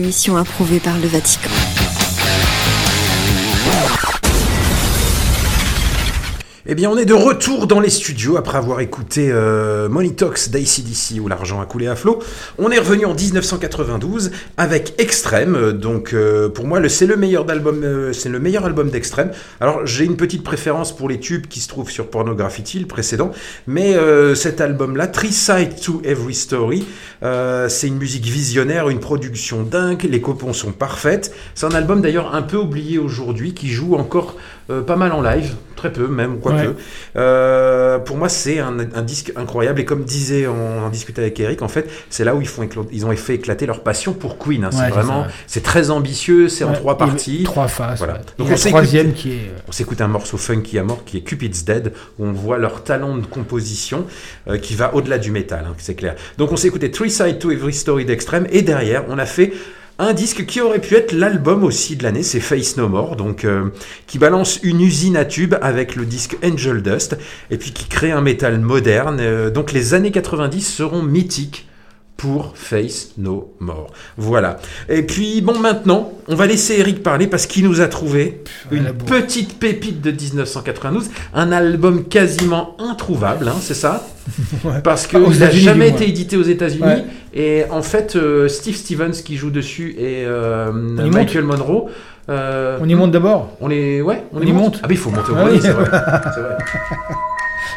émission 0.02 0.36
approuvée 0.36 0.80
par 0.80 0.98
le 0.98 1.06
Vatican. 1.06 1.61
Bien, 6.82 6.90
on 6.90 6.96
est 6.98 7.04
de 7.04 7.14
retour 7.14 7.68
dans 7.68 7.78
les 7.78 7.90
studios 7.90 8.36
après 8.36 8.59
avoir 8.59 8.80
écouté 8.80 9.28
euh, 9.30 9.88
Money 9.88 10.14
Talks 10.14 10.48
d'ACDC 10.50 11.20
où 11.22 11.28
l'argent 11.28 11.60
a 11.60 11.64
coulé 11.64 11.86
à 11.86 11.94
flot. 11.94 12.18
On 12.59 12.72
est 12.72 12.78
revenu 12.80 13.04
en 13.04 13.14
1992 13.14 14.32
avec 14.56 14.92
Extreme. 14.98 15.54
euh, 15.54 15.72
Donc, 15.72 16.12
euh, 16.12 16.48
pour 16.48 16.66
moi, 16.66 16.80
c'est 16.88 17.06
le 17.06 17.16
meilleur 17.16 17.48
album, 17.48 17.84
euh, 17.84 18.12
c'est 18.12 18.28
le 18.28 18.40
meilleur 18.40 18.64
album 18.64 18.90
d'Extreme. 18.90 19.30
Alors, 19.60 19.86
j'ai 19.86 20.04
une 20.04 20.16
petite 20.16 20.42
préférence 20.42 20.96
pour 20.96 21.09
les 21.09 21.20
tubes 21.20 21.46
qui 21.46 21.60
se 21.60 21.68
trouvent 21.68 21.88
sur 21.88 22.09
Pornograffiti, 22.10 22.80
le 22.80 22.86
précédent, 22.86 23.30
mais 23.68 23.94
euh, 23.94 24.34
cet 24.34 24.60
album-là, 24.60 25.06
Three 25.06 25.30
Side 25.30 25.80
to 25.80 26.02
Every 26.04 26.34
Story, 26.34 26.84
euh, 27.22 27.68
c'est 27.68 27.86
une 27.86 27.98
musique 27.98 28.24
visionnaire, 28.24 28.88
une 28.88 28.98
production 28.98 29.62
dingue. 29.62 30.02
Les 30.02 30.20
copons 30.20 30.52
sont 30.52 30.72
parfaites. 30.72 31.32
C'est 31.54 31.66
un 31.66 31.76
album 31.76 32.00
d'ailleurs 32.00 32.34
un 32.34 32.42
peu 32.42 32.56
oublié 32.56 32.98
aujourd'hui 32.98 33.54
qui 33.54 33.68
joue 33.68 33.94
encore 33.94 34.34
euh, 34.70 34.82
pas 34.82 34.97
mal 34.97 35.12
en 35.12 35.20
live, 35.22 35.55
très 35.76 35.93
peu 35.93 36.06
même, 36.06 36.39
quoique. 36.39 36.68
Ouais. 36.68 36.74
Euh, 37.16 37.98
pour 37.98 38.16
moi, 38.16 38.28
c'est 38.28 38.59
un, 38.59 38.78
un 38.94 39.02
disque 39.02 39.32
incroyable. 39.36 39.80
Et 39.80 39.84
comme 39.84 40.05
disait, 40.05 40.47
on 40.47 40.84
en 40.84 40.89
discutait 40.89 41.22
avec 41.22 41.39
Eric, 41.40 41.62
en 41.62 41.68
fait, 41.68 41.89
c'est 42.10 42.24
là 42.24 42.34
où 42.34 42.40
ils, 42.40 42.47
font 42.48 42.68
ils 42.93 43.05
ont 43.06 43.14
fait 43.16 43.34
éclater 43.34 43.66
leur 43.66 43.80
passion 43.82 44.12
pour 44.12 44.39
Queen. 44.39 44.64
hein. 44.64 44.70
Ouais, 44.72 44.78
c'est 44.84 44.90
vraiment, 44.90 45.26
c'est 45.47 45.62
très 45.62 45.90
ambitieux, 45.90 46.48
c'est 46.48 46.64
en 46.64 46.72
trois 46.72 46.97
parties. 46.98 47.43
trois 47.44 47.68
faces, 47.68 47.98
Voilà. 47.98 48.14
Donc 48.39 48.47
Et 48.47 48.51
la 48.51 48.55
on 48.55 48.56
s'écoute- 48.56 48.70
troisième 48.78 49.12
qui 49.12 49.32
est, 49.32 49.34
euh, 49.48 49.59
on 49.68 49.72
s'écoute 49.72 50.01
un 50.01 50.09
morceau 50.09 50.36
funky 50.36 50.78
à 50.78 50.84
mort 50.84 51.05
qui 51.05 51.18
est 51.18 51.20
Cupid's 51.22 51.64
Dead, 51.64 51.93
où 52.18 52.26
on 52.26 52.32
voit 52.32 52.59
leur 52.59 52.84
talent 52.84 53.16
de 53.16 53.26
composition 53.26 54.06
euh, 54.48 54.59
qui 54.59 54.74
va 54.74 54.94
au-delà 54.94 55.18
du 55.18 55.30
métal, 55.30 55.64
hein, 55.68 55.74
c'est 55.78 55.94
clair. 55.94 56.14
Donc 56.39 56.52
on 56.52 56.56
s'est 56.56 56.68
écouté 56.68 56.90
Three 56.90 57.10
Side 57.10 57.39
to 57.39 57.51
Every 57.51 57.72
Story 57.74 58.05
d'Extreme, 58.05 58.47
et 58.51 58.62
derrière, 58.62 59.05
on 59.09 59.18
a 59.18 59.26
fait 59.26 59.52
un 59.98 60.14
disque 60.14 60.47
qui 60.47 60.60
aurait 60.60 60.81
pu 60.81 60.94
être 60.94 61.12
l'album 61.12 61.64
aussi 61.64 61.97
de 61.97 62.02
l'année, 62.02 62.23
c'est 62.23 62.40
Face 62.40 62.77
No 62.77 62.89
More, 62.89 63.16
euh, 63.44 63.70
qui 64.06 64.19
balance 64.19 64.60
une 64.62 64.81
usine 64.81 65.16
à 65.16 65.24
tubes 65.24 65.55
avec 65.60 65.97
le 65.97 66.05
disque 66.05 66.36
Angel 66.44 66.82
Dust, 66.82 67.16
et 67.51 67.59
puis 67.59 67.73
qui 67.73 67.86
crée 67.86 68.10
un 68.10 68.20
métal 68.20 68.59
moderne. 68.59 69.19
Euh, 69.20 69.51
donc 69.51 69.73
les 69.73 69.94
années 69.94 70.10
90 70.10 70.62
seront 70.62 71.02
mythiques 71.02 71.66
pour 72.22 72.52
Face 72.54 73.14
No 73.18 73.52
More. 73.58 73.88
Voilà. 74.16 74.58
Et 74.88 75.02
puis, 75.02 75.40
bon, 75.40 75.58
maintenant, 75.58 76.12
on 76.28 76.36
va 76.36 76.46
laisser 76.46 76.76
Eric 76.78 77.02
parler 77.02 77.26
parce 77.26 77.46
qu'il 77.46 77.64
nous 77.64 77.80
a 77.80 77.88
trouvé 77.88 78.44
une 78.70 78.92
petite 78.92 79.58
pépite 79.58 80.00
de 80.00 80.12
1992, 80.12 81.10
un 81.34 81.50
album 81.50 82.04
quasiment 82.04 82.76
introuvable, 82.78 83.48
hein, 83.48 83.56
c'est 83.60 83.74
ça? 83.74 84.06
Parce 84.84 85.08
qu'il 85.08 85.18
n'a 85.18 85.34
États-Unis, 85.34 85.62
jamais 85.64 85.88
été 85.88 86.08
édité 86.08 86.36
aux 86.36 86.44
États-Unis. 86.44 86.84
Ouais. 86.84 87.04
Et 87.34 87.64
en 87.70 87.82
fait, 87.82 88.14
euh, 88.14 88.46
Steve 88.46 88.76
Stevens 88.76 89.10
qui 89.24 89.36
joue 89.36 89.50
dessus 89.50 89.96
et 89.98 90.24
euh, 90.24 90.70
Michael 90.70 91.42
Monroe. 91.42 91.86
euh, 92.28 92.78
On 92.80 92.88
y 92.88 92.94
monte 92.94 93.10
d'abord? 93.10 93.56
On 93.60 93.66
les, 93.66 94.00
ouais, 94.00 94.22
on, 94.32 94.38
On 94.38 94.42
y 94.42 94.52
monte. 94.52 94.62
monte? 94.62 94.80
Ah, 94.84 94.86
mais 94.88 94.94
il 94.94 94.98
faut 94.98 95.10
monter 95.10 95.32
au 95.32 95.36
Ah 95.36 95.46
oui. 95.50 95.58
c'est 95.60 95.72
vrai. 95.72 95.90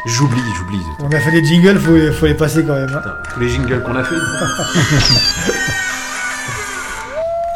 J'oublie, 0.06 0.40
j'oublie. 0.56 0.80
On 1.00 1.08
a 1.14 1.18
fait 1.20 1.30
des 1.32 1.44
jingles, 1.44 1.78
faut, 1.78 1.96
faut 2.12 2.26
les 2.26 2.34
passer 2.34 2.62
quand 2.64 2.74
même. 2.74 2.90
hein. 2.94 3.02
Tous 3.34 3.40
les 3.40 3.48
jingles 3.48 3.82
qu'on 3.82 3.94
a 3.96 4.04
fait. 4.04 4.14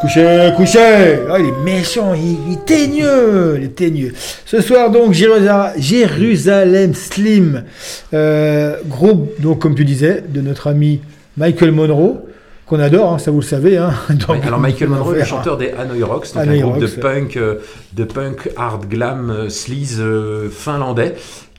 Couchez, 0.01 0.51
couchez 0.57 1.19
Ah, 1.29 1.37
il 1.37 1.45
est 1.49 1.63
méchant, 1.63 2.15
il, 2.15 2.53
est 2.53 2.65
teigneux, 2.65 3.55
il 3.59 3.65
est 3.65 3.75
teigneux. 3.75 4.11
Ce 4.45 4.59
soir, 4.59 4.89
donc, 4.89 5.13
Jérusa- 5.13 5.73
Jérusalem 5.77 6.95
Slim, 6.95 7.63
euh, 8.11 8.77
groupe, 8.87 9.39
donc, 9.39 9.59
comme 9.59 9.75
tu 9.75 9.85
disais, 9.85 10.23
de 10.27 10.41
notre 10.41 10.65
ami 10.67 11.01
Michael 11.37 11.71
Monroe, 11.71 12.25
qu'on 12.65 12.79
adore, 12.79 13.13
hein, 13.13 13.19
ça 13.19 13.29
vous 13.29 13.41
le 13.41 13.45
savez. 13.45 13.77
Hein, 13.77 13.93
alors 14.43 14.59
Michael 14.59 14.89
Monroe, 14.89 15.13
le 15.13 15.23
chanteur 15.23 15.55
des 15.57 15.69
Hanoi 15.71 16.03
Rocks, 16.03 16.33
donc 16.33 16.41
Hanoi 16.43 16.55
un 16.55 16.61
groupe 16.61 16.79
de 16.79 16.85
Rocks, 16.87 16.99
punk, 16.99 17.37
euh, 17.37 17.55
de 17.93 18.03
punk 18.03 18.49
hard 18.57 18.87
glam 18.89 19.29
euh, 19.29 19.49
sleaze 19.49 20.01
finlandais. 20.51 21.13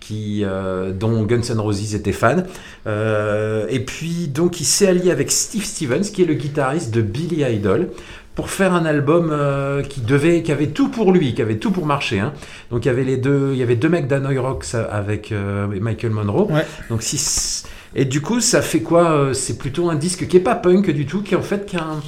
Qui, 0.04 0.42
euh, 0.42 0.90
dont 0.90 1.22
Guns 1.22 1.54
N' 1.54 1.60
Roses 1.60 1.94
était 1.94 2.10
fan. 2.10 2.46
Euh, 2.88 3.66
et 3.70 3.78
puis, 3.78 4.26
donc, 4.26 4.60
il 4.60 4.64
s'est 4.64 4.88
allié 4.88 5.12
avec 5.12 5.30
Steve 5.30 5.64
Stevens, 5.64 6.02
qui 6.12 6.22
est 6.22 6.26
le 6.26 6.34
guitariste 6.34 6.92
de 6.92 7.02
Billy 7.02 7.44
Idol, 7.44 7.88
pour 8.34 8.50
faire 8.50 8.74
un 8.74 8.84
album 8.84 9.30
euh, 9.30 9.82
qui 9.82 10.00
devait, 10.00 10.42
qui 10.42 10.50
avait 10.50 10.66
tout 10.66 10.88
pour 10.88 11.12
lui, 11.12 11.34
qui 11.34 11.40
avait 11.40 11.58
tout 11.58 11.70
pour 11.70 11.86
marcher. 11.86 12.18
hein. 12.18 12.32
Donc, 12.72 12.84
il 12.84 12.88
y 12.88 12.90
avait 12.90 13.04
les 13.04 13.16
deux, 13.16 13.50
il 13.52 13.58
y 13.58 13.62
avait 13.62 13.76
deux 13.76 13.88
mecs 13.88 14.08
d'Hanoi 14.08 14.40
Rocks 14.40 14.74
avec 14.74 15.32
Michael 15.80 16.10
Monroe. 16.10 16.48
Donc, 16.90 17.02
si, 17.02 17.62
et 17.94 18.04
du 18.04 18.20
coup, 18.20 18.40
ça 18.40 18.60
fait 18.60 18.80
quoi 18.80 19.30
C'est 19.34 19.56
plutôt 19.56 19.88
un 19.88 19.94
disque 19.94 20.26
qui 20.26 20.36
est 20.36 20.40
pas 20.40 20.56
punk 20.56 20.90
du 20.90 21.06
tout, 21.06 21.22
qui 21.22 21.34
est 21.34 21.36
en 21.36 21.42
fait 21.42 21.64
qui 21.64 21.76
a 21.76 21.82
un, 21.84 22.00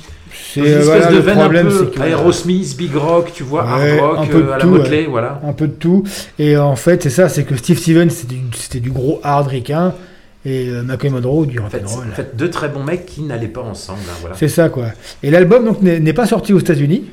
C'est, 0.53 0.61
une 0.61 0.67
euh, 0.67 0.81
espèce 0.81 0.85
voilà, 0.87 1.13
de 1.13 1.19
veine 1.19 1.39
problème, 1.39 1.67
un 1.67 1.71
peu 1.71 1.87
que- 1.87 2.01
Aerosmith, 2.03 2.77
Big 2.77 2.95
Rock, 2.95 3.33
tu 3.35 3.43
vois, 3.43 3.65
Ouais, 3.65 3.99
hard 3.99 4.01
rock 4.01 4.19
un 4.21 4.27
peu 4.27 4.43
de 4.43 4.47
euh, 4.49 4.53
à 4.53 4.59
la 4.59 4.65
Motley, 4.67 5.01
ouais. 5.01 5.07
voilà. 5.09 5.41
Un 5.45 5.53
peu 5.53 5.67
de 5.67 5.73
tout. 5.73 6.05
Et 6.39 6.57
en 6.57 6.77
fait, 6.77 7.03
c'est 7.03 7.11
ça, 7.11 7.29
c'est 7.29 7.45
que 7.45 7.57
Steve 7.57 7.79
Stevens, 7.79 8.11
c'était 8.11 8.81
du, 8.81 8.91
gros 8.91 9.21
hard 9.23 9.47
ricain, 9.49 9.95
et 10.45 10.69
euh, 10.69 10.83
Michael 10.83 11.13
Monroe, 11.13 11.47
du 11.47 11.59
En 11.59 11.69
fait, 11.71 11.79
rock'n'roll. 11.79 12.07
en 12.11 12.15
fait, 12.15 12.37
deux 12.37 12.51
très 12.51 12.69
bons 12.69 12.83
mecs 12.85 13.07
qui 13.07 13.23
n'allaient 13.23 13.49
pas 13.49 13.63
ensemble. 13.63 14.01
hein, 14.09 14.17
voilà. 14.21 14.37
C'est 14.37 14.49
ça, 14.49 14.69
quoi. 14.69 14.87
Et 15.23 15.31
l'album, 15.31 15.65
donc, 15.65 15.81
n'est 15.83 16.13
pas 16.13 16.27
sorti 16.27 16.53
aux 16.53 16.59
États-Unis. 16.61 17.05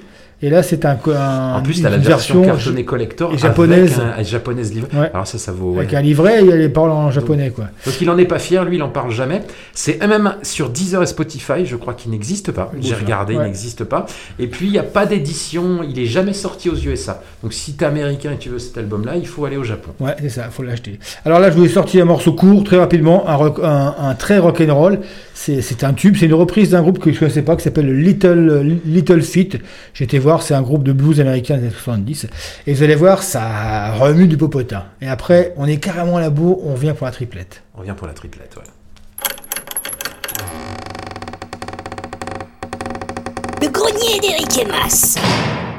Et 0.44 0.50
là, 0.50 0.64
c'est 0.64 0.86
un, 0.86 0.98
un- 1.08 1.54
En 1.56 1.62
plus, 1.62 1.82
t'as 1.82 1.90
la 1.90 1.98
version, 1.98 2.42
cartonnée 2.44 2.84
collector 2.84 3.34
et 3.34 3.38
japonaise. 3.38 4.00
avec 4.00 4.18
un, 4.18 4.20
un 4.20 4.24
japonaise 4.24 4.74
livré. 4.74 4.90
Ouais. 4.98 5.12
Alors 5.14 5.28
ça, 5.28 5.38
ça 5.38 5.52
vaut. 5.52 5.74
ouais. 5.74 5.80
Avec 5.80 5.94
un 5.94 6.02
livret, 6.02 6.40
il 6.42 6.48
y 6.50 6.52
a 6.52 6.56
les 6.56 6.70
paroles 6.70 6.92
en 6.92 7.12
japonais, 7.12 7.52
quoi. 7.52 7.66
Donc 7.86 8.02
il 8.02 8.10
en 8.10 8.18
est 8.18 8.26
pas 8.26 8.40
fier, 8.40 8.66
lui 8.66 8.78
il 8.78 8.84
en 8.84 8.90
parle 8.90 9.12
jamais. 9.12 9.42
C'est 9.74 10.06
même 10.08 10.34
sur 10.42 10.70
Deezer 10.70 11.04
et 11.04 11.06
Spotify, 11.06 11.66
je 11.66 11.76
crois 11.76 11.94
qu'il 11.94 12.12
n'existe 12.12 12.52
pas. 12.52 12.72
J'ai 12.80 12.96
regardé, 12.96 13.36
ouais. 13.36 13.44
il 13.44 13.46
n'existe 13.46 13.84
pas. 13.84 14.06
Et 14.40 14.48
puis 14.48 14.66
il 14.68 14.72
n'y 14.72 14.80
a 14.80 14.84
pas 14.84 15.06
d'édition, 15.06 15.82
il 15.88 16.00
est 16.00 16.06
jamais 16.08 16.34
sorti 16.34 16.70
aux 16.70 16.76
USA. 16.76 17.22
Donc 17.44 17.54
si 17.54 17.74
t'es 17.74 17.86
américain 17.86 18.32
et 18.34 18.38
tu 18.38 18.50
veux 18.50 18.60
cet 18.60 18.78
album-là, 18.78 19.18
il 19.18 19.28
faut 19.28 19.46
aller 19.46 19.58
au 19.58 19.64
Japon. 19.64 19.92
Ouais, 20.00 20.16
c'est 20.20 20.30
ça, 20.30 20.44
faut 20.50 20.64
l'acheter. 20.64 21.00
Alors 21.26 21.40
là, 21.40 21.52
je 21.52 21.56
vous 21.58 21.66
ai 21.66 21.70
sorti 21.70 22.02
un 22.02 22.06
morceau 22.06 22.34
court, 22.34 22.64
très 22.64 22.78
rapidement, 22.78 23.28
un, 23.30 23.36
rock- 23.36 23.60
un, 23.64 23.96
un 24.00 24.16
très 24.16 24.40
rock'n'roll. 24.40 25.00
C'est 25.34 25.84
un 25.84 25.94
tube, 25.94 26.16
c'est 26.20 26.28
une 26.28 26.36
reprise 26.36 26.70
d'un 26.70 26.84
groupe 26.84 27.00
que 27.00 27.10
je 27.10 27.16
ne 27.16 27.20
connaissais 27.22 27.42
pas, 27.42 27.56
qui 27.56 27.64
s'appelle 27.64 27.88
le 27.88 27.96
Little, 27.98 28.78
Little 28.86 29.24
Feat. 29.24 29.58
J'étais 29.96 30.20
voir, 30.20 30.31
c'est 30.40 30.54
un 30.54 30.62
groupe 30.62 30.84
de 30.84 30.94
blues 30.94 31.20
américain 31.20 31.58
des 31.58 31.64
années 31.64 31.72
70. 31.72 32.28
Et 32.68 32.74
vous 32.74 32.84
allez 32.84 32.96
voir, 32.96 33.24
ça 33.24 33.92
remue 33.94 34.28
du 34.28 34.38
popotin. 34.38 34.86
Et 35.02 35.08
après, 35.08 35.54
on 35.58 35.68
est 35.68 35.78
carrément 35.78 36.18
à 36.18 36.22
la 36.22 36.30
bourre, 36.30 36.66
on 36.66 36.76
vient 36.76 36.94
pour 36.94 37.06
la 37.06 37.12
triplette. 37.12 37.64
On 37.76 37.82
vient 37.82 37.96
pour 37.96 38.08
la 38.08 38.14
triplette, 38.14 38.56
ouais. 38.56 38.64
Le 43.62 43.68
grenier 43.70 44.20
d'Eric 44.22 44.58
et 44.60 45.71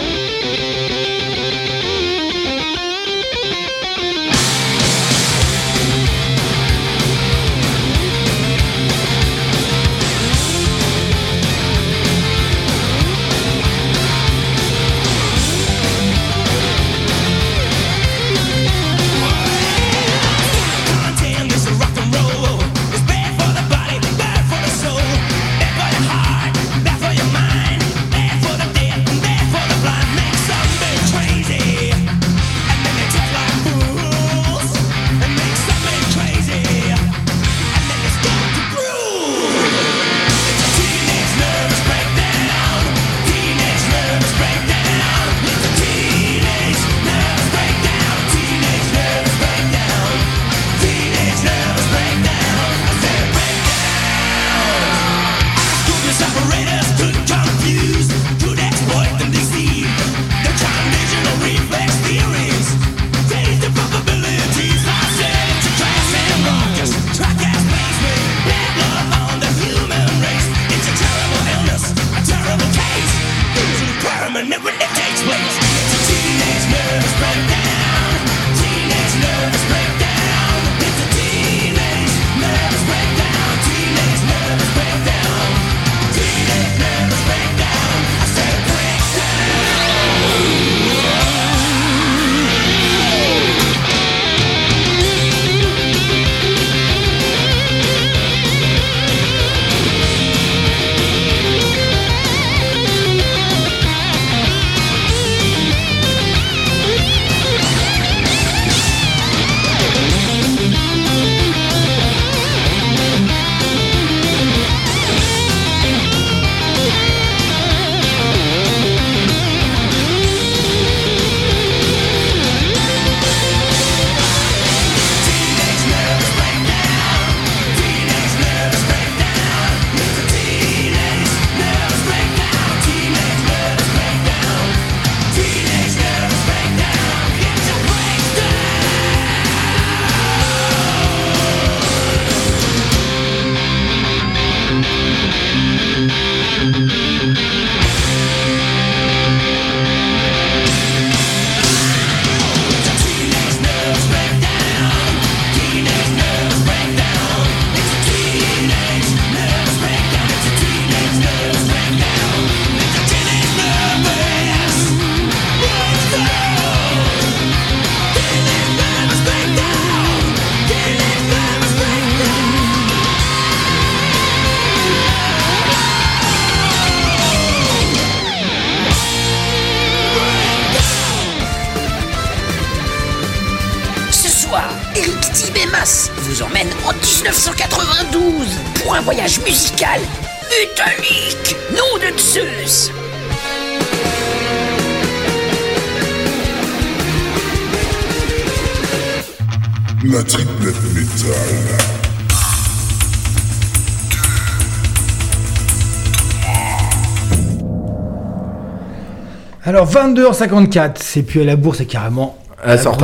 Alors 209.83 210.15
22h54, 210.15 210.93
c'est 211.01 211.23
plus 211.25 211.41
à 211.41 211.45
la 211.45 211.57
bourse, 211.57 211.79
c'est 211.79 211.87
carrément. 211.87 212.39
Elle 212.65 212.79
sort 212.79 212.97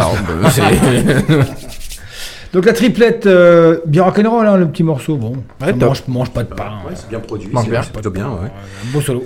c'est- 0.52 0.62
Donc 2.52 2.64
la 2.66 2.72
triplette, 2.72 3.26
euh, 3.26 3.80
bien 3.84 4.05
rock'n'roll, 4.05 4.46
hein, 4.46 4.56
le 4.56 4.68
petit 4.68 4.84
morceau. 4.84 5.16
Bon, 5.16 5.32
ça 5.60 5.72
top. 5.72 5.80
mange, 5.82 6.02
mange 6.06 6.30
pas 6.30 6.44
de 6.44 6.55
pain. 6.55 6.78
Ouais, 6.86 6.92
c'est 6.94 7.09
bien 7.09 7.18
produit, 7.18 7.48
Mange 7.52 7.64
c'est 7.64 7.70
bien. 7.70 7.82
c'est 7.82 7.92
plutôt 7.92 8.10
bien. 8.10 8.28
ouais. 8.28 8.48
Un 8.88 8.92
beau 8.92 9.00
solo. 9.00 9.24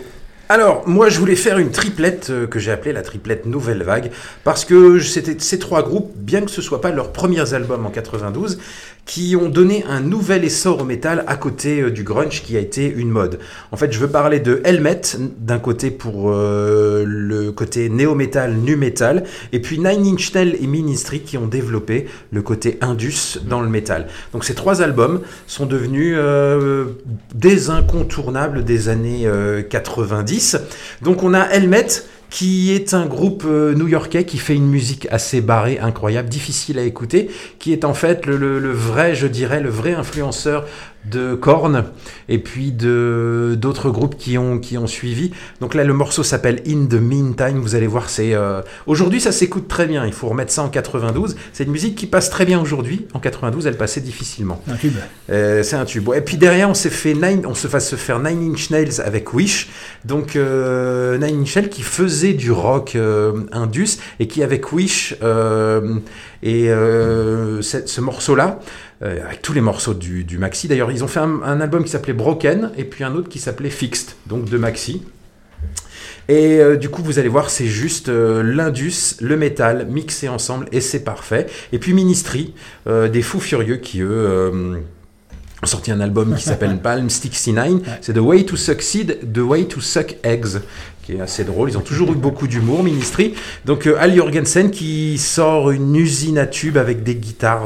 Alors, 0.49 0.83
moi, 0.87 1.09
je 1.11 1.19
voulais 1.19 1.37
faire 1.37 1.59
une 1.59 1.71
triplette 1.71 2.29
euh, 2.31 2.47
que 2.47 2.59
j'ai 2.59 2.73
appelée 2.73 2.93
la 2.93 3.03
triplette 3.03 3.45
Nouvelle 3.47 3.83
Vague, 3.83 4.11
parce 4.45 4.65
que 4.65 4.99
c'était 5.01 5.37
ces 5.39 5.59
trois 5.59 5.83
groupes, 5.83 6.11
bien 6.17 6.41
que 6.41 6.51
ce 6.51 6.63
soit 6.63 6.81
pas 6.81 6.91
leurs 6.91 7.13
premiers 7.13 7.53
albums 7.55 7.85
en 7.87 7.91
92, 7.91 8.59
qui 9.05 9.37
ont 9.37 9.49
donné 9.49 9.85
un 9.89 10.01
nouvel 10.01 10.45
essor 10.45 10.81
au 10.81 10.85
métal 10.85 11.25
à 11.27 11.37
côté 11.37 11.81
euh, 11.81 11.91
du 11.91 12.05
grunge 12.05 12.43
qui 12.43 12.57
a 12.57 12.61
été 12.61 12.87
une 12.87 13.11
mode. 13.11 13.39
En 13.73 13.77
fait, 13.77 13.93
je 13.93 13.99
veux 13.99 14.09
parler 14.09 14.41
de 14.41 14.61
Helmet, 14.65 15.03
d'un 15.39 15.59
côté 15.59 15.91
pour 15.91 16.31
euh, 16.31 17.05
le 17.07 17.53
côté 17.53 17.89
néo-metal, 17.89 18.55
nu-metal, 18.55 19.25
et 19.53 19.61
puis 19.61 19.79
Nine 19.79 20.15
Inch 20.15 20.33
Nails 20.35 20.57
et 20.61 20.67
Ministry 20.67 21.21
qui 21.21 21.37
ont 21.37 21.47
développé 21.47 22.07
le 22.31 22.43
côté 22.43 22.79
indus 22.81 23.39
dans 23.45 23.61
le 23.61 23.69
métal. 23.69 24.07
Donc 24.33 24.45
ces 24.45 24.55
trois 24.55 24.83
albums 24.83 25.21
sont 25.47 25.67
devenus 25.67 26.15
euh, 26.17 26.87
des 27.35 27.71
incontournables 27.71 28.65
des 28.65 28.89
années 28.89 29.27
euh, 29.27 29.63
90. 29.63 30.59
Donc 31.03 31.23
on 31.23 31.35
a 31.35 31.41
Helmet 31.41 31.87
qui 32.33 32.73
est 32.73 32.95
un 32.95 33.05
groupe 33.05 33.45
euh, 33.47 33.75
new-yorkais 33.75 34.25
qui 34.25 34.39
fait 34.39 34.55
une 34.55 34.67
musique 34.67 35.07
assez 35.11 35.43
barrée, 35.43 35.79
incroyable, 35.79 36.31
difficile 36.31 36.79
à 36.79 36.83
écouter, 36.83 37.31
qui 37.59 37.75
est 37.75 37.85
en 37.85 37.93
fait 37.93 38.25
le, 38.25 38.73
vrai, 38.73 39.15
je 39.15 39.27
dirais, 39.27 39.61
le 39.61 39.69
vrai 39.69 39.93
influenceur 39.93 40.65
de 41.05 41.35
Korn 41.35 41.85
et 42.29 42.39
puis 42.39 42.73
de 42.73 43.57
d'autres 43.59 43.91
groupes 43.91 44.17
qui 44.17 44.39
ont 44.39 44.59
qui 44.59 44.79
ont 44.79 44.87
suivi. 44.87 45.33
Donc 45.61 45.75
là 45.75 45.85
le 45.85 45.93
morceau 45.93 46.23
s'appelle 46.23 46.63
In 46.67 46.87
the 46.87 47.01
Meantime, 47.01 47.59
vous 47.61 47.75
allez 47.75 47.87
voir 47.87 48.09
c'est 48.09 48.35
euh, 48.35 48.63
aujourd'hui 48.87 49.21
ça 49.21 49.33
s'écoute 49.33 49.69
très 49.69 49.87
bien, 49.87 50.07
il 50.07 50.13
faut 50.13 50.29
remettre 50.29 50.53
ça 50.53 50.63
en 50.63 50.69
92, 50.69 51.37
c'est 51.53 51.65
une 51.65 51.73
musique 51.73 51.95
qui 51.95 52.07
passe 52.07 52.31
très 52.31 52.45
bien 52.45 52.61
aujourd'hui, 52.61 53.07
en 53.15 53.19
92 53.19 53.67
elle 53.67 53.77
passait 53.77 54.01
difficilement. 54.01 54.63
Un 54.69 54.77
tube. 54.77 54.95
Euh, 55.31 55.63
c'est 55.63 55.77
un 55.77 55.85
tube. 55.85 56.09
Et 56.15 56.21
puis 56.21 56.37
derrière, 56.37 56.69
on 56.71 56.75
s'est 56.75 56.91
fait 56.91 57.15
nine, 57.15 57.43
on 57.47 57.55
se 57.55 57.67
va 57.67 57.81
se 57.81 57.97
faire 57.97 58.19
Nine 58.19 58.53
Inch 58.53 58.71
Nails 58.71 59.01
avec 59.05 59.33
Wish. 59.35 59.71
Donc 60.05 60.37
euh, 60.37 61.19
Nine 61.19 61.43
Inch 61.43 61.57
Nails 61.57 61.69
qui 61.69 61.83
faisait 61.83 62.35
du 62.35 62.51
rock 62.53 62.95
euh, 62.95 63.43
indus 63.53 63.99
et 64.21 64.27
qui 64.27 64.43
avec 64.43 64.73
Wish 64.73 65.15
euh, 65.23 65.99
et 66.43 66.71
euh, 66.71 67.63
ce, 67.63 67.87
ce 67.87 68.01
morceau-là, 68.01 68.59
euh, 69.03 69.25
avec 69.25 69.43
tous 69.43 69.53
les 69.53 69.61
morceaux 69.61 69.95
du, 69.95 70.25
du 70.25 70.39
maxi. 70.39 70.69
D'ailleurs, 70.69 70.91
ils 70.91 71.05
ont 71.05 71.09
fait 71.09 71.21
un, 71.21 71.43
un 71.43 71.61
album 71.61 71.85
qui 71.85 71.91
s'appelait 71.91 72.13
Broken 72.13 72.71
et 72.77 72.85
puis 72.85 73.05
un 73.05 73.15
autre 73.15 73.29
qui 73.29 73.39
s'appelait 73.39 73.71
Fixed, 73.71 74.11
donc 74.27 74.49
de 74.49 74.59
maxi. 74.59 75.03
Et 76.29 76.61
euh, 76.61 76.77
du 76.77 76.89
coup, 76.89 77.03
vous 77.03 77.19
allez 77.19 77.29
voir, 77.29 77.51
c'est 77.51 77.67
juste 77.67 78.09
euh, 78.09 78.43
l'indus, 78.43 79.17
le 79.21 79.37
métal 79.37 79.87
mixé 79.89 80.29
ensemble 80.29 80.67
et 80.73 80.81
c'est 80.81 81.03
parfait. 81.05 81.47
Et 81.73 81.79
puis 81.79 81.95
Ministry, 81.95 82.55
euh, 82.87 83.09
des 83.09 83.23
fous 83.23 83.41
furieux 83.41 83.77
qui 83.77 84.01
eux 84.01 84.09
euh, 84.11 84.79
ont 85.63 85.67
sorti 85.67 85.91
un 85.91 86.01
album 86.01 86.37
qui 86.37 86.45
s'appelle 86.45 86.79
Palm 86.83 87.11
69. 87.11 87.99
C'est 88.01 88.13
The 88.13 88.19
Way 88.19 88.45
to 88.45 88.57
Succeed, 88.57 89.33
The 89.33 89.39
Way 89.39 89.65
to 89.67 89.81
Suck 89.81 90.17
Eggs 90.23 90.61
qui 91.05 91.15
est 91.15 91.21
assez 91.21 91.43
drôle. 91.43 91.69
Ils 91.69 91.77
ont 91.77 91.83
toujours 91.83 92.13
eu 92.13 92.15
beaucoup 92.15 92.47
d'humour, 92.47 92.85
Ministry. 92.85 93.35
Donc 93.65 93.89
Al 93.89 94.15
Jorgensen 94.15 94.71
qui 94.71 95.19
sort 95.19 95.73
une 95.73 95.97
usine 95.97 96.39
à 96.39 96.47
tubes 96.47 96.77
avec 96.77 97.03
des 97.03 97.17
guitares 97.17 97.65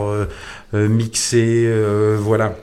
euh, 0.74 0.84
euh, 0.84 0.88
mixées, 0.88 1.64
euh, 1.66 2.16
voilà. 2.20 2.54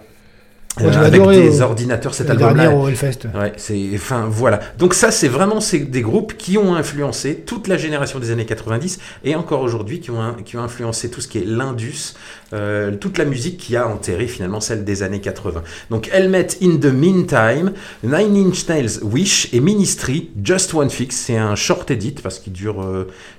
Moi, 0.82 0.90
Euh, 0.92 1.06
avec 1.06 1.22
des 1.22 1.60
au- 1.60 1.62
ordinateurs 1.62 2.16
cet 2.16 2.32
album-là. 2.32 2.72
au 2.72 2.88
Hellfest. 2.88 3.28
Ouais, 3.40 3.54
c'est 3.58 3.92
enfin 3.94 4.26
voilà. 4.28 4.60
Donc 4.80 4.96
ça 4.96 5.12
c'est 5.12 5.28
vraiment 5.28 5.62
c'est 5.62 5.78
des 5.78 6.02
groupes 6.02 6.36
qui 6.36 6.58
ont 6.58 6.74
influencé 6.74 7.36
toute 7.46 7.68
la 7.68 7.78
génération 7.78 8.18
des 8.18 8.32
années 8.32 8.48
90 8.48 8.98
et 9.24 9.36
encore 9.36 9.62
aujourd'hui 9.62 10.00
qui 10.00 10.10
ont 10.10 10.20
un- 10.20 10.34
qui 10.34 10.58
ont 10.58 10.64
influencé 10.64 11.12
tout 11.12 11.22
ce 11.22 11.28
qui 11.28 11.38
est 11.38 11.46
l'indus, 11.46 12.16
euh, 12.54 12.90
toute 12.96 13.20
la 13.20 13.26
musique 13.26 13.58
qui 13.58 13.76
a 13.76 13.88
enterré 13.88 14.26
finalement 14.26 14.60
celle 14.62 14.84
des 14.84 15.04
années 15.04 15.22
80. 15.22 15.62
Donc 15.92 16.10
Helmet 16.12 16.48
in 16.64 16.78
the 16.78 16.92
Meantime, 16.92 17.74
Nine 18.04 18.48
Inch 18.48 18.68
Nails 18.68 18.98
Wish 19.04 19.50
et 19.54 19.60
Ministry 19.60 20.32
Just 20.44 20.74
One 20.74 20.90
Fix, 20.90 21.16
c'est 21.16 21.38
un 21.38 21.54
short 21.54 21.92
edit 21.92 22.16
parce 22.24 22.40
qu'il 22.40 22.52
dure 22.54 22.84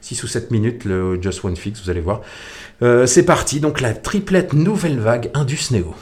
6 0.02 0.22
ou 0.22 0.28
7 0.28 0.52
minutes 0.52 0.84
le 0.84 1.20
Just 1.20 1.44
One 1.44 1.56
Fix, 1.56 1.82
vous 1.82 1.90
allez 1.90 2.00
voir. 2.00 2.20
Euh, 2.82 3.06
c'est 3.06 3.24
parti 3.24 3.60
donc 3.60 3.80
la 3.80 3.94
triplette 3.94 4.52
nouvelle 4.52 4.98
vague 4.98 5.30
Indus 5.34 5.70
Neo. 5.70 5.94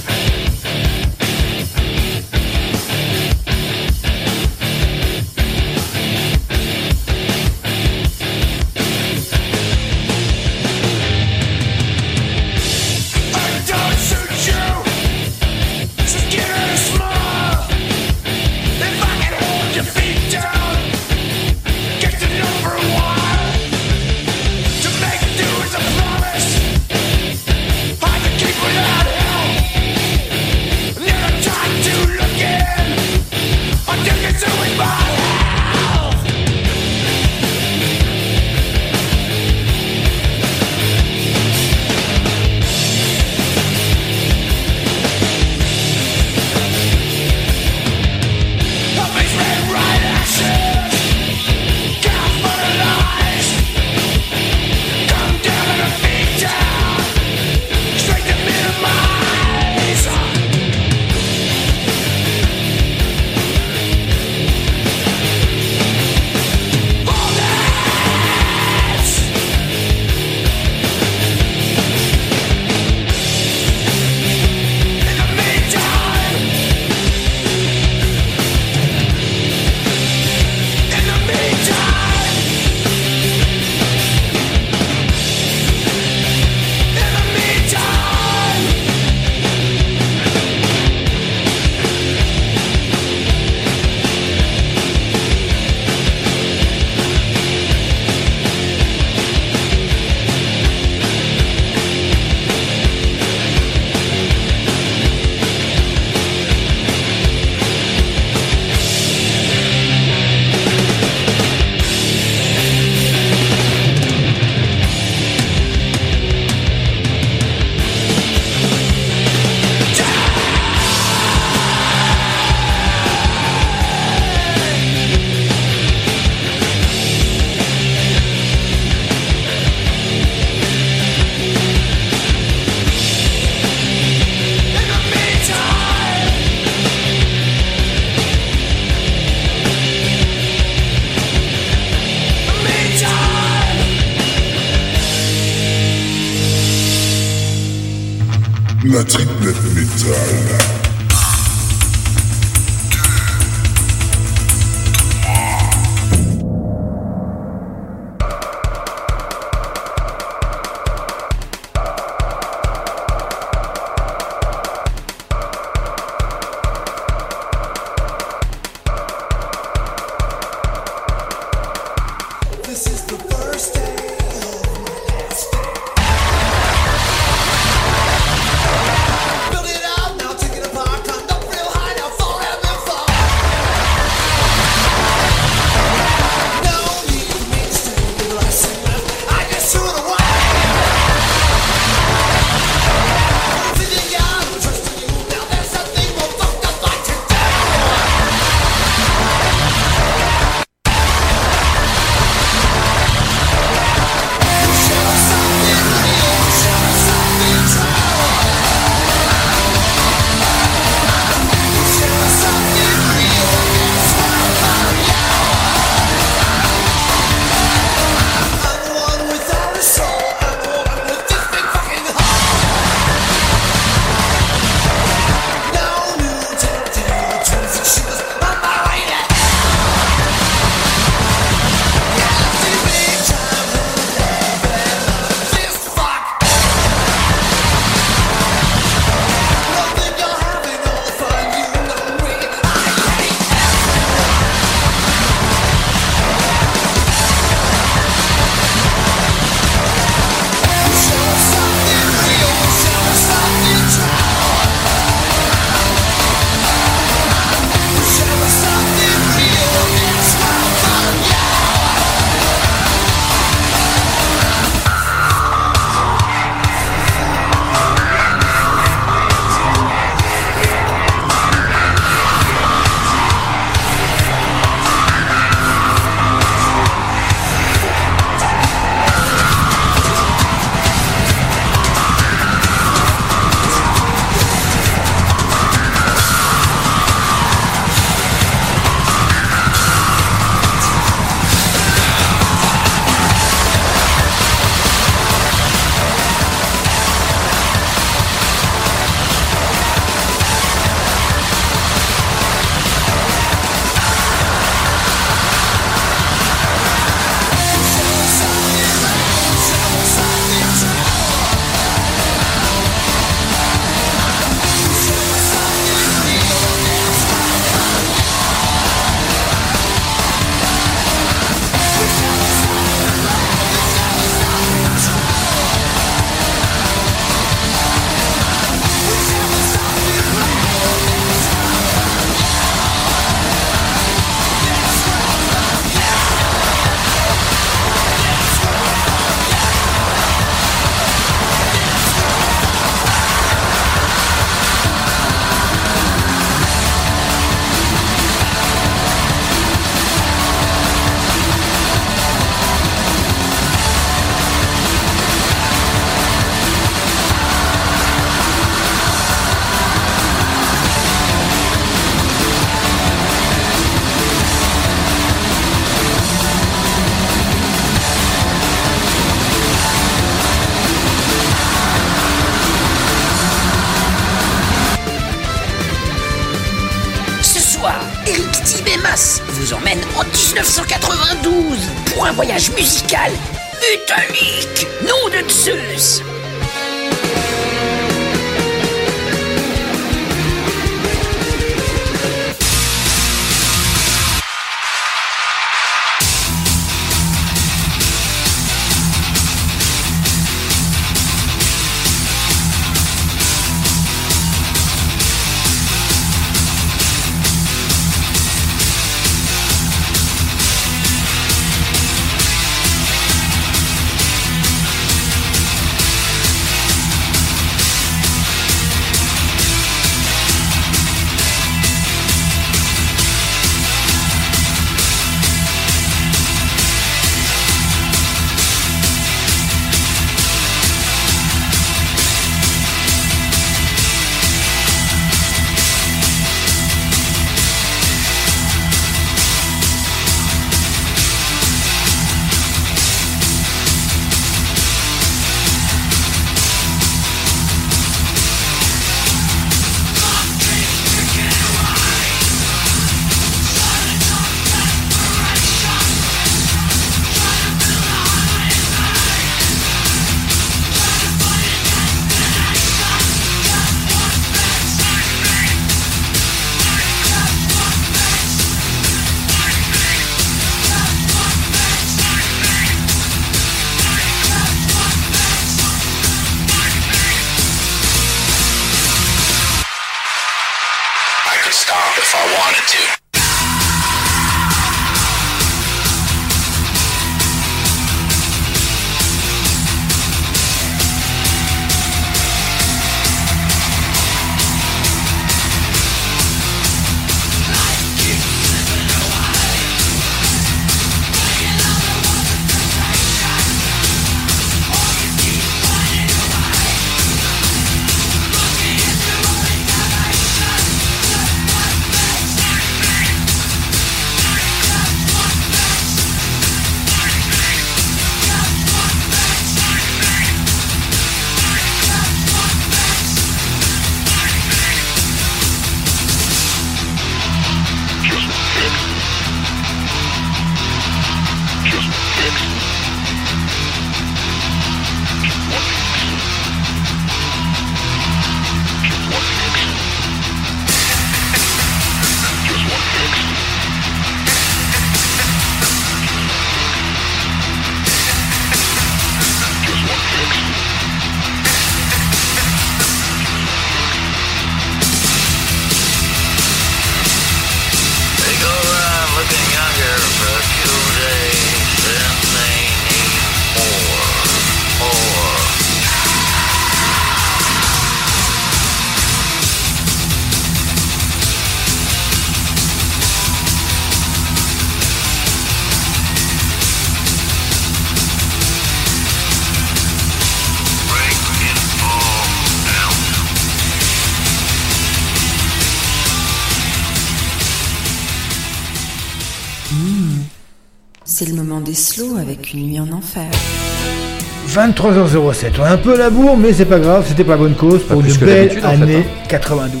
23h07. 594.92 595.72
On 595.80 595.84
a 595.84 595.90
un 595.92 595.96
peu 595.96 596.16
la 596.16 596.30
bourre, 596.30 596.56
mais 596.56 596.72
c'est 596.72 596.84
pas 596.84 596.98
grave, 596.98 597.24
c'était 597.26 597.44
pas 597.44 597.56
bonne 597.56 597.74
cause 597.74 598.02
pour 598.02 598.20
une 598.20 598.34
belle 598.36 598.68
d'habitude, 598.68 598.84
en 598.84 598.88
fait, 598.90 599.02
année 599.02 599.26
hein. 599.26 599.46
92. 599.48 600.00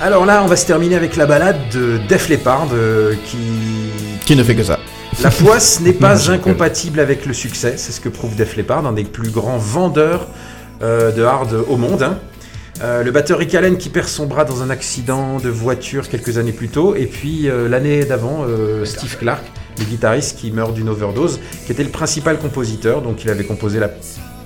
Alors 0.00 0.24
là, 0.24 0.42
on 0.44 0.46
va 0.46 0.56
se 0.56 0.66
terminer 0.66 0.94
avec 0.94 1.16
la 1.16 1.26
balade 1.26 1.56
de 1.72 1.98
Def 2.08 2.28
Leppard 2.28 2.68
euh, 2.72 3.14
qui. 3.26 3.38
Qui 4.24 4.36
ne 4.36 4.44
fait 4.44 4.54
que 4.54 4.62
ça. 4.62 4.78
La 5.22 5.30
poisse 5.30 5.80
n'est 5.80 5.92
pas 5.94 6.30
incompatible 6.30 7.00
avec 7.00 7.26
le 7.26 7.32
succès, 7.32 7.74
c'est 7.76 7.92
ce 7.92 8.00
que 8.00 8.08
prouve 8.08 8.36
Def 8.36 8.56
Leppard, 8.56 8.86
un 8.86 8.92
des 8.92 9.04
plus 9.04 9.30
grands 9.30 9.58
vendeurs 9.58 10.28
euh, 10.82 11.10
de 11.10 11.22
hard 11.22 11.64
au 11.68 11.76
monde. 11.76 12.02
hein. 12.02 12.18
Euh, 12.82 13.02
le 13.02 13.10
batteur 13.10 13.38
Rick 13.40 13.56
Allen 13.56 13.76
qui 13.76 13.88
perd 13.88 14.06
son 14.06 14.26
bras 14.26 14.44
dans 14.44 14.62
un 14.62 14.70
accident 14.70 15.38
de 15.38 15.48
voiture 15.48 16.08
quelques 16.08 16.38
années 16.38 16.52
plus 16.52 16.68
tôt, 16.68 16.94
et 16.94 17.06
puis 17.06 17.48
euh, 17.48 17.68
l'année 17.68 18.04
d'avant, 18.04 18.44
euh, 18.46 18.84
Steve 18.84 19.16
Clark, 19.18 19.42
le 19.78 19.84
guitariste 19.86 20.38
qui 20.38 20.50
meurt 20.50 20.74
d'une 20.74 20.88
overdose, 20.88 21.40
qui 21.66 21.72
était 21.72 21.84
le 21.84 21.90
principal 21.90 22.38
compositeur, 22.38 23.02
donc 23.02 23.24
il 23.24 23.30
avait 23.30 23.44
composé 23.44 23.78
la 23.78 23.90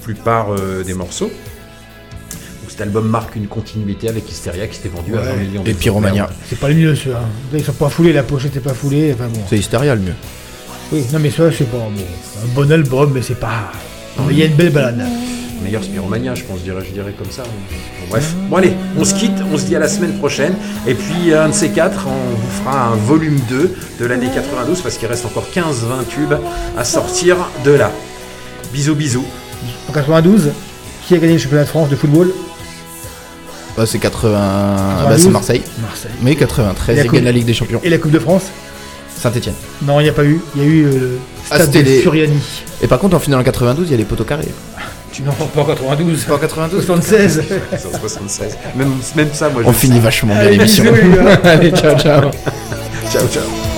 plupart 0.02 0.52
euh, 0.52 0.82
des 0.84 0.94
morceaux. 0.94 1.26
Donc 1.28 2.70
cet 2.70 2.80
album 2.80 3.08
marque 3.08 3.36
une 3.36 3.46
continuité 3.48 4.08
avec 4.08 4.30
Hysteria 4.30 4.66
qui 4.66 4.76
s'était 4.76 4.88
vendu 4.88 5.14
à 5.16 5.20
Ouais. 5.20 5.26
20 5.26 5.34
millions 5.36 5.62
Et 5.66 5.74
Pyromania. 5.74 6.30
C'est 6.48 6.58
pas 6.58 6.68
le 6.68 6.74
mieux, 6.74 6.94
ceux 6.94 7.14
hein. 7.14 7.20
Ils 7.52 7.64
sont 7.64 7.72
pas 7.72 7.88
foulés, 7.88 8.12
la 8.12 8.22
pochette 8.22 8.56
est 8.56 8.60
pas 8.60 8.74
foulée. 8.74 9.12
Enfin 9.14 9.28
bon. 9.28 9.40
C'est 9.48 9.58
Hysteria 9.58 9.94
le 9.94 10.00
mieux. 10.02 10.14
Oui, 10.92 11.04
non, 11.12 11.18
mais 11.20 11.30
ça, 11.30 11.50
c'est 11.50 11.70
pas 11.70 11.78
bon. 11.78 11.90
Un 12.44 12.54
bon 12.54 12.70
album, 12.70 13.12
mais 13.14 13.22
c'est 13.22 13.38
pas. 13.40 13.72
Il 14.30 14.38
y 14.38 14.42
a 14.42 14.46
une 14.46 14.54
belle 14.54 14.70
balade. 14.72 15.00
Meilleur 15.62 15.84
Spiromania, 15.84 16.34
je 16.34 16.42
pense, 16.44 16.58
je 16.58 16.64
dirais, 16.64 16.82
je 16.86 16.92
dirais 16.92 17.14
comme 17.16 17.30
ça. 17.30 17.42
Bon, 17.44 18.06
bref, 18.10 18.34
bon 18.50 18.56
allez, 18.56 18.72
on 18.98 19.04
se 19.04 19.14
quitte, 19.14 19.32
on 19.52 19.56
se 19.58 19.64
dit 19.64 19.76
à 19.76 19.78
la 19.78 19.88
semaine 19.88 20.14
prochaine. 20.18 20.54
Et 20.86 20.94
puis, 20.94 21.32
un 21.32 21.48
de 21.48 21.54
ces 21.54 21.68
quatre, 21.70 22.06
on 22.06 22.36
vous 22.36 22.50
fera 22.64 22.88
un 22.88 22.96
volume 22.96 23.38
2 23.48 23.74
de 24.00 24.06
l'année 24.06 24.28
92, 24.34 24.80
parce 24.80 24.96
qu'il 24.96 25.08
reste 25.08 25.24
encore 25.24 25.46
15-20 25.54 26.06
tubes 26.08 26.34
à 26.76 26.84
sortir 26.84 27.36
de 27.64 27.70
là. 27.72 27.90
Bisous, 28.72 28.94
bisous. 28.94 29.24
En 29.88 29.92
92, 29.92 30.50
qui 31.06 31.14
a 31.14 31.18
gagné 31.18 31.34
le 31.34 31.38
championnat 31.38 31.64
de 31.64 31.68
France 31.68 31.88
de 31.88 31.96
football? 31.96 32.32
Bah, 33.76 33.86
c'est 33.86 33.98
80. 33.98 34.30
Bah, 34.32 34.94
92. 35.04 35.22
c'est 35.22 35.30
Marseille. 35.30 35.62
Marseille. 35.80 36.10
Mais 36.22 36.34
93, 36.34 36.94
Et 36.94 36.98
la 36.98 37.04
il 37.04 37.08
coupe- 37.08 37.14
gagne 37.16 37.24
la 37.24 37.32
Ligue 37.32 37.46
des 37.46 37.54
Champions. 37.54 37.80
Et 37.82 37.88
la 37.88 37.98
Coupe 37.98 38.10
de 38.10 38.18
France? 38.18 38.42
Saint-Etienne. 39.16 39.54
Non, 39.82 40.00
il 40.00 40.04
n'y 40.04 40.08
a 40.08 40.12
pas 40.12 40.24
eu. 40.24 40.40
Il 40.56 40.62
y 40.62 40.64
a 40.64 40.68
eu 40.68 40.84
euh, 40.84 40.90
le 40.98 41.18
Ah, 41.50 41.56
stade 41.56 41.70
de 41.70 41.78
les- 41.80 42.00
Furiani. 42.00 42.38
Et 42.82 42.86
par 42.88 42.98
contre, 42.98 43.14
en 43.14 43.20
finale 43.20 43.40
en 43.40 43.44
92, 43.44 43.86
il 43.88 43.92
y 43.92 43.94
a 43.94 43.96
les 43.98 44.04
poteaux 44.04 44.24
carrés. 44.24 44.48
Tu 45.12 45.22
n'en 45.22 45.32
pas 45.32 45.60
en 45.60 45.64
92. 45.64 46.24
Pas 46.24 46.34
en 46.34 46.38
92 46.38 46.86
76. 46.86 47.42
76. 48.00 48.58
Même, 48.74 48.94
même 49.14 49.28
ça, 49.32 49.50
moi, 49.50 49.62
je 49.62 49.68
On 49.68 49.72
finit 49.72 50.00
vachement 50.00 50.34
bien 50.34 50.50
l'émission. 50.50 50.84
Allez, 51.44 51.70
ciao, 51.70 51.98
ciao. 51.98 52.30
Ciao, 53.10 53.28
ciao. 53.28 53.71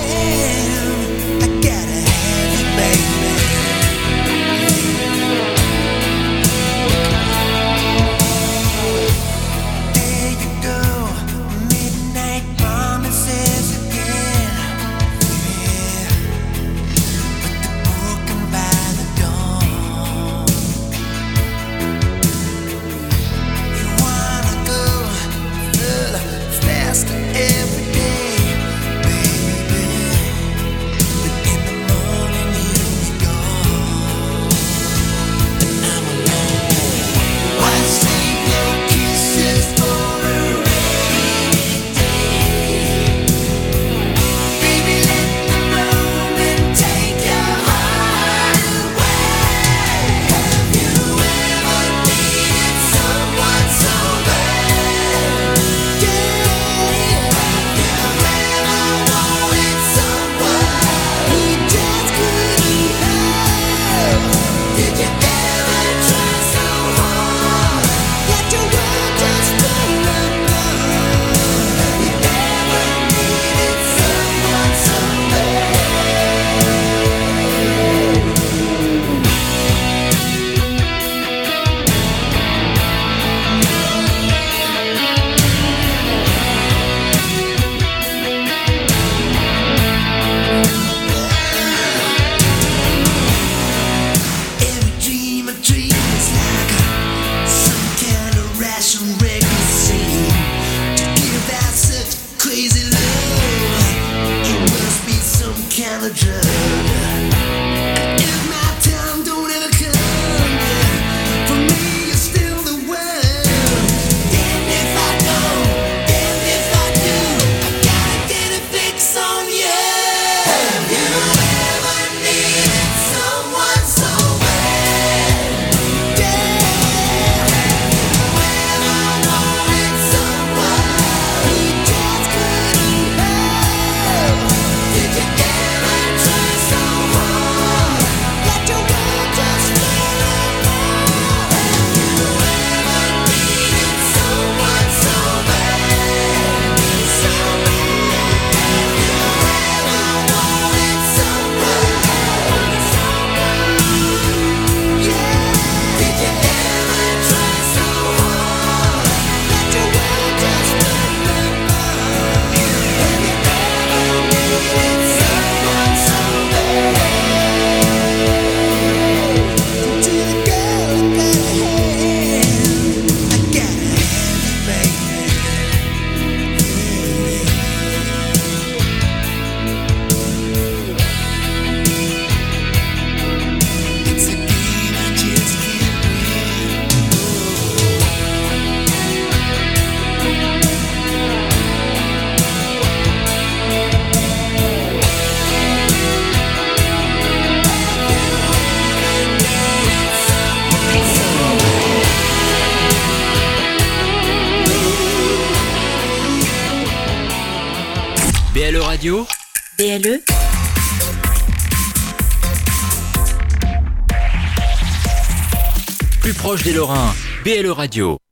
Lorrains. 217.55 217.63
BLE 217.63 217.71
Radio. 217.73 218.24